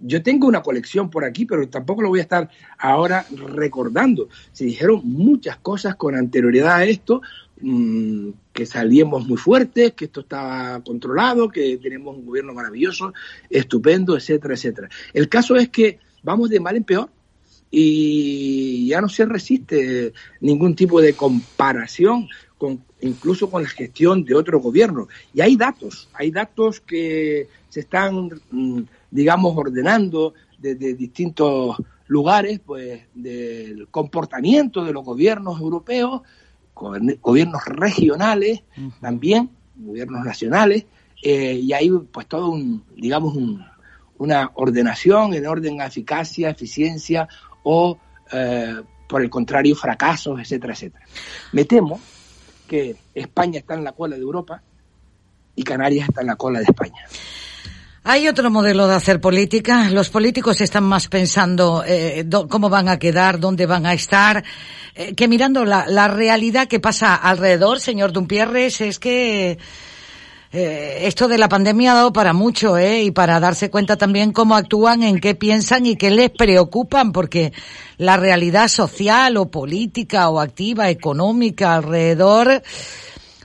yo 0.00 0.22
tengo 0.22 0.46
una 0.46 0.62
colección 0.62 1.10
por 1.10 1.24
aquí, 1.24 1.46
pero 1.46 1.68
tampoco 1.68 2.02
lo 2.02 2.08
voy 2.08 2.18
a 2.20 2.22
estar 2.22 2.50
ahora 2.78 3.24
recordando. 3.30 4.28
Se 4.52 4.64
dijeron 4.64 5.00
muchas 5.04 5.56
cosas 5.58 5.96
con 5.96 6.14
anterioridad 6.14 6.76
a 6.76 6.84
esto, 6.84 7.22
mm, 7.60 8.30
que 8.52 8.66
salíamos 8.66 9.26
muy 9.26 9.36
fuertes, 9.36 9.92
que 9.92 10.06
esto 10.06 10.20
estaba 10.20 10.82
controlado, 10.82 11.48
que 11.48 11.78
tenemos 11.78 12.16
un 12.16 12.26
gobierno 12.26 12.52
maravilloso, 12.52 13.14
estupendo, 13.48 14.16
etcétera, 14.16 14.54
etcétera. 14.54 14.88
El 15.14 15.28
caso 15.28 15.56
es 15.56 15.70
que 15.70 15.98
vamos 16.22 16.50
de 16.50 16.60
mal 16.60 16.76
en 16.76 16.84
peor 16.84 17.10
y 17.70 18.88
ya 18.88 19.00
no 19.00 19.08
se 19.08 19.24
resiste 19.26 20.12
ningún 20.40 20.74
tipo 20.74 21.00
de 21.00 21.14
comparación 21.14 22.28
con, 22.58 22.82
incluso 23.00 23.50
con 23.50 23.62
la 23.62 23.68
gestión 23.68 24.24
de 24.24 24.34
otro 24.34 24.60
gobierno. 24.60 25.08
Y 25.34 25.40
hay 25.40 25.56
datos, 25.56 26.08
hay 26.14 26.30
datos 26.30 26.80
que 26.80 27.48
se 27.68 27.80
están 27.80 28.30
mm, 28.50 28.82
digamos, 29.10 29.56
ordenando 29.56 30.34
desde 30.58 30.94
distintos 30.94 31.76
lugares, 32.06 32.60
pues, 32.64 33.02
del 33.14 33.88
comportamiento 33.88 34.84
de 34.84 34.92
los 34.92 35.04
gobiernos 35.04 35.60
europeos, 35.60 36.22
gobiernos 36.74 37.64
regionales 37.64 38.62
también, 39.00 39.50
gobiernos 39.76 40.24
nacionales, 40.24 40.84
eh, 41.22 41.54
y 41.54 41.72
hay 41.72 41.90
pues 42.12 42.26
todo 42.26 42.50
un, 42.50 42.84
digamos, 42.94 43.34
una 44.18 44.50
ordenación 44.54 45.32
en 45.32 45.46
orden 45.46 45.80
a 45.80 45.86
eficacia, 45.86 46.50
eficiencia 46.50 47.28
o, 47.62 47.98
eh, 48.30 48.82
por 49.08 49.22
el 49.22 49.30
contrario, 49.30 49.74
fracasos, 49.74 50.38
etcétera, 50.38 50.74
etcétera. 50.74 51.06
Me 51.52 51.64
temo 51.64 51.98
que 52.66 52.96
España 53.14 53.60
está 53.60 53.74
en 53.74 53.84
la 53.84 53.92
cola 53.92 54.16
de 54.16 54.22
Europa 54.22 54.62
y 55.54 55.62
Canarias 55.62 56.08
está 56.08 56.20
en 56.20 56.26
la 56.26 56.36
cola 56.36 56.58
de 56.58 56.66
España. 56.66 57.06
Hay 58.08 58.28
otro 58.28 58.52
modelo 58.52 58.86
de 58.86 58.94
hacer 58.94 59.20
política. 59.20 59.90
Los 59.90 60.10
políticos 60.10 60.60
están 60.60 60.84
más 60.84 61.08
pensando 61.08 61.82
eh, 61.84 62.24
cómo 62.48 62.68
van 62.68 62.88
a 62.88 63.00
quedar, 63.00 63.40
dónde 63.40 63.66
van 63.66 63.84
a 63.84 63.94
estar, 63.94 64.44
eh, 64.94 65.12
que 65.14 65.26
mirando 65.26 65.64
la, 65.64 66.06
realidad 66.06 66.68
que 66.68 66.78
pasa 66.78 67.16
alrededor, 67.16 67.80
señor 67.80 68.12
Dumpierres, 68.12 68.80
es 68.80 69.00
que 69.00 69.58
eh, 70.58 71.06
esto 71.06 71.28
de 71.28 71.36
la 71.36 71.50
pandemia 71.50 71.92
ha 71.92 71.96
dado 71.96 72.14
para 72.14 72.32
mucho, 72.32 72.78
¿eh? 72.78 73.02
Y 73.02 73.10
para 73.10 73.40
darse 73.40 73.70
cuenta 73.70 73.98
también 73.98 74.32
cómo 74.32 74.56
actúan, 74.56 75.02
en 75.02 75.20
qué 75.20 75.34
piensan 75.34 75.84
y 75.84 75.96
qué 75.96 76.08
les 76.08 76.30
preocupan, 76.30 77.12
porque 77.12 77.52
la 77.98 78.16
realidad 78.16 78.68
social 78.68 79.36
o 79.36 79.50
política 79.50 80.30
o 80.30 80.40
activa, 80.40 80.88
económica 80.88 81.76
alrededor 81.76 82.62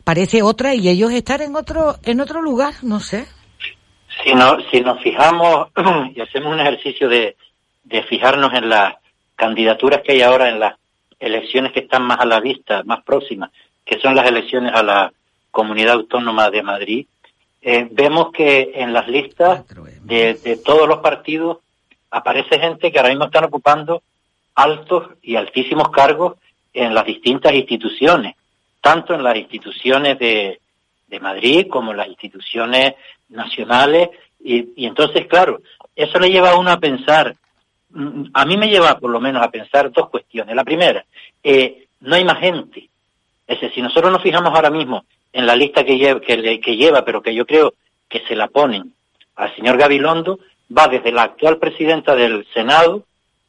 parece 0.06 0.42
otra 0.42 0.74
y 0.74 0.88
ellos 0.88 1.12
están 1.12 1.42
en 1.42 1.58
otro, 1.58 1.98
en 2.04 2.22
otro 2.22 2.42
lugar, 2.42 2.76
no 2.82 3.02
sé. 3.02 3.26
Si, 4.24 4.34
no, 4.34 4.56
si 4.72 4.80
nos 4.80 5.04
fijamos 5.04 5.68
y 6.16 6.22
hacemos 6.22 6.54
un 6.54 6.62
ejercicio 6.62 7.10
de, 7.10 7.36
de 7.84 8.04
fijarnos 8.04 8.54
en 8.54 8.70
las 8.70 8.96
candidaturas 9.36 10.00
que 10.02 10.14
hay 10.14 10.22
ahora 10.22 10.48
en 10.48 10.62
las 10.62 10.76
elecciones 11.20 11.74
que 11.74 11.82
están 11.82 12.04
más 12.04 12.22
a 12.22 12.26
la 12.26 12.40
vista, 12.40 12.84
más 12.86 13.04
próximas, 13.04 13.52
que 13.84 14.00
son 14.00 14.16
las 14.16 14.26
elecciones 14.30 14.72
a 14.74 14.82
la 14.82 15.12
Comunidad 15.52 15.96
Autónoma 15.96 16.50
de 16.50 16.64
Madrid, 16.64 17.06
eh, 17.62 17.88
vemos 17.92 18.32
que 18.32 18.72
en 18.74 18.94
las 18.94 19.08
listas 19.08 19.66
de, 20.04 20.34
de, 20.34 20.58
todos 20.58 20.88
los 20.88 21.00
partidos 21.00 21.60
aparece 22.10 22.60
gente 22.60 22.92
que 22.92 22.98
ahora 22.98 23.10
mismo 23.10 23.26
están 23.26 23.44
ocupando 23.44 24.02
altos 24.56 25.12
y 25.22 25.36
altísimos 25.36 25.90
cargos 25.90 26.38
en 26.74 26.96
las 26.96 27.06
distintas 27.06 27.54
instituciones, 27.54 28.36
tanto 28.82 29.14
en 29.14 29.24
las 29.24 29.36
instituciones 29.36 30.18
de, 30.18 30.60
de 31.08 31.20
Madrid 31.20 31.68
como 31.70 31.92
en 31.92 31.98
las 31.98 32.08
instituciones 32.08 32.96
nacionales 33.30 34.10
y, 34.44 34.86
entonces, 34.86 35.28
claro, 35.28 35.62
eso 35.96 36.20
le 36.20 36.30
lleva 36.30 36.52
a 36.52 36.58
uno 36.58 36.72
a 36.72 36.80
pensar, 36.80 37.36
mm, 37.92 38.26
a 38.34 38.46
mí 38.46 38.58
me 38.58 38.70
lleva 38.70 38.98
por 38.98 39.12
lo 39.12 39.20
menos 39.20 39.44
a 39.44 39.52
pensar 39.52 39.92
dos 39.92 40.10
cuestiones. 40.10 40.56
La 40.56 40.64
primera, 40.64 41.06
eh, 41.44 41.86
no 42.00 42.16
hay 42.16 42.26
más 42.26 42.40
gente. 42.40 42.90
Es 43.46 43.60
decir, 43.60 43.76
si 43.76 43.82
nosotros 43.82 44.12
nos 44.12 44.24
fijamos 44.24 44.54
ahora 44.54 44.70
mismo 44.70 45.06
en 45.34 45.46
la 45.46 45.56
lista 45.56 45.84
que 45.84 45.98
lleva, 45.98 47.06
pero 47.06 47.22
que 47.22 47.34
yo 47.34 47.46
creo 47.46 47.74
que 48.10 48.22
se 48.28 48.36
la 48.36 48.48
ponen 48.48 48.94
al 49.36 49.56
señor 49.56 49.78
Gabilondo, 49.78 50.40
va 50.76 50.88
desde 50.88 51.12
la 51.12 51.24
actual 51.24 51.58
presidenta 51.58 52.16
del 52.16 52.46
Senado 52.54 53.06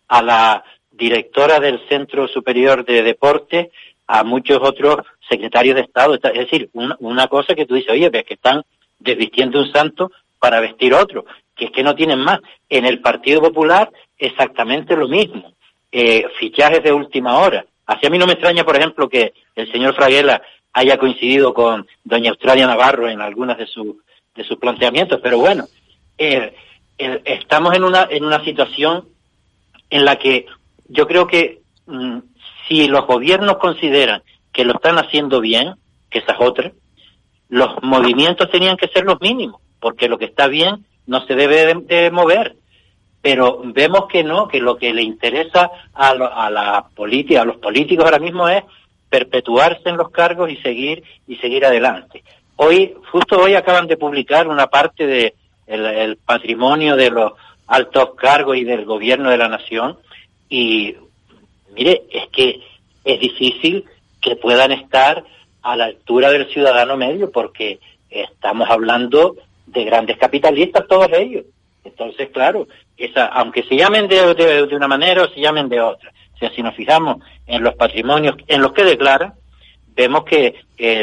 a 0.09 0.23
la 0.23 0.65
directora 0.91 1.61
del 1.61 1.81
Centro 1.89 2.29
Superior 2.29 2.85
de 2.85 3.03
Deporte, 3.03 3.71
a 4.07 4.25
muchos 4.25 4.59
otros 4.61 5.07
secretarios 5.29 5.77
de 5.77 5.83
Estado. 5.83 6.15
Es 6.15 6.23
decir, 6.23 6.69
una, 6.73 7.27
cosa 7.29 7.55
que 7.55 7.67
tú 7.67 7.75
dices, 7.75 7.93
oye, 7.93 8.11
ves 8.11 8.25
que 8.25 8.35
están 8.35 8.63
desvistiendo 8.99 9.61
un 9.61 9.73
santo 9.73 10.13
para 10.39 10.61
vestir 10.61 10.93
otro, 10.95 11.25
que 11.57 11.67
es 11.67 11.71
que 11.71 11.83
no 11.83 11.95
tienen 11.95 12.19
más. 12.19 12.41
En 12.69 12.85
el 12.85 13.01
Partido 13.01 13.41
Popular 13.41 13.91
exactamente 14.19 14.97
lo 14.97 15.09
mismo, 15.09 15.53
eh, 15.91 16.25
fichajes 16.39 16.83
de 16.83 16.93
última 16.93 17.39
hora. 17.39 17.65
Así 17.87 18.07
a 18.07 18.11
mí 18.11 18.19
no 18.19 18.27
me 18.27 18.35
extraña, 18.35 18.65
por 18.65 18.77
ejemplo, 18.77 19.09
que 19.09 19.33
el 19.57 19.71
señor 19.73 19.95
Fraguela 19.95 20.43
haya 20.73 20.99
coincidido 20.99 21.55
con 21.55 21.87
doña 22.05 22.31
Australia 22.31 22.67
Navarro 22.67 23.09
en 23.09 23.21
algunas 23.21 23.59
de, 23.59 23.67
sus 23.67 23.97
de 24.35 24.45
sus 24.45 24.59
planteamientos, 24.59 25.21
pero 25.23 25.39
bueno, 25.39 25.67
eh, 26.17 26.55
estamos 26.97 27.75
en 27.75 27.85
una, 27.85 28.07
en 28.11 28.25
una 28.25 28.45
situación 28.45 29.09
en 29.91 30.05
la 30.05 30.17
que 30.17 30.47
yo 30.89 31.07
creo 31.07 31.27
que 31.27 31.61
mm, 31.87 32.19
si 32.69 32.89
los 32.89 33.07
gobiernos 33.07 33.59
consideran 33.59 34.23
que 34.53 34.65
lo 34.65 34.75
están 34.75 34.99
haciendo 34.99 35.41
bien, 35.41 35.75
que 36.11 36.19
esa 36.21 36.33
es 36.33 36.39
otra, 36.41 36.73
los 37.49 37.83
movimientos 37.83 38.51
tenían 38.51 38.77
que 38.77 38.89
ser 38.89 39.05
los 39.05 39.21
mínimos, 39.21 39.61
porque 39.81 40.09
lo 40.09 40.19
que 40.19 40.27
está 40.27 40.47
bien 40.47 40.87
no 41.07 41.27
se 41.27 41.35
debe 41.35 41.75
de, 41.75 42.11
mover. 42.11 42.57
Pero 43.21 43.61
vemos 43.65 44.07
que 44.09 44.25
no, 44.25 44.49
que 44.49 44.61
lo 44.61 44.77
que 44.77 44.93
le 44.93 45.03
interesa 45.03 45.71
a, 45.93 46.15
la 46.15 46.87
política, 46.95 47.43
a 47.43 47.45
los 47.45 47.59
políticos 47.59 48.05
ahora 48.05 48.19
mismo 48.19 48.49
es 48.49 48.65
perpetuarse 49.13 49.91
en 49.91 49.99
los 49.99 50.11
cargos 50.11 50.51
y 50.51 50.57
seguir 50.57 51.05
y 51.29 51.37
seguir 51.37 51.67
adelante. 51.67 52.25
Hoy, 52.57 52.95
justo 53.13 53.39
hoy 53.39 53.55
acaban 53.55 53.87
de 53.87 53.99
publicar 53.99 54.49
una 54.49 54.69
parte 54.69 55.07
de 55.07 55.35
el 55.67 56.17
patrimonio 56.17 56.97
de 56.97 57.11
los 57.11 57.33
altos 57.67 58.15
cargos 58.15 58.57
y 58.57 58.65
del 58.65 58.87
gobierno 58.87 59.29
de 59.29 59.37
la 59.37 59.49
nación 59.49 59.99
y 60.49 60.97
mire, 61.75 62.05
es 62.11 62.29
que 62.29 62.63
es 63.05 63.21
difícil 63.21 63.85
que 64.21 64.37
puedan 64.37 64.73
estar 64.73 65.25
a 65.63 65.77
la 65.77 65.85
altura 65.85 66.31
del 66.31 66.47
ciudadano 66.49 66.97
medio, 66.97 67.31
porque 67.31 67.81
estamos 68.09 68.69
hablando 68.71 69.37
de 69.67 69.85
grandes 69.85 70.17
capitalistas, 70.17 70.87
todos 70.89 71.09
ellos. 71.13 71.45
Entonces, 71.85 72.31
claro, 72.31 72.67
esa, 72.97 73.27
aunque 73.27 73.63
se 73.65 73.77
llamen 73.77 74.09
de, 74.09 74.69
una 74.75 74.89
manera 74.89 75.25
o 75.25 75.29
se 75.29 75.41
llamen 75.41 75.69
de 75.69 75.81
otra, 75.81 76.13
sea, 76.43 76.55
si 76.55 76.63
nos 76.63 76.75
fijamos 76.75 77.17
en 77.47 77.63
los 77.63 77.75
patrimonios 77.75 78.37
en 78.47 78.63
los 78.63 78.73
que 78.73 78.85
declaran, 78.85 79.35
vemos 79.95 80.25
que 80.25 80.55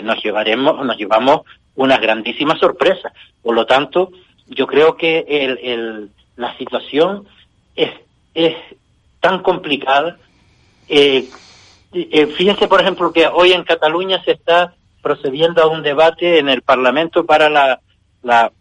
nos 0.04 0.22
llevaremos, 0.24 0.86
nos 0.86 0.98
llevamos 0.98 1.42
unas 1.76 2.02
grandísimas 2.02 2.60
sorpresas. 2.60 3.14
Por 3.42 3.56
lo 3.56 3.66
tanto, 3.66 4.12
yo 4.48 4.68
creo 4.68 4.98
que 4.98 5.26
el, 5.28 5.60
el, 5.64 6.10
la 6.36 6.58
situación 6.58 7.28
es, 7.76 7.92
es 8.34 8.56
tan 9.22 9.42
complicada. 9.42 10.18
Eh, 10.88 11.26
eh, 11.94 12.28
fíjense, 12.28 12.68
por 12.68 12.82
ejemplo, 12.82 13.14
que 13.14 13.28
hoy 13.28 13.54
en 13.54 13.64
Cataluña 13.64 14.22
se 14.24 14.32
está 14.32 14.74
procediendo 15.02 15.62
a 15.62 15.68
un 15.68 15.82
debate 15.82 16.40
en 16.40 16.50
el 16.50 16.62
Parlamento 16.62 17.26
para 17.26 17.50
la, 17.50 17.80
la 18.24 18.52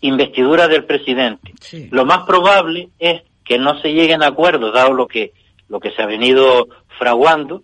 investidura 0.00 0.68
del 0.68 0.84
presidente. 0.84 1.52
Lo 1.90 2.04
más 2.06 2.20
probable 2.26 2.88
es 2.98 3.22
que 3.44 3.58
no 3.58 3.80
se 3.80 3.92
lleguen 3.92 4.22
a 4.22 4.28
acuerdos, 4.28 4.72
dado 4.72 4.94
lo 4.94 5.06
que, 5.06 5.32
lo 5.68 5.80
que 5.80 5.90
se 5.92 6.02
ha 6.02 6.06
venido 6.06 6.68
fraguando, 6.98 7.62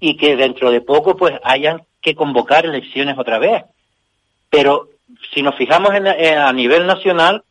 y 0.00 0.16
que 0.16 0.36
dentro 0.36 0.70
de 0.70 0.80
poco 0.80 1.16
pues 1.16 1.38
hayan 1.44 1.82
que 2.00 2.16
convocar 2.16 2.66
elecciones 2.66 3.16
otra 3.16 3.38
vez. 3.38 3.62
Pero 4.50 4.88
si 5.32 5.42
nos 5.42 5.54
fijamos 5.54 5.94
en, 5.94 6.06
a 6.08 6.52
nivel 6.52 6.86
nacional, 6.86 7.44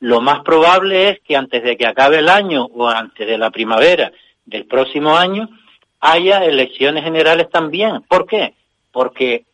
lo 0.00 0.20
más 0.20 0.40
probable 0.40 1.10
es 1.10 1.20
que 1.20 1.36
antes 1.36 1.62
de 1.62 1.76
que 1.76 1.86
acabe 1.86 2.18
el 2.18 2.28
año 2.28 2.64
o 2.64 2.88
antes 2.88 3.24
de 3.24 3.38
la 3.38 3.50
primavera 3.50 4.10
del 4.44 4.66
próximo 4.66 5.16
año 5.16 5.48
haya 6.00 6.44
elecciones 6.44 7.04
generales 7.04 7.48
también. 7.50 8.02
¿Por 8.08 8.26
qué? 8.26 8.54
Porque 8.90 9.44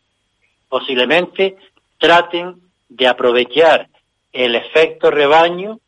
posiblemente 0.67 1.55
traten 1.99 2.55
de 2.89 3.07
aprovechar 3.07 3.89
el 4.33 4.55
efecto 4.55 5.11
rebaño 5.11 5.79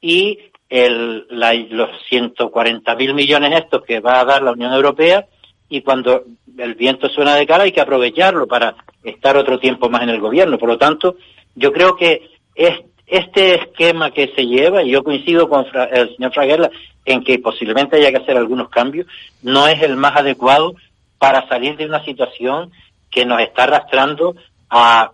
y 0.00 0.38
el, 0.68 1.26
la, 1.30 1.54
los 1.54 1.90
140 2.08 2.94
mil 2.96 3.14
millones 3.14 3.52
estos 3.58 3.82
que 3.84 4.00
va 4.00 4.20
a 4.20 4.24
dar 4.24 4.42
la 4.42 4.52
Unión 4.52 4.72
Europea 4.72 5.26
y 5.68 5.82
cuando 5.82 6.24
el 6.58 6.74
viento 6.74 7.08
suena 7.08 7.34
de 7.34 7.46
cara 7.46 7.64
hay 7.64 7.72
que 7.72 7.80
aprovecharlo 7.80 8.46
para 8.46 8.76
estar 9.02 9.36
otro 9.36 9.58
tiempo 9.58 9.88
más 9.88 10.02
en 10.02 10.10
el 10.10 10.20
gobierno. 10.20 10.58
Por 10.58 10.68
lo 10.68 10.78
tanto, 10.78 11.16
yo 11.54 11.72
creo 11.72 11.96
que 11.96 12.30
es, 12.54 12.80
este 13.06 13.54
esquema 13.54 14.10
que 14.10 14.32
se 14.34 14.46
lleva, 14.46 14.82
y 14.82 14.90
yo 14.90 15.04
coincido 15.04 15.48
con 15.48 15.66
el 15.92 16.16
señor 16.16 16.32
Fraguela 16.32 16.70
en 17.04 17.22
que 17.22 17.38
posiblemente 17.38 17.96
haya 17.96 18.10
que 18.10 18.22
hacer 18.22 18.36
algunos 18.36 18.70
cambios, 18.70 19.06
no 19.42 19.68
es 19.68 19.82
el 19.82 19.96
más 19.96 20.16
adecuado 20.16 20.74
para 21.18 21.46
salir 21.48 21.76
de 21.76 21.86
una 21.86 22.04
situación 22.04 22.72
que 23.10 23.26
nos 23.26 23.40
está 23.40 23.64
arrastrando 23.64 24.34
a 24.70 25.12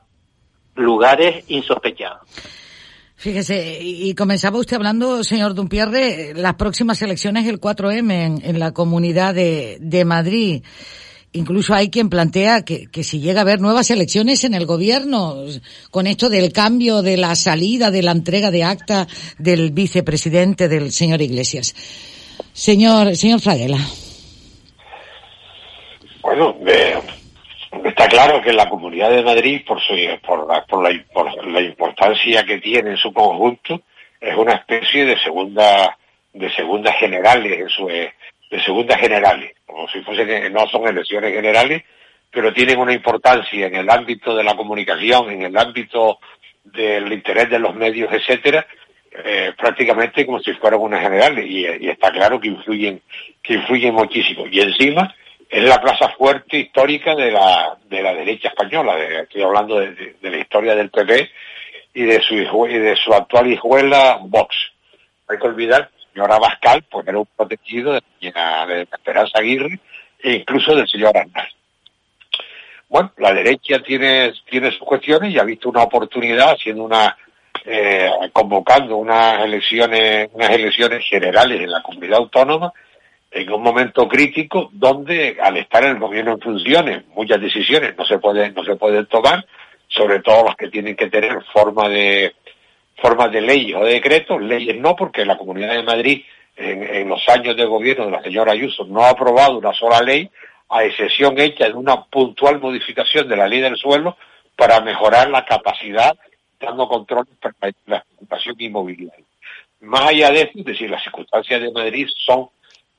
lugares 0.76 1.44
insospechados. 1.48 2.20
Fíjese, 3.20 3.78
y 3.82 4.14
comenzaba 4.14 4.58
usted 4.58 4.76
hablando, 4.76 5.22
señor 5.24 5.52
Dumpierre, 5.52 6.32
las 6.34 6.54
próximas 6.54 7.02
elecciones 7.02 7.46
el 7.46 7.60
4M 7.60 8.40
en, 8.42 8.58
la 8.58 8.72
Comunidad 8.72 9.34
de, 9.34 9.76
de, 9.78 10.06
Madrid. 10.06 10.62
Incluso 11.32 11.74
hay 11.74 11.90
quien 11.90 12.08
plantea 12.08 12.62
que, 12.64 12.86
que, 12.86 13.04
si 13.04 13.20
llega 13.20 13.40
a 13.40 13.42
haber 13.42 13.60
nuevas 13.60 13.90
elecciones 13.90 14.44
en 14.44 14.54
el 14.54 14.64
gobierno, 14.64 15.36
con 15.90 16.06
esto 16.06 16.30
del 16.30 16.50
cambio 16.50 17.02
de 17.02 17.18
la 17.18 17.36
salida, 17.36 17.90
de 17.90 18.00
la 18.00 18.12
entrega 18.12 18.50
de 18.50 18.64
acta 18.64 19.06
del 19.36 19.70
vicepresidente 19.70 20.70
del 20.70 20.90
señor 20.90 21.20
Iglesias. 21.20 21.74
Señor, 22.54 23.16
señor 23.16 23.40
Fraguela. 23.42 23.86
Bueno, 26.22 26.56
Está 27.84 28.08
claro 28.08 28.42
que 28.42 28.52
la 28.52 28.68
Comunidad 28.68 29.10
de 29.10 29.22
Madrid, 29.22 29.62
por, 29.66 29.80
su, 29.80 29.94
por, 30.26 30.46
la, 30.48 30.64
por, 30.64 30.82
la, 30.82 31.04
por 31.12 31.46
la 31.46 31.60
importancia 31.60 32.44
que 32.44 32.58
tiene 32.58 32.90
en 32.90 32.96
su 32.96 33.12
conjunto, 33.12 33.82
es 34.20 34.36
una 34.36 34.54
especie 34.54 35.04
de 35.06 35.18
segunda 35.20 35.96
de 36.32 36.50
segundas 36.52 36.96
generales 36.96 37.60
en 37.60 37.68
su 37.68 37.86
de 37.86 38.60
segundas 38.64 39.00
generales, 39.00 39.52
como 39.64 39.88
si 39.88 40.00
fuesen 40.00 40.52
no 40.52 40.66
son 40.68 40.86
elecciones 40.88 41.32
generales, 41.32 41.84
pero 42.30 42.52
tienen 42.52 42.78
una 42.78 42.92
importancia 42.92 43.66
en 43.66 43.76
el 43.76 43.88
ámbito 43.88 44.34
de 44.34 44.44
la 44.44 44.56
comunicación, 44.56 45.30
en 45.30 45.42
el 45.42 45.56
ámbito 45.56 46.18
del 46.64 47.12
interés 47.12 47.48
de 47.48 47.58
los 47.58 47.74
medios, 47.74 48.12
etcétera, 48.12 48.66
eh, 49.12 49.52
prácticamente 49.56 50.26
como 50.26 50.40
si 50.40 50.52
fueran 50.54 50.80
unas 50.80 51.02
generales 51.02 51.44
y, 51.46 51.66
y, 51.66 51.88
está 51.88 52.10
claro 52.10 52.40
que 52.40 52.48
influyen 52.48 53.00
que 53.42 53.54
influyen 53.54 53.94
muchísimo. 53.94 54.46
Y 54.50 54.60
encima 54.60 55.14
es 55.50 55.64
la 55.64 55.80
plaza 55.80 56.10
fuerte 56.10 56.58
histórica 56.58 57.16
de 57.16 57.32
la, 57.32 57.76
de 57.88 58.02
la 58.02 58.14
derecha 58.14 58.48
española, 58.48 58.96
estoy 58.98 59.42
hablando 59.42 59.80
de, 59.80 60.14
la 60.22 60.38
historia 60.38 60.76
del 60.76 60.90
PP 60.90 61.28
y 61.94 62.04
de 62.04 62.20
su, 62.20 62.34
y 62.34 62.78
de 62.78 62.94
su 62.94 63.12
actual 63.12 63.50
hijuela 63.50 64.20
Vox. 64.22 64.54
Hay 65.26 65.38
que 65.38 65.46
olvidar, 65.48 65.90
señora 66.12 66.38
Bascal, 66.38 66.84
pues 66.88 67.06
era 67.08 67.18
un 67.18 67.26
protegido 67.36 67.94
de, 67.94 68.00
de 68.20 68.82
Esperanza 68.82 69.40
Aguirre 69.40 69.80
e 70.22 70.34
incluso 70.34 70.76
del 70.76 70.86
señor 70.86 71.16
Arnal. 71.18 71.48
Bueno, 72.88 73.12
la 73.18 73.32
derecha 73.34 73.80
tiene, 73.80 74.32
tiene 74.48 74.70
sus 74.70 74.86
cuestiones 74.86 75.32
y 75.32 75.38
ha 75.38 75.44
visto 75.44 75.68
una 75.68 75.82
oportunidad 75.82 76.52
haciendo 76.52 76.84
una, 76.84 77.16
eh, 77.64 78.08
convocando 78.32 78.96
unas 78.96 79.44
elecciones, 79.44 80.28
unas 80.32 80.50
elecciones 80.50 81.04
generales 81.08 81.60
en 81.60 81.70
la 81.70 81.82
comunidad 81.82 82.18
autónoma 82.18 82.72
en 83.30 83.52
un 83.52 83.62
momento 83.62 84.08
crítico 84.08 84.70
donde 84.72 85.36
al 85.40 85.56
estar 85.56 85.84
el 85.84 85.98
gobierno 85.98 86.32
en 86.32 86.40
funciones 86.40 87.06
muchas 87.14 87.40
decisiones 87.40 87.96
no 87.96 88.04
se 88.04 88.18
pueden 88.18 88.54
no 88.54 88.64
se 88.64 88.76
pueden 88.76 89.06
tomar 89.06 89.46
sobre 89.88 90.20
todo 90.20 90.44
las 90.44 90.56
que 90.56 90.68
tienen 90.68 90.96
que 90.96 91.08
tener 91.08 91.42
forma 91.52 91.88
de 91.88 92.34
forma 92.96 93.28
de 93.28 93.40
leyes 93.40 93.76
o 93.76 93.84
de 93.84 93.94
decretos 93.94 94.42
leyes 94.42 94.76
no 94.80 94.96
porque 94.96 95.24
la 95.24 95.38
Comunidad 95.38 95.74
de 95.74 95.82
Madrid 95.82 96.22
en, 96.56 96.82
en, 96.82 97.08
los 97.08 97.26
años 97.28 97.56
de 97.56 97.64
gobierno 97.64 98.06
de 98.06 98.10
la 98.10 98.22
señora 98.22 98.52
Ayuso 98.52 98.84
no 98.84 99.02
ha 99.02 99.10
aprobado 99.10 99.58
una 99.58 99.72
sola 99.72 100.00
ley 100.02 100.28
a 100.68 100.84
excepción 100.84 101.38
hecha 101.38 101.66
de 101.66 101.74
una 101.74 102.04
puntual 102.04 102.60
modificación 102.60 103.28
de 103.28 103.36
la 103.36 103.46
ley 103.46 103.60
del 103.60 103.76
suelo 103.76 104.16
para 104.56 104.80
mejorar 104.80 105.30
la 105.30 105.44
capacidad 105.44 106.16
dando 106.60 106.86
control 106.86 107.26
para 107.40 107.72
la 107.86 107.96
especulación 107.98 108.56
inmobiliaria. 108.58 109.24
Más 109.80 110.08
allá 110.08 110.30
de 110.30 110.42
eso 110.42 110.58
es 110.58 110.64
decir 110.64 110.90
las 110.90 111.02
circunstancias 111.02 111.62
de 111.62 111.72
Madrid 111.72 112.06
son 112.26 112.50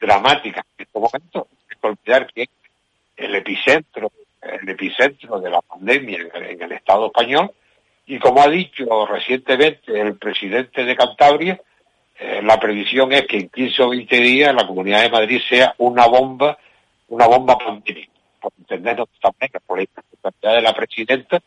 dramática 0.02 0.66
en 0.78 0.86
este 0.86 0.99
momento. 0.99 1.47
Hay 1.70 1.78
que 1.80 1.88
olvidar 1.88 2.28
el 3.16 3.36
epicentro, 3.36 4.12
el 4.41 4.68
epicentro 4.68 5.39
de 5.39 5.49
la 5.52 5.62
pandemia 5.62 6.20
en 6.34 6.62
el, 6.62 6.72
Estado 6.72 7.06
español, 7.06 7.52
y 8.08 8.18
como 8.18 8.41
ha 8.41 8.49
dicho 8.49 9.06
recientemente 9.06 10.02
el 10.02 10.18
presidente 10.18 10.84
de 10.84 10.95
Cantabria, 10.95 11.62
eh, 12.20 12.41
la 12.43 12.60
previsión 12.60 13.14
es 13.14 13.26
que 13.28 13.38
en 13.38 13.49
15 13.49 13.84
o 13.84 13.89
20 13.89 14.16
días 14.20 14.56
la 14.56 14.68
Comunidad 14.68 15.04
de 15.04 15.10
Madrid 15.10 15.41
sea 15.47 15.76
una 15.78 16.08
bomba, 16.08 16.58
una 17.10 17.28
bomba 17.28 17.58
pandémica, 17.58 18.12
por 18.41 18.52
entendernos 18.58 19.08
también 19.22 19.52
por 19.66 19.78
la 19.78 19.86
responsabilidad 19.95 20.56
de 20.56 20.62
la 20.62 20.74
presidenta, 20.74 21.39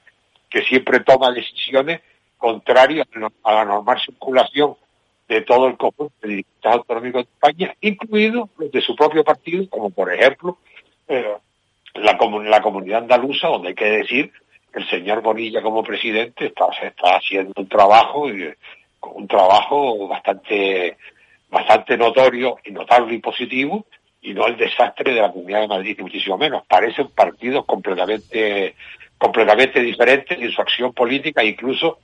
que 0.48 0.62
siempre 0.62 1.00
toma 1.00 1.32
decisiones 1.32 2.00
contrarias 2.38 3.08
a 3.42 3.52
la 3.52 3.64
normal 3.64 4.00
circulación 4.00 4.76
de 5.28 5.40
todo 5.42 5.68
el 5.68 5.76
conjunto 5.76 6.14
de 6.22 6.36
diputados 6.36 6.80
autonómicos 6.80 7.24
de 7.24 7.30
España, 7.32 7.76
incluidos 7.80 8.50
los 8.58 8.70
de 8.70 8.80
su 8.80 8.94
propio 8.94 9.24
partido, 9.24 9.68
como 9.70 9.90
por 9.90 10.12
ejemplo 10.12 10.58
eh, 11.08 11.34
la, 11.94 12.18
la 12.44 12.62
comunidad 12.62 13.02
andaluza, 13.02 13.48
donde 13.48 13.68
hay 13.68 13.74
que 13.74 13.84
decir 13.84 14.32
que 14.72 14.80
el 14.80 14.88
señor 14.88 15.22
Bonilla 15.22 15.62
como 15.62 15.82
presidente 15.82 16.46
está, 16.46 16.66
está 16.82 17.16
haciendo 17.16 17.52
un 17.56 17.68
trabajo, 17.68 18.22
un 18.22 19.28
trabajo 19.28 20.08
bastante, 20.08 20.96
bastante 21.48 21.96
notorio 21.96 22.58
y 22.64 22.72
notable 22.72 23.14
y 23.14 23.18
positivo, 23.18 23.86
y 24.20 24.34
no 24.34 24.46
el 24.46 24.56
desastre 24.56 25.12
de 25.12 25.20
la 25.20 25.30
Comunidad 25.30 25.60
de 25.60 25.68
Madrid, 25.68 25.94
ni 25.98 26.04
muchísimo 26.04 26.38
menos. 26.38 26.64
Parecen 26.66 27.08
partidos 27.08 27.66
completamente, 27.66 28.74
completamente 29.18 29.80
diferentes 29.80 30.38
en 30.38 30.50
su 30.50 30.60
acción 30.60 30.92
política, 30.92 31.44
incluso 31.44 31.98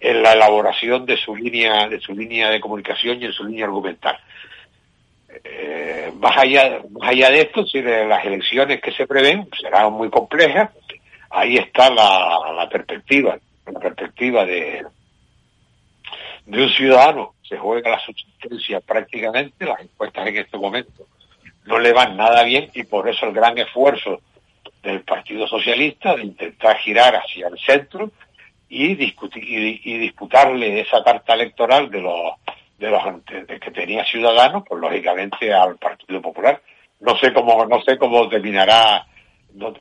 en 0.00 0.22
la 0.22 0.32
elaboración 0.32 1.04
de 1.04 1.16
su 1.18 1.36
línea 1.36 1.86
de 1.88 2.00
su 2.00 2.12
línea 2.12 2.48
de 2.50 2.60
comunicación 2.60 3.20
y 3.20 3.26
en 3.26 3.32
su 3.32 3.44
línea 3.44 3.66
argumental. 3.66 4.18
Eh, 5.44 6.10
más 6.18 6.36
allá 6.38 6.80
más 6.90 7.10
allá 7.10 7.30
de 7.30 7.42
esto, 7.42 7.64
las 7.74 8.24
elecciones 8.24 8.80
que 8.80 8.92
se 8.92 9.06
prevén 9.06 9.48
serán 9.60 9.92
muy 9.92 10.10
complejas. 10.10 10.70
Ahí 11.28 11.56
está 11.56 11.90
la, 11.90 12.52
la 12.56 12.68
perspectiva, 12.68 13.38
la 13.66 13.78
perspectiva 13.78 14.44
de 14.44 14.84
de 16.46 16.62
un 16.62 16.70
ciudadano 16.70 17.34
se 17.42 17.56
juega 17.58 17.90
la 17.90 18.00
subsistencia 18.00 18.80
prácticamente, 18.80 19.64
las 19.64 19.80
encuestas 19.80 20.26
en 20.26 20.36
este 20.38 20.56
momento 20.56 21.06
no 21.64 21.78
le 21.78 21.92
van 21.92 22.16
nada 22.16 22.42
bien 22.42 22.70
y 22.74 22.84
por 22.84 23.08
eso 23.08 23.26
el 23.26 23.32
gran 23.32 23.56
esfuerzo 23.58 24.20
del 24.82 25.02
Partido 25.02 25.46
Socialista 25.46 26.16
de 26.16 26.24
intentar 26.24 26.78
girar 26.78 27.14
hacia 27.14 27.48
el 27.48 27.58
centro 27.58 28.10
y 28.72 28.94
discutir 28.94 29.42
y, 29.84 29.98
disputarle 29.98 30.80
esa 30.80 31.02
carta 31.02 31.34
electoral 31.34 31.90
de 31.90 32.00
los 32.00 32.34
de 32.78 32.88
los 32.88 33.02
que 33.60 33.70
tenía 33.72 34.04
Ciudadanos, 34.04 34.62
pues 34.66 34.80
lógicamente 34.80 35.52
al 35.52 35.76
Partido 35.76 36.22
Popular. 36.22 36.62
No 37.00 37.18
sé 37.18 37.32
cómo 37.32 37.66
no 37.66 37.82
sé 37.82 37.98
cómo 37.98 38.28
terminará 38.28 39.06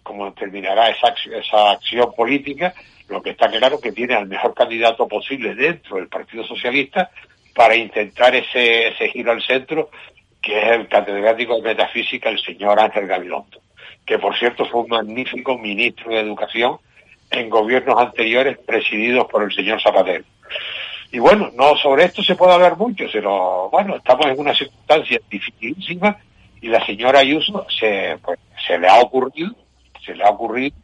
cómo 0.02 0.34
terminará 0.34 0.90
esa 0.90 1.14
esa 1.32 1.72
acción 1.72 2.12
política. 2.14 2.74
Lo 3.08 3.22
que 3.22 3.30
está 3.30 3.48
claro 3.50 3.76
es 3.76 3.82
que 3.82 3.92
tiene 3.92 4.16
al 4.16 4.28
mejor 4.28 4.56
candidato 4.56 5.08
posible 5.08 5.54
dentro 5.54 5.98
del 5.98 6.08
Partido 6.08 6.44
Socialista 6.44 7.12
para 7.54 7.76
intentar 7.76 8.36
ese 8.36 8.88
ese 8.88 9.10
giro 9.10 9.32
al 9.32 9.44
centro 9.44 9.92
que 10.42 10.58
es 10.58 10.68
el 10.72 10.88
catedrático 10.88 11.58
de 11.58 11.62
metafísica 11.62 12.30
el 12.30 12.40
señor 12.40 12.80
Ángel 12.80 13.06
Gabilondo, 13.06 13.62
que 14.04 14.18
por 14.18 14.36
cierto 14.36 14.66
fue 14.66 14.82
un 14.82 14.90
magnífico 14.90 15.58
ministro 15.60 16.12
de 16.12 16.22
Educación 16.22 16.80
en 17.32 17.50
gobiernos 17.50 18.00
anteriores 18.00 18.58
presididos 18.60 19.28
por 19.30 19.44
el 19.44 19.54
señor 19.54 19.82
Zapatero. 19.82 20.24
Y 21.12 21.20
bueno, 21.20 21.52
no 21.56 21.76
sobre 21.78 22.06
esto 22.06 22.22
se 22.24 22.36
puede 22.36 22.54
hablar 22.54 22.78
mucho, 22.78 23.06
pero 23.12 23.70
bueno, 23.72 23.96
estamos 23.96 24.28
en 24.28 24.40
una 24.40 24.54
circunstancia 24.54 25.20
dificilísima 25.30 26.18
y 26.62 26.68
la 26.68 26.86
señora 26.86 27.20
Ayuso 27.20 27.66
se, 27.70 28.18
pues, 28.24 28.40
se 28.68 28.78
le 28.78 28.88
ha 28.88 29.00
ocurrido, 29.00 29.56
se 30.06 30.14
le 30.14 30.24
ha 30.24 30.30
ocurrido 30.30 30.76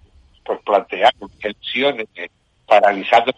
pues 0.43 0.59
plantear 0.63 1.13
elecciones 1.41 2.07
eh, 2.15 2.29
paralizando 2.67 3.33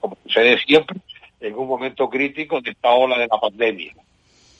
como 0.00 0.16
sucede 0.24 0.58
siempre 0.60 0.98
en 1.40 1.54
un 1.54 1.68
momento 1.68 2.08
crítico 2.08 2.60
de 2.60 2.70
esta 2.70 2.90
ola 2.90 3.18
de 3.18 3.26
la 3.26 3.38
pandemia. 3.38 3.94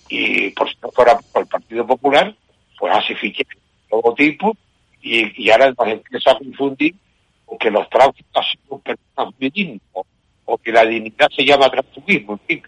Y 0.09 0.51
por 0.51 0.69
si 0.69 0.77
no 0.83 0.91
fuera 0.91 1.19
por 1.33 1.43
el 1.43 1.49
Partido 1.49 1.87
Popular, 1.87 2.35
pues 2.79 2.95
hace 2.95 3.15
fichas 3.15 3.47
de 3.49 3.57
todo 3.91 4.15
tipo 4.15 4.57
y, 5.03 5.45
y 5.45 5.51
ahora 5.51 5.73
nos 5.77 5.89
empieza 5.89 6.31
a 6.31 6.39
confundir 6.39 6.95
con 7.49 7.59
que 7.59 7.71
los 7.71 7.89
tráficos 7.89 8.47
son 8.69 8.81
personas 8.81 9.35
dignas 9.39 9.81
o, 9.93 10.59
que 10.59 10.73
la 10.73 10.85
dignidad 10.85 11.29
se 11.35 11.45
llama 11.45 11.71
transfugismo, 11.71 12.35
en 12.35 12.41
fin. 12.41 12.63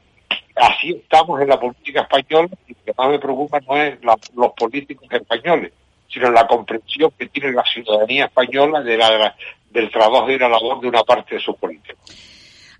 Así 0.57 0.91
estamos 0.91 1.41
en 1.41 1.49
la 1.49 1.59
política 1.59 2.03
española 2.03 2.49
y 2.67 2.73
lo 2.73 2.85
que 2.85 2.93
más 2.97 3.09
me 3.11 3.19
preocupa 3.19 3.61
no 3.61 3.77
es 3.77 3.99
los 4.03 4.53
políticos 4.53 5.09
españoles, 5.11 5.73
sino 6.09 6.31
la 6.31 6.47
comprensión 6.47 7.11
que 7.19 7.27
tiene 7.29 7.53
la 7.53 7.65
ciudadanía 7.65 8.27
española 8.27 8.83
de 8.83 8.97
la, 8.97 9.35
del 9.71 9.91
trabajo 9.91 10.31
y 10.31 10.39
la 10.39 10.49
labor 10.49 10.81
de 10.81 10.89
una 10.89 11.03
parte 11.03 11.37
de 11.37 11.41
sus 11.41 11.57
políticos. 11.57 11.99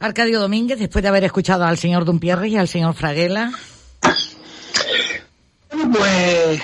Arcadio 0.01 0.41
Domínguez, 0.41 0.79
después 0.79 1.03
de 1.03 1.09
haber 1.09 1.25
escuchado 1.25 1.65
al 1.65 1.79
señor 1.79 2.05
Dumpierre 2.05 2.49
y 2.49 2.57
al 2.57 2.69
señor 2.69 2.95
Fraguela. 2.95 3.51
Pues 5.71 6.63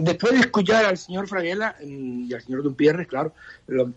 después 0.00 0.32
de 0.34 0.40
escuchar 0.40 0.84
al 0.84 0.96
señor 0.96 1.28
Fraguela 1.28 1.76
mm, 1.82 2.30
y 2.30 2.34
al 2.34 2.42
señor 2.42 2.62
Dumpierre, 2.62 3.06
claro, 3.06 3.34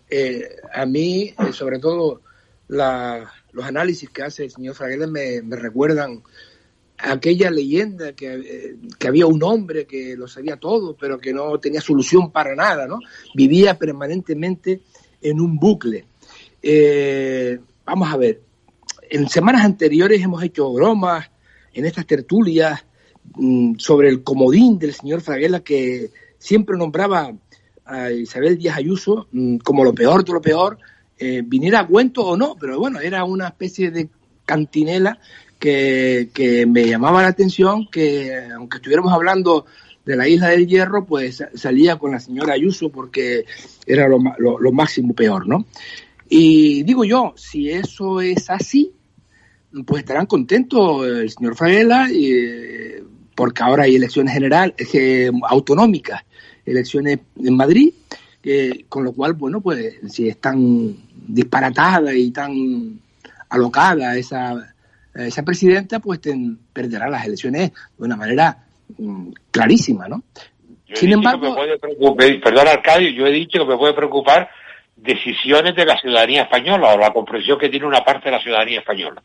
eh, 0.08 0.56
a 0.72 0.86
mí, 0.86 1.34
eh, 1.38 1.52
sobre 1.52 1.78
todo, 1.78 2.20
los 2.68 3.64
análisis 3.64 4.08
que 4.10 4.22
hace 4.22 4.44
el 4.44 4.50
señor 4.50 4.74
Fraguela 4.74 5.06
me, 5.06 5.42
recuerdan 5.50 6.22
aquella 6.98 7.50
leyenda 7.50 8.12
que, 8.12 8.34
eh, 8.34 8.76
que, 8.98 9.08
había 9.08 9.26
un 9.26 9.42
hombre 9.42 9.86
que 9.86 10.16
lo 10.16 10.28
sabía 10.28 10.56
todo, 10.56 10.96
pero 10.96 11.18
que 11.18 11.32
no 11.32 11.58
tenía 11.58 11.80
solución 11.80 12.30
para 12.30 12.54
nada, 12.54 12.86
¿no? 12.86 12.98
Vivía 13.34 13.76
permanentemente 13.78 14.80
en 15.20 15.40
un 15.40 15.58
bucle. 15.58 16.06
vamos 17.84 18.12
a 18.12 18.16
ver, 18.16 18.40
en 19.10 19.28
semanas 19.28 19.64
anteriores 19.64 20.22
hemos 20.22 20.42
hecho 20.42 20.72
bromas 20.72 21.30
en 21.74 21.84
estas 21.84 22.06
tertulias 22.06 22.84
Mm, 23.34 23.76
sobre 23.78 24.08
el 24.10 24.22
comodín 24.22 24.78
del 24.78 24.92
señor 24.92 25.22
Fraguela 25.22 25.60
que 25.60 26.10
siempre 26.38 26.76
nombraba 26.76 27.32
a 27.86 28.10
Isabel 28.10 28.58
Díaz 28.58 28.76
Ayuso 28.76 29.26
mm, 29.32 29.56
como 29.58 29.84
lo 29.84 29.94
peor 29.94 30.24
de 30.24 30.32
lo 30.32 30.42
peor, 30.42 30.78
eh, 31.18 31.42
viniera 31.44 31.80
a 31.80 31.86
cuento 31.86 32.26
o 32.26 32.36
no, 32.36 32.56
pero 32.60 32.78
bueno, 32.78 33.00
era 33.00 33.24
una 33.24 33.48
especie 33.48 33.90
de 33.90 34.08
cantinela 34.44 35.18
que, 35.58 36.28
que 36.34 36.66
me 36.66 36.86
llamaba 36.86 37.22
la 37.22 37.28
atención, 37.28 37.88
que 37.90 38.48
aunque 38.54 38.78
estuviéramos 38.78 39.12
hablando 39.12 39.64
de 40.04 40.16
la 40.16 40.28
isla 40.28 40.48
del 40.48 40.66
hierro, 40.66 41.06
pues 41.06 41.42
salía 41.54 41.96
con 41.96 42.10
la 42.10 42.20
señora 42.20 42.54
Ayuso 42.54 42.90
porque 42.90 43.46
era 43.86 44.08
lo, 44.08 44.18
lo 44.38 44.72
máximo 44.72 45.14
peor, 45.14 45.46
¿no? 45.46 45.64
Y 46.28 46.82
digo 46.82 47.04
yo, 47.04 47.32
si 47.36 47.70
eso 47.70 48.20
es 48.20 48.50
así, 48.50 48.92
pues 49.86 50.00
estarán 50.00 50.26
contentos 50.26 51.06
el 51.06 51.30
señor 51.30 51.56
Fraguela, 51.56 52.10
y, 52.10 53.01
porque 53.34 53.62
ahora 53.62 53.84
hay 53.84 53.96
elecciones 53.96 54.34
generales, 54.34 54.74
eh, 54.94 55.30
autonómicas, 55.48 56.22
elecciones 56.64 57.18
en 57.42 57.56
Madrid, 57.56 57.92
con 58.88 59.04
lo 59.04 59.12
cual, 59.12 59.34
bueno, 59.34 59.60
pues 59.60 59.98
si 60.08 60.28
es 60.28 60.38
tan 60.38 60.96
disparatada 61.28 62.12
y 62.14 62.30
tan 62.30 63.00
alocada 63.48 64.16
esa, 64.16 64.74
esa 65.14 65.42
presidenta, 65.42 66.00
pues 66.00 66.20
perderá 66.72 67.08
las 67.08 67.26
elecciones 67.26 67.72
de 67.72 68.04
una 68.04 68.16
manera 68.16 68.64
mm, 68.98 69.28
clarísima, 69.50 70.08
¿no? 70.08 70.22
Sin 70.94 71.12
embargo... 71.12 71.54
perdón, 72.42 72.68
Arcadio, 72.68 73.10
yo 73.10 73.26
he 73.26 73.32
dicho 73.32 73.60
que 73.60 73.64
me 73.64 73.78
puede 73.78 73.94
preocupar 73.94 74.50
decisiones 74.96 75.74
de 75.74 75.86
la 75.86 75.98
ciudadanía 75.98 76.42
española 76.42 76.94
o 76.94 76.98
la 76.98 77.12
comprensión 77.12 77.58
que 77.58 77.68
tiene 77.68 77.86
una 77.86 78.04
parte 78.04 78.26
de 78.26 78.36
la 78.36 78.42
ciudadanía 78.42 78.80
española. 78.80 79.22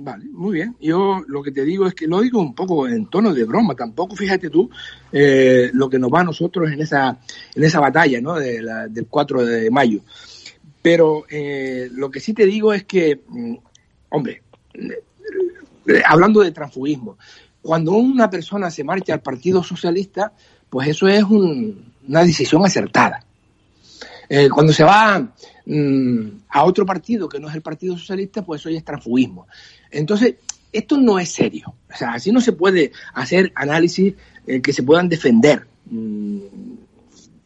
Vale, 0.00 0.26
muy 0.30 0.54
bien. 0.54 0.76
Yo 0.80 1.24
lo 1.26 1.42
que 1.42 1.50
te 1.50 1.64
digo 1.64 1.84
es 1.84 1.92
que 1.92 2.06
lo 2.06 2.20
digo 2.20 2.40
un 2.40 2.54
poco 2.54 2.86
en 2.86 3.06
tono 3.06 3.34
de 3.34 3.42
broma. 3.42 3.74
Tampoco, 3.74 4.14
fíjate 4.14 4.48
tú, 4.48 4.70
eh, 5.10 5.70
lo 5.72 5.90
que 5.90 5.98
nos 5.98 6.08
va 6.08 6.20
a 6.20 6.24
nosotros 6.24 6.70
en 6.70 6.80
esa, 6.80 7.18
en 7.52 7.64
esa 7.64 7.80
batalla 7.80 8.20
¿no? 8.20 8.36
de 8.36 8.62
del 8.90 9.06
4 9.08 9.44
de 9.44 9.70
mayo. 9.72 9.98
Pero 10.82 11.24
eh, 11.28 11.88
lo 11.90 12.12
que 12.12 12.20
sí 12.20 12.32
te 12.32 12.46
digo 12.46 12.72
es 12.72 12.84
que, 12.84 13.22
mm, 13.26 13.54
hombre, 14.10 14.42
eh, 14.74 16.02
hablando 16.06 16.42
de 16.42 16.52
transfugismo, 16.52 17.18
cuando 17.60 17.90
una 17.94 18.30
persona 18.30 18.70
se 18.70 18.84
marcha 18.84 19.14
al 19.14 19.20
Partido 19.20 19.64
Socialista, 19.64 20.32
pues 20.70 20.86
eso 20.86 21.08
es 21.08 21.24
una 21.24 22.22
decisión 22.22 22.64
acertada. 22.64 23.24
cuando 24.54 24.72
se 24.72 24.84
va 24.84 25.18
mm, 25.66 26.28
a 26.50 26.64
otro 26.64 26.86
partido 26.86 27.28
que 27.28 27.40
no 27.40 27.48
es 27.48 27.54
el 27.56 27.62
Partido 27.62 27.98
Socialista, 27.98 28.42
pues 28.42 28.60
eso 28.60 28.68
es 28.68 28.84
transfugismo. 28.84 29.48
Entonces, 29.90 30.36
esto 30.72 30.96
no 30.96 31.18
es 31.18 31.30
serio. 31.30 31.74
O 31.92 31.96
sea, 31.96 32.12
así 32.12 32.32
no 32.32 32.40
se 32.40 32.52
puede 32.52 32.92
hacer 33.14 33.52
análisis 33.54 34.14
eh, 34.46 34.60
que 34.60 34.72
se 34.72 34.82
puedan 34.82 35.08
defender. 35.08 35.66
Mm, 35.86 36.38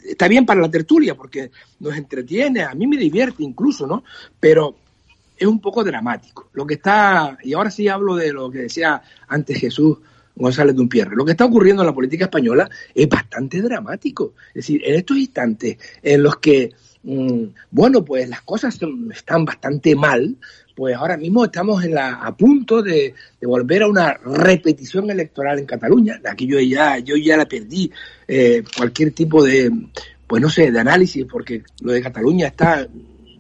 está 0.04 0.28
bien 0.28 0.46
para 0.46 0.60
la 0.60 0.70
tertulia 0.70 1.14
porque 1.14 1.50
nos 1.80 1.96
entretiene, 1.96 2.62
a 2.62 2.74
mí 2.74 2.86
me 2.86 2.96
divierte 2.96 3.42
incluso, 3.42 3.86
¿no? 3.86 4.04
Pero 4.40 4.76
es 5.36 5.46
un 5.46 5.60
poco 5.60 5.84
dramático. 5.84 6.48
Lo 6.52 6.66
que 6.66 6.74
está, 6.74 7.36
y 7.42 7.54
ahora 7.54 7.70
sí 7.70 7.88
hablo 7.88 8.16
de 8.16 8.32
lo 8.32 8.50
que 8.50 8.60
decía 8.60 9.02
antes 9.28 9.58
Jesús 9.58 9.98
González 10.34 10.74
Dumpierre, 10.74 11.16
lo 11.16 11.24
que 11.24 11.32
está 11.32 11.44
ocurriendo 11.44 11.82
en 11.82 11.88
la 11.88 11.94
política 11.94 12.24
española 12.24 12.68
es 12.94 13.08
bastante 13.08 13.60
dramático. 13.60 14.34
Es 14.48 14.66
decir, 14.66 14.82
en 14.84 14.94
estos 14.94 15.16
instantes 15.16 15.76
en 16.02 16.22
los 16.22 16.36
que, 16.36 16.72
mm, 17.02 17.44
bueno, 17.70 18.04
pues 18.04 18.28
las 18.28 18.42
cosas 18.42 18.78
están 19.12 19.44
bastante 19.44 19.94
mal, 19.94 20.36
pues 20.74 20.96
ahora 20.96 21.16
mismo 21.16 21.44
estamos 21.44 21.84
en 21.84 21.94
la, 21.94 22.14
a 22.14 22.36
punto 22.36 22.82
de, 22.82 23.14
volver 23.42 23.82
a 23.82 23.88
una 23.88 24.14
repetición 24.14 25.10
electoral 25.10 25.58
en 25.58 25.66
Cataluña. 25.66 26.20
Aquí 26.24 26.46
yo 26.46 26.60
ya, 26.60 26.98
yo 26.98 27.16
ya 27.16 27.36
la 27.36 27.46
perdí 27.46 27.90
eh, 28.26 28.62
cualquier 28.76 29.12
tipo 29.12 29.44
de, 29.44 29.70
pues 30.26 30.40
no 30.40 30.48
sé, 30.48 30.70
de 30.70 30.80
análisis, 30.80 31.26
porque 31.30 31.62
lo 31.80 31.92
de 31.92 32.02
Cataluña 32.02 32.46
está, 32.46 32.86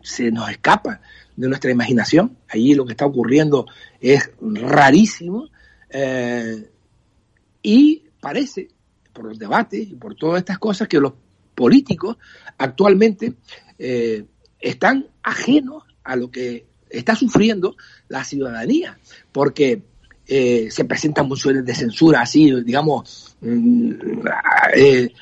se 0.02 0.30
nos 0.30 0.50
escapa 0.50 1.00
de 1.36 1.48
nuestra 1.48 1.70
imaginación. 1.70 2.36
Allí 2.48 2.74
lo 2.74 2.84
que 2.84 2.92
está 2.92 3.06
ocurriendo 3.06 3.66
es 4.00 4.30
rarísimo 4.40 5.48
eh, 5.88 6.68
y 7.62 8.02
parece, 8.20 8.68
por 9.12 9.26
los 9.26 9.38
debates 9.38 9.88
y 9.88 9.94
por 9.94 10.14
todas 10.14 10.40
estas 10.40 10.58
cosas, 10.58 10.88
que 10.88 11.00
los 11.00 11.12
políticos 11.54 12.16
actualmente 12.58 13.34
eh, 13.78 14.24
están 14.60 15.06
ajenos 15.22 15.84
a 16.04 16.16
lo 16.16 16.30
que 16.30 16.66
está 16.92 17.14
sufriendo 17.14 17.76
la 18.08 18.24
ciudadanía, 18.24 18.98
porque 19.32 19.82
eh, 20.26 20.68
se 20.70 20.84
presentan 20.84 21.28
mociones 21.28 21.64
de 21.64 21.74
censura 21.74 22.20
así, 22.20 22.52
digamos, 22.62 23.36
mm, 23.40 23.92
eh, 24.76 25.12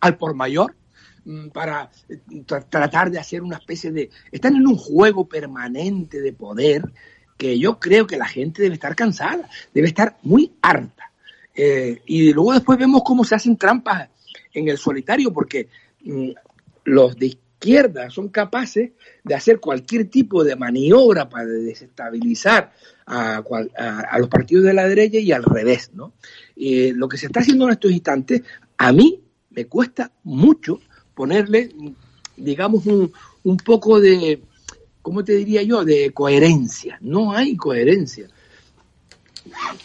al 0.00 0.16
por 0.16 0.34
mayor, 0.34 0.74
mm, 1.24 1.48
para 1.48 1.90
tratar 2.46 3.10
de 3.10 3.18
hacer 3.18 3.42
una 3.42 3.58
especie 3.58 3.90
de... 3.90 4.10
Están 4.32 4.56
en 4.56 4.66
un 4.66 4.76
juego 4.76 5.28
permanente 5.28 6.20
de 6.20 6.32
poder 6.32 6.90
que 7.36 7.58
yo 7.58 7.78
creo 7.78 8.06
que 8.06 8.16
la 8.16 8.26
gente 8.26 8.62
debe 8.62 8.74
estar 8.74 8.94
cansada, 8.94 9.48
debe 9.74 9.88
estar 9.88 10.18
muy 10.22 10.52
harta. 10.62 11.10
Eh, 11.54 12.00
y 12.06 12.32
luego 12.32 12.52
después 12.52 12.78
vemos 12.78 13.02
cómo 13.04 13.24
se 13.24 13.34
hacen 13.34 13.56
trampas 13.56 14.08
en 14.52 14.68
el 14.68 14.78
solitario, 14.78 15.32
porque 15.32 15.68
mm, 16.04 16.30
los 16.84 17.16
de 17.16 17.38
izquierda 17.60 18.08
son 18.08 18.28
capaces 18.28 18.92
de 19.22 19.34
hacer 19.34 19.60
cualquier 19.60 20.08
tipo 20.08 20.42
de 20.42 20.56
maniobra 20.56 21.28
para 21.28 21.44
desestabilizar 21.44 22.72
a, 23.06 23.42
los 24.18 24.28
partidos 24.28 24.64
de 24.64 24.72
la 24.72 24.88
derecha 24.88 25.18
y 25.18 25.30
al 25.32 25.42
revés, 25.42 25.90
¿no? 25.92 26.14
lo 26.56 27.08
que 27.08 27.18
se 27.18 27.26
está 27.26 27.40
haciendo 27.40 27.66
en 27.66 27.72
estos 27.72 27.90
instantes, 27.90 28.42
a 28.78 28.92
mí 28.92 29.20
me 29.50 29.66
cuesta 29.66 30.10
mucho 30.24 30.80
ponerle, 31.14 31.70
digamos, 32.36 32.86
un, 32.86 33.12
un 33.44 33.56
poco 33.58 34.00
de, 34.00 34.40
¿cómo 35.02 35.22
te 35.22 35.34
diría 35.34 35.62
yo?, 35.62 35.84
de 35.84 36.12
coherencia. 36.12 36.96
No 37.02 37.32
hay 37.32 37.56
coherencia. 37.56 38.28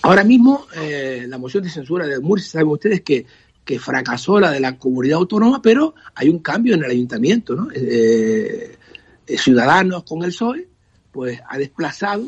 Ahora 0.02 0.24
mismo, 0.24 0.68
eh, 0.76 1.26
la 1.28 1.38
moción 1.38 1.64
de 1.64 1.70
censura 1.70 2.06
de 2.08 2.20
Murcia, 2.20 2.52
saben 2.52 2.68
ustedes 2.68 3.02
que 3.02 3.26
que 3.66 3.80
fracasó 3.80 4.40
la 4.40 4.52
de 4.52 4.60
la 4.60 4.78
comunidad 4.78 5.18
autónoma, 5.18 5.62
pero 5.62 5.96
hay 6.14 6.30
un 6.30 6.40
cambio 6.40 6.76
en 6.76 6.84
el 6.84 6.92
ayuntamiento, 6.92 7.56
¿no? 7.56 7.68
Eh, 7.74 8.78
eh, 9.26 9.38
Ciudadanos 9.38 10.04
con 10.04 10.24
el 10.24 10.30
PSOE, 10.30 10.70
pues 11.12 11.42
ha 11.50 11.58
desplazado 11.58 12.26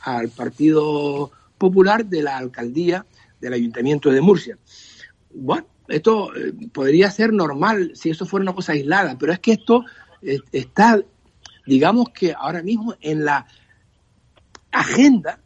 al 0.00 0.28
Partido 0.28 1.32
Popular 1.56 2.04
de 2.04 2.22
la 2.22 2.36
alcaldía 2.36 3.06
del 3.40 3.54
ayuntamiento 3.54 4.10
de 4.10 4.20
Murcia. 4.20 4.58
Bueno, 5.32 5.66
esto 5.88 6.36
eh, 6.36 6.52
podría 6.70 7.10
ser 7.10 7.32
normal 7.32 7.92
si 7.94 8.10
eso 8.10 8.26
fuera 8.26 8.42
una 8.42 8.54
cosa 8.54 8.72
aislada, 8.72 9.16
pero 9.18 9.32
es 9.32 9.40
que 9.40 9.52
esto 9.52 9.84
está, 10.52 11.00
digamos 11.66 12.10
que 12.10 12.34
ahora 12.34 12.62
mismo 12.62 12.94
en 13.00 13.24
la 13.24 13.46
agenda 14.70 15.40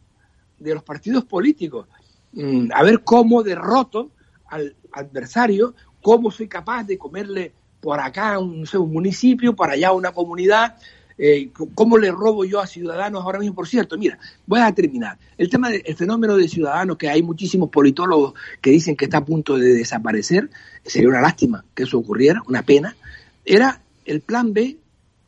de 0.57 0.73
los 0.73 0.83
partidos 0.83 1.23
políticos. 1.23 1.87
Mm, 2.33 2.71
a 2.73 2.83
ver 2.83 3.03
cómo 3.03 3.41
derroto 3.41 4.11
al 4.47 4.75
adversario, 4.91 5.75
cómo 6.01 6.31
soy 6.31 6.47
capaz 6.47 6.83
de 6.83 6.97
comerle 6.97 7.53
por 7.79 7.99
acá 7.99 8.39
un, 8.39 8.65
un 8.71 8.91
municipio, 8.91 9.55
por 9.55 9.69
allá 9.69 9.91
una 9.93 10.11
comunidad, 10.11 10.75
eh, 11.21 11.51
cómo 11.75 11.97
le 11.97 12.11
robo 12.11 12.45
yo 12.45 12.61
a 12.61 12.67
ciudadanos 12.67 13.23
ahora 13.23 13.39
mismo. 13.39 13.55
Por 13.55 13.67
cierto, 13.67 13.97
mira, 13.97 14.17
voy 14.45 14.61
a 14.61 14.73
terminar. 14.73 15.17
El 15.37 15.49
tema 15.49 15.69
del 15.69 15.83
fenómeno 15.95 16.37
de 16.37 16.47
ciudadanos, 16.47 16.97
que 16.97 17.09
hay 17.09 17.21
muchísimos 17.21 17.69
politólogos 17.69 18.33
que 18.61 18.71
dicen 18.71 18.95
que 18.95 19.05
está 19.05 19.17
a 19.17 19.25
punto 19.25 19.57
de 19.57 19.73
desaparecer, 19.73 20.49
sería 20.85 21.09
una 21.09 21.21
lástima 21.21 21.65
que 21.75 21.83
eso 21.83 21.97
ocurriera, 21.97 22.41
una 22.47 22.63
pena, 22.63 22.95
era 23.43 23.81
el 24.05 24.21
plan 24.21 24.53
B 24.53 24.77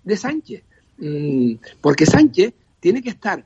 de 0.03 0.17
Sánchez. 0.17 0.63
Mm, 0.97 1.55
porque 1.81 2.05
Sánchez 2.05 2.53
tiene 2.79 3.01
que 3.01 3.09
estar 3.09 3.43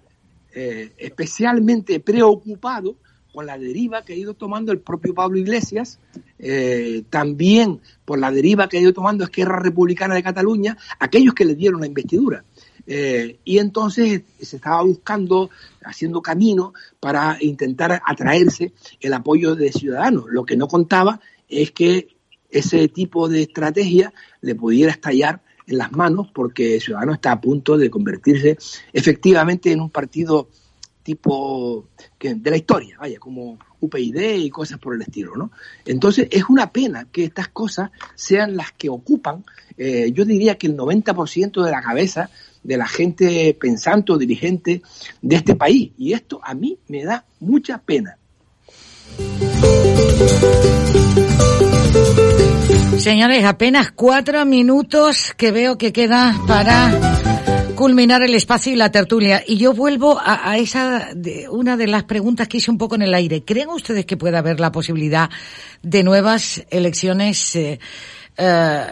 eh, 0.54 0.94
especialmente 0.98 2.00
preocupado 2.00 2.96
con 3.36 3.46
la 3.46 3.58
deriva 3.58 4.04
que 4.04 4.14
ha 4.14 4.16
ido 4.16 4.34
tomando 4.34 4.72
el 4.72 4.80
propio 4.80 5.14
Pablo 5.14 5.38
Iglesias, 5.38 6.00
eh, 6.40 7.04
también 7.10 7.82
por 8.06 8.18
la 8.18 8.32
deriva 8.32 8.70
que 8.70 8.78
ha 8.78 8.82
ido 8.82 8.94
tomando 8.94 9.26
Esquerra 9.26 9.60
Republicana 9.60 10.16
de 10.16 10.24
Cataluña, 10.24 10.78
aquellos 11.00 11.34
que 11.34 11.46
le 11.46 11.54
dieron 11.54 11.82
la 11.82 11.88
investidura. 11.88 12.46
Eh, 12.88 13.40
y 13.44 13.58
entonces 13.58 14.22
se 14.40 14.56
estaba 14.56 14.82
buscando, 14.84 15.50
haciendo 15.84 16.22
camino 16.22 16.74
para 17.00 17.38
intentar 17.42 18.02
atraerse 18.06 18.74
el 19.02 19.14
apoyo 19.14 19.56
de 19.56 19.72
ciudadanos. 19.72 20.26
Lo 20.30 20.46
que 20.46 20.56
no 20.56 20.68
contaba 20.68 21.20
es 21.50 21.72
que 21.72 22.16
ese 22.50 22.88
tipo 22.88 23.28
de 23.28 23.42
estrategia 23.42 24.14
le 24.42 24.56
pudiera 24.56 24.92
estallar 24.92 25.42
en 25.68 25.78
las 25.78 25.92
manos 25.92 26.28
porque 26.34 26.80
Ciudadanos 26.80 27.16
está 27.16 27.34
a 27.34 27.42
punto 27.42 27.78
de 27.78 27.90
convertirse 27.90 28.58
efectivamente 28.94 29.72
en 29.72 29.82
un 29.82 29.90
partido 29.90 30.48
tipo 31.06 31.90
de 32.20 32.50
la 32.50 32.58
historia, 32.58 32.98
vaya, 33.00 33.20
como 33.20 33.60
UPyD 33.80 34.38
y 34.38 34.50
cosas 34.50 34.80
por 34.80 34.96
el 34.96 35.04
estilo, 35.04 35.36
¿no? 35.36 35.52
Entonces 35.86 36.28
es 36.32 36.46
una 36.50 36.72
pena 36.72 37.08
que 37.12 37.26
estas 37.26 37.50
cosas 37.50 37.92
sean 38.16 38.58
las 38.58 38.72
que 38.72 38.90
ocupan, 38.90 39.46
eh, 39.78 40.12
yo 40.12 40.26
diría 40.26 40.58
que 40.58 40.66
el 40.66 40.76
90% 40.76 41.64
de 41.64 41.72
la 41.72 41.82
cabeza 41.84 42.32
de 42.64 42.78
la 42.78 42.88
gente 42.88 43.56
pensante 43.60 44.14
o 44.14 44.18
dirigente 44.18 44.82
de 45.22 45.36
este 45.36 45.54
país. 45.54 45.92
Y 45.96 46.14
esto 46.14 46.42
a 46.44 46.56
mí 46.56 46.80
me 46.88 47.06
da 47.06 47.24
mucha 47.40 47.78
pena. 47.78 48.18
Señores, 52.98 53.46
apenas 53.46 53.92
cuatro 53.92 54.44
minutos 54.48 55.36
que 55.38 55.52
veo 55.52 55.78
que 55.78 55.94
queda 55.94 56.36
para 56.48 57.35
culminar 57.76 58.24
el 58.24 58.34
espacio 58.34 58.74
y 58.74 58.76
la 58.76 58.92
tertulia. 58.92 59.44
Y 59.46 59.58
yo 59.58 59.74
vuelvo 59.74 60.20
a, 60.24 60.58
esa, 60.58 61.10
de, 61.14 61.48
una 61.50 61.78
de 61.78 61.88
las 61.88 62.04
preguntas 62.04 62.48
que 62.48 62.58
hice 62.58 62.72
un 62.72 62.78
poco 62.78 62.96
en 62.96 63.04
el 63.04 63.14
aire. 63.14 63.44
¿Creen 63.44 63.70
ustedes 63.70 64.06
que 64.06 64.18
puede 64.18 64.38
haber 64.38 64.60
la 64.60 64.72
posibilidad 64.72 65.30
de 65.82 66.04
nuevas 66.04 66.66
elecciones? 66.70 67.56
Eh, 67.56 67.80
eh, 68.38 68.86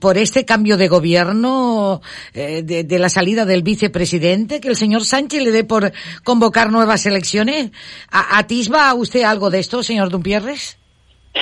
por 0.00 0.18
este 0.18 0.44
cambio 0.44 0.76
de 0.76 0.88
gobierno, 0.88 2.00
eh, 2.34 2.62
de, 2.62 2.98
la 2.98 3.08
salida 3.08 3.44
del 3.44 3.62
vicepresidente, 3.62 4.60
que 4.60 4.68
el 4.68 4.74
señor 4.74 5.04
Sánchez 5.04 5.42
le 5.42 5.52
dé 5.52 5.62
por 5.62 5.92
convocar 6.24 6.72
nuevas 6.72 7.06
elecciones. 7.06 7.70
¿Atisba 8.10 8.92
usted 8.94 9.22
algo 9.22 9.50
de 9.50 9.60
esto, 9.60 9.82
señor 9.84 10.10
Dumpierres? 10.10 10.76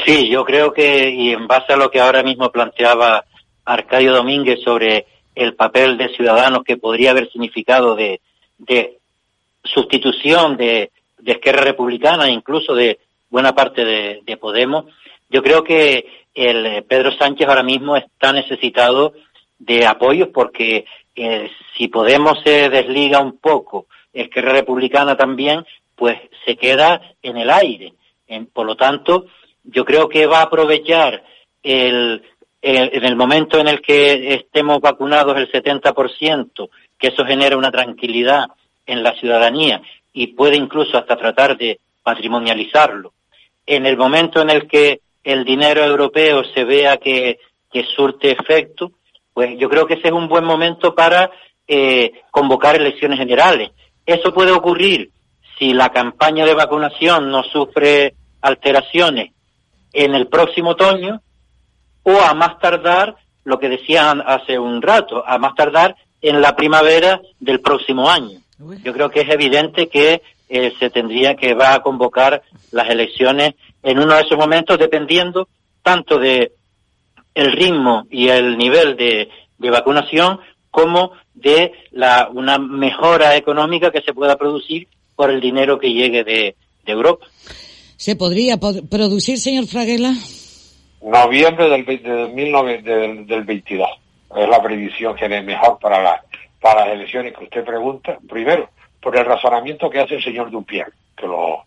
Sí, 0.04 0.28
yo 0.28 0.44
creo 0.44 0.74
que, 0.74 1.10
y 1.10 1.30
en 1.30 1.46
base 1.46 1.72
a 1.72 1.76
lo 1.76 1.90
que 1.90 2.00
ahora 2.00 2.22
mismo 2.22 2.52
planteaba 2.52 3.24
Arcadio 3.64 4.12
Domínguez 4.12 4.60
sobre 4.62 5.06
el 5.38 5.54
papel 5.54 5.96
de 5.96 6.08
Ciudadanos 6.08 6.64
que 6.64 6.76
podría 6.76 7.12
haber 7.12 7.30
significado 7.30 7.94
de, 7.94 8.20
sustitución 9.62 10.56
de, 10.56 10.90
de, 11.18 11.32
Esquerra 11.32 11.62
Republicana, 11.62 12.28
incluso 12.28 12.74
de 12.74 12.98
buena 13.30 13.54
parte 13.54 13.84
de, 13.84 14.36
Podemos, 14.36 14.86
yo 15.30 15.40
creo 15.42 15.62
que 15.62 16.24
el 16.34 16.66
eh, 16.66 16.82
Pedro 16.82 17.12
Sánchez 17.12 17.48
ahora 17.48 17.62
mismo 17.62 17.96
está 17.96 18.32
necesitado 18.32 19.12
de 19.60 19.86
apoyos 19.86 20.28
porque 20.34 20.86
eh, 21.14 21.50
si 21.76 21.86
Podemos 21.86 22.40
se 22.42 22.68
desliga 22.68 23.20
un 23.20 23.38
poco, 23.38 23.86
Esquerra 24.12 24.52
Republicana 24.52 25.16
también, 25.16 25.64
pues 25.94 26.18
se 26.44 26.56
queda 26.56 27.00
en 27.22 27.36
el 27.36 27.50
aire. 27.50 27.92
por 28.52 28.66
lo 28.66 28.74
tanto, 28.76 29.26
yo 29.62 29.84
creo 29.84 30.08
que 30.08 30.26
va 30.26 30.38
a 30.40 30.44
aprovechar 30.44 31.22
el 31.62 32.22
en 32.60 33.04
el 33.04 33.16
momento 33.16 33.58
en 33.58 33.68
el 33.68 33.80
que 33.80 34.34
estemos 34.34 34.80
vacunados 34.80 35.36
el 35.36 35.50
70%, 35.50 36.68
que 36.98 37.08
eso 37.08 37.24
genera 37.24 37.56
una 37.56 37.70
tranquilidad 37.70 38.46
en 38.86 39.02
la 39.02 39.12
ciudadanía 39.14 39.80
y 40.12 40.28
puede 40.28 40.56
incluso 40.56 40.98
hasta 40.98 41.16
tratar 41.16 41.56
de 41.56 41.78
patrimonializarlo. 42.02 43.12
En 43.66 43.86
el 43.86 43.96
momento 43.96 44.40
en 44.40 44.50
el 44.50 44.66
que 44.66 45.00
el 45.22 45.44
dinero 45.44 45.84
europeo 45.84 46.42
se 46.54 46.64
vea 46.64 46.96
que, 46.96 47.38
surte 47.94 48.32
efecto, 48.32 48.90
pues 49.32 49.56
yo 49.58 49.68
creo 49.68 49.86
que 49.86 49.94
ese 49.94 50.08
es 50.08 50.12
un 50.12 50.26
buen 50.26 50.44
momento 50.44 50.94
para 50.94 51.30
eh, 51.68 52.22
convocar 52.30 52.74
elecciones 52.74 53.18
generales. 53.18 53.70
Eso 54.04 54.32
puede 54.32 54.50
ocurrir 54.50 55.10
si 55.58 55.72
la 55.72 55.90
campaña 55.90 56.44
de 56.44 56.54
vacunación 56.54 57.30
no 57.30 57.44
sufre 57.44 58.14
alteraciones 58.40 59.32
en 59.92 60.14
el 60.14 60.26
próximo 60.28 60.70
otoño 60.70 61.20
o 62.08 62.22
a 62.22 62.32
más 62.32 62.58
tardar, 62.58 63.16
lo 63.44 63.58
que 63.58 63.68
decían 63.68 64.22
hace 64.26 64.58
un 64.58 64.80
rato, 64.80 65.22
a 65.26 65.38
más 65.38 65.54
tardar 65.54 65.94
en 66.22 66.40
la 66.40 66.56
primavera 66.56 67.20
del 67.38 67.60
próximo 67.60 68.08
año. 68.08 68.40
Yo 68.82 68.92
creo 68.92 69.10
que 69.10 69.20
es 69.20 69.28
evidente 69.28 69.88
que 69.88 70.22
eh, 70.48 70.72
se 70.78 70.90
tendría 70.90 71.36
que 71.36 71.54
va 71.54 71.74
a 71.74 71.82
convocar 71.82 72.42
las 72.72 72.88
elecciones 72.88 73.54
en 73.82 73.98
uno 73.98 74.14
de 74.14 74.22
esos 74.22 74.38
momentos, 74.38 74.78
dependiendo 74.78 75.48
tanto 75.82 76.18
de 76.18 76.52
el 77.34 77.52
ritmo 77.52 78.06
y 78.10 78.28
el 78.28 78.56
nivel 78.56 78.96
de, 78.96 79.28
vacunación 79.58 80.40
como 80.70 81.12
de 81.34 81.72
la, 81.92 82.28
una 82.32 82.58
mejora 82.58 83.36
económica 83.36 83.90
que 83.90 84.00
se 84.00 84.14
pueda 84.14 84.36
producir 84.36 84.88
por 85.14 85.30
el 85.30 85.40
dinero 85.40 85.78
que 85.78 85.92
llegue 85.92 86.24
de, 86.24 86.56
de 86.84 86.92
Europa. 86.92 87.26
¿Se 87.96 88.16
podría 88.16 88.58
producir, 88.58 89.38
señor 89.38 89.66
Fraguela? 89.66 90.14
Noviembre 91.02 91.68
del, 91.68 91.84
del, 91.84 93.26
del, 93.26 93.44
22. 93.44 93.88
Es 94.36 94.48
la 94.48 94.62
previsión 94.62 95.14
que 95.16 95.24
es 95.24 95.44
mejor 95.44 95.78
para, 95.78 96.02
la, 96.02 96.22
para 96.60 96.86
las 96.86 96.94
elecciones 96.94 97.34
que 97.36 97.44
usted 97.44 97.64
pregunta. 97.64 98.18
Primero, 98.28 98.70
por 99.00 99.16
el 99.16 99.24
razonamiento 99.24 99.88
que 99.88 100.00
hace 100.00 100.16
el 100.16 100.24
señor 100.24 100.50
Dupier, 100.50 100.92
que, 101.16 101.26
lo, 101.26 101.64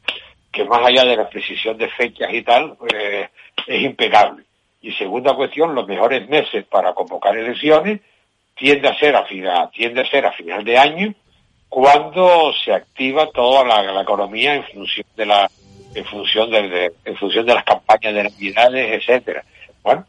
que 0.52 0.66
más 0.66 0.86
allá 0.86 1.04
de 1.04 1.18
la 1.18 1.30
precisión 1.30 1.78
de 1.78 1.90
fechas 1.90 2.34
y 2.34 2.44
tal, 2.44 2.78
eh, 2.94 3.30
es 3.68 3.82
impecable. 3.82 4.44
Y 4.82 4.92
segunda 4.94 5.36
cuestión, 5.36 5.76
los 5.76 5.88
mejores 5.88 6.28
meses 6.28 6.66
para 6.66 6.94
convocar 6.94 7.38
elecciones 7.38 8.02
tiende 8.56 8.88
a 8.88 8.98
ser 8.98 9.16
a 9.16 9.26
final, 9.26 9.70
tiende 9.72 10.02
a 10.02 10.10
ser 10.10 10.26
a 10.26 10.32
final 10.32 10.64
de 10.64 10.78
año, 10.78 11.14
cuando 11.70 12.52
se 12.54 12.74
activa 12.74 13.32
toda 13.32 13.64
la 13.64 14.02
economía 14.02 14.56
en 14.56 14.64
función 14.66 15.08
de 15.16 15.26
la 15.26 15.50
en 15.94 16.06
función 16.06 16.50
de, 16.52 16.92
en 17.06 17.16
función 17.18 17.46
de 17.46 17.54
las 17.54 17.64
campañas 17.64 18.14
de 18.14 18.24
navidades, 18.24 19.02
etcétera. 19.02 19.44
Bueno, 19.84 20.06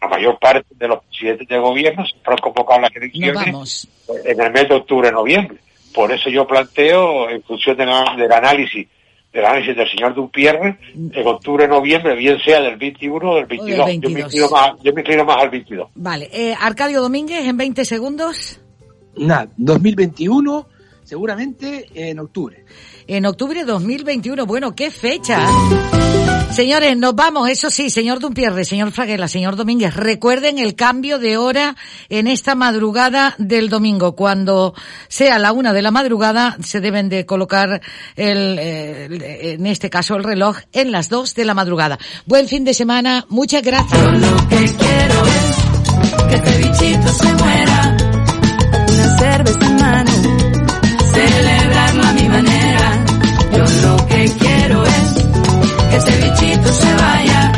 la 0.00 0.08
mayor 0.08 0.38
parte 0.38 0.66
de 0.74 0.88
los 0.88 1.02
presidentes 1.04 1.48
de 1.48 1.58
gobierno 1.58 2.04
se 2.06 2.14
han 2.24 2.36
convocado 2.38 2.80
las 2.80 2.94
elecciones 2.94 3.88
en 4.24 4.40
el 4.40 4.52
mes 4.52 4.68
de 4.68 4.74
octubre, 4.74 5.10
noviembre. 5.10 5.58
Por 5.94 6.12
eso 6.12 6.28
yo 6.28 6.46
planteo, 6.46 7.30
en 7.30 7.42
función 7.42 7.76
del 7.76 8.32
análisis 8.32 8.86
del 9.36 9.44
análisis 9.44 9.76
del 9.76 9.90
señor 9.90 10.14
Dupierre, 10.14 10.78
en 10.94 11.26
octubre, 11.26 11.68
noviembre, 11.68 12.14
bien 12.14 12.38
sea 12.42 12.62
del 12.62 12.76
21 12.76 13.30
o 13.30 13.36
del 13.36 13.44
22. 13.44 13.76
Yo, 13.78 13.84
me 13.84 13.92
inclino 13.92 14.48
más, 14.48 14.72
yo 14.82 14.92
me 14.94 15.00
inclino 15.02 15.24
más 15.26 15.42
al 15.42 15.50
22. 15.50 15.90
Vale. 15.94 16.30
Eh, 16.32 16.54
Arcadio 16.58 17.02
Domínguez, 17.02 17.44
en 17.44 17.56
20 17.58 17.84
segundos. 17.84 18.60
Nada, 19.14 19.48
2021, 19.58 20.66
seguramente 21.06 21.88
en 21.94 22.18
octubre 22.18 22.66
en 23.06 23.26
octubre 23.26 23.60
de 23.60 23.66
2021. 23.66 24.46
Bueno, 24.46 24.74
qué 24.74 24.90
fecha. 24.90 25.46
Señores, 26.50 26.96
nos 26.96 27.14
vamos. 27.14 27.48
Eso 27.48 27.70
sí, 27.70 27.90
señor 27.90 28.18
Dumpierre, 28.18 28.64
señor 28.64 28.92
Fraguela, 28.92 29.28
señor 29.28 29.56
Domínguez, 29.56 29.94
recuerden 29.94 30.58
el 30.58 30.74
cambio 30.74 31.18
de 31.18 31.36
hora 31.36 31.76
en 32.08 32.26
esta 32.26 32.54
madrugada 32.54 33.34
del 33.38 33.68
domingo. 33.68 34.16
Cuando 34.16 34.74
sea 35.08 35.38
la 35.38 35.52
una 35.52 35.72
de 35.72 35.82
la 35.82 35.90
madrugada, 35.90 36.56
se 36.62 36.80
deben 36.80 37.08
de 37.08 37.26
colocar 37.26 37.80
el, 38.16 38.58
en 38.58 39.66
este 39.66 39.90
caso 39.90 40.16
el 40.16 40.24
reloj 40.24 40.58
en 40.72 40.92
las 40.92 41.08
dos 41.08 41.34
de 41.34 41.44
la 41.44 41.54
madrugada. 41.54 41.98
Buen 42.24 42.48
fin 42.48 42.64
de 42.64 42.74
semana. 42.74 43.26
Muchas 43.28 43.62
gracias. 43.62 44.00
lo 44.02 44.48
que 44.48 44.56
quiero 44.56 45.26
es 45.26 46.26
que 46.28 46.34
este 46.36 46.58
bichito 46.58 47.08
se 47.08 47.32
muera. 47.34 47.96
Una 48.88 49.18
cerveza 49.18 49.75
que 55.96 56.10
ese 56.10 56.16
bichito 56.16 56.72
se 56.72 56.94
vaya. 56.94 57.52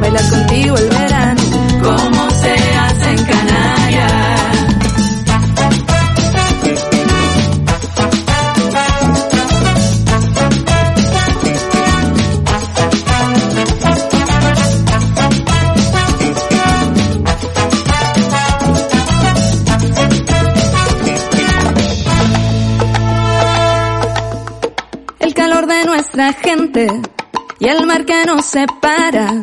Bailas 0.00 0.30
contigo 0.30 0.76
el 0.76 0.88
verano, 0.88 1.42
como 1.82 2.30
se 2.30 2.52
hace 2.52 3.10
en 3.10 3.24
Canarias. 3.24 4.22
de 25.66 25.84
nuestra 25.84 26.32
gente 26.34 26.86
y 27.58 27.68
el 27.68 27.86
mar 27.86 28.04
que 28.04 28.24
nos 28.26 28.44
separa. 28.44 29.34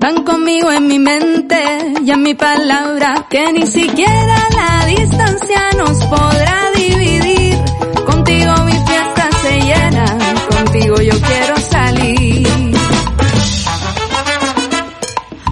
Van 0.00 0.24
conmigo 0.24 0.70
en 0.70 0.86
mi 0.86 0.98
mente 0.98 1.62
y 2.04 2.10
en 2.10 2.22
mi 2.22 2.34
palabra 2.34 3.26
que 3.30 3.52
ni 3.52 3.66
siquiera 3.66 4.48
la 4.56 4.86
distancia 4.86 5.70
nos 5.78 6.04
podrá 6.04 6.70
dividir. 6.76 7.56
Contigo 8.04 8.52
mi 8.64 8.72
fiesta 8.72 9.28
se 9.42 9.60
llena, 9.60 10.18
contigo 10.50 10.96
yo 11.00 11.20
quiero 11.20 11.56
salir. 11.56 12.48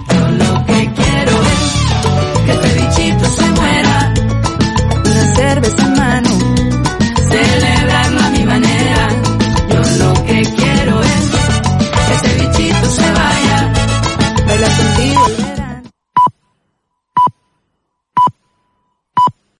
Yo 0.09 0.27
lo 0.27 0.65
que 0.65 0.91
quiero 0.93 1.31
es 1.53 2.45
que 2.45 2.51
este 2.51 2.69
bichito 2.79 3.25
se 3.31 3.49
muera. 3.51 4.13
Una 5.05 5.35
cerveza 5.35 5.87
más 5.87 6.22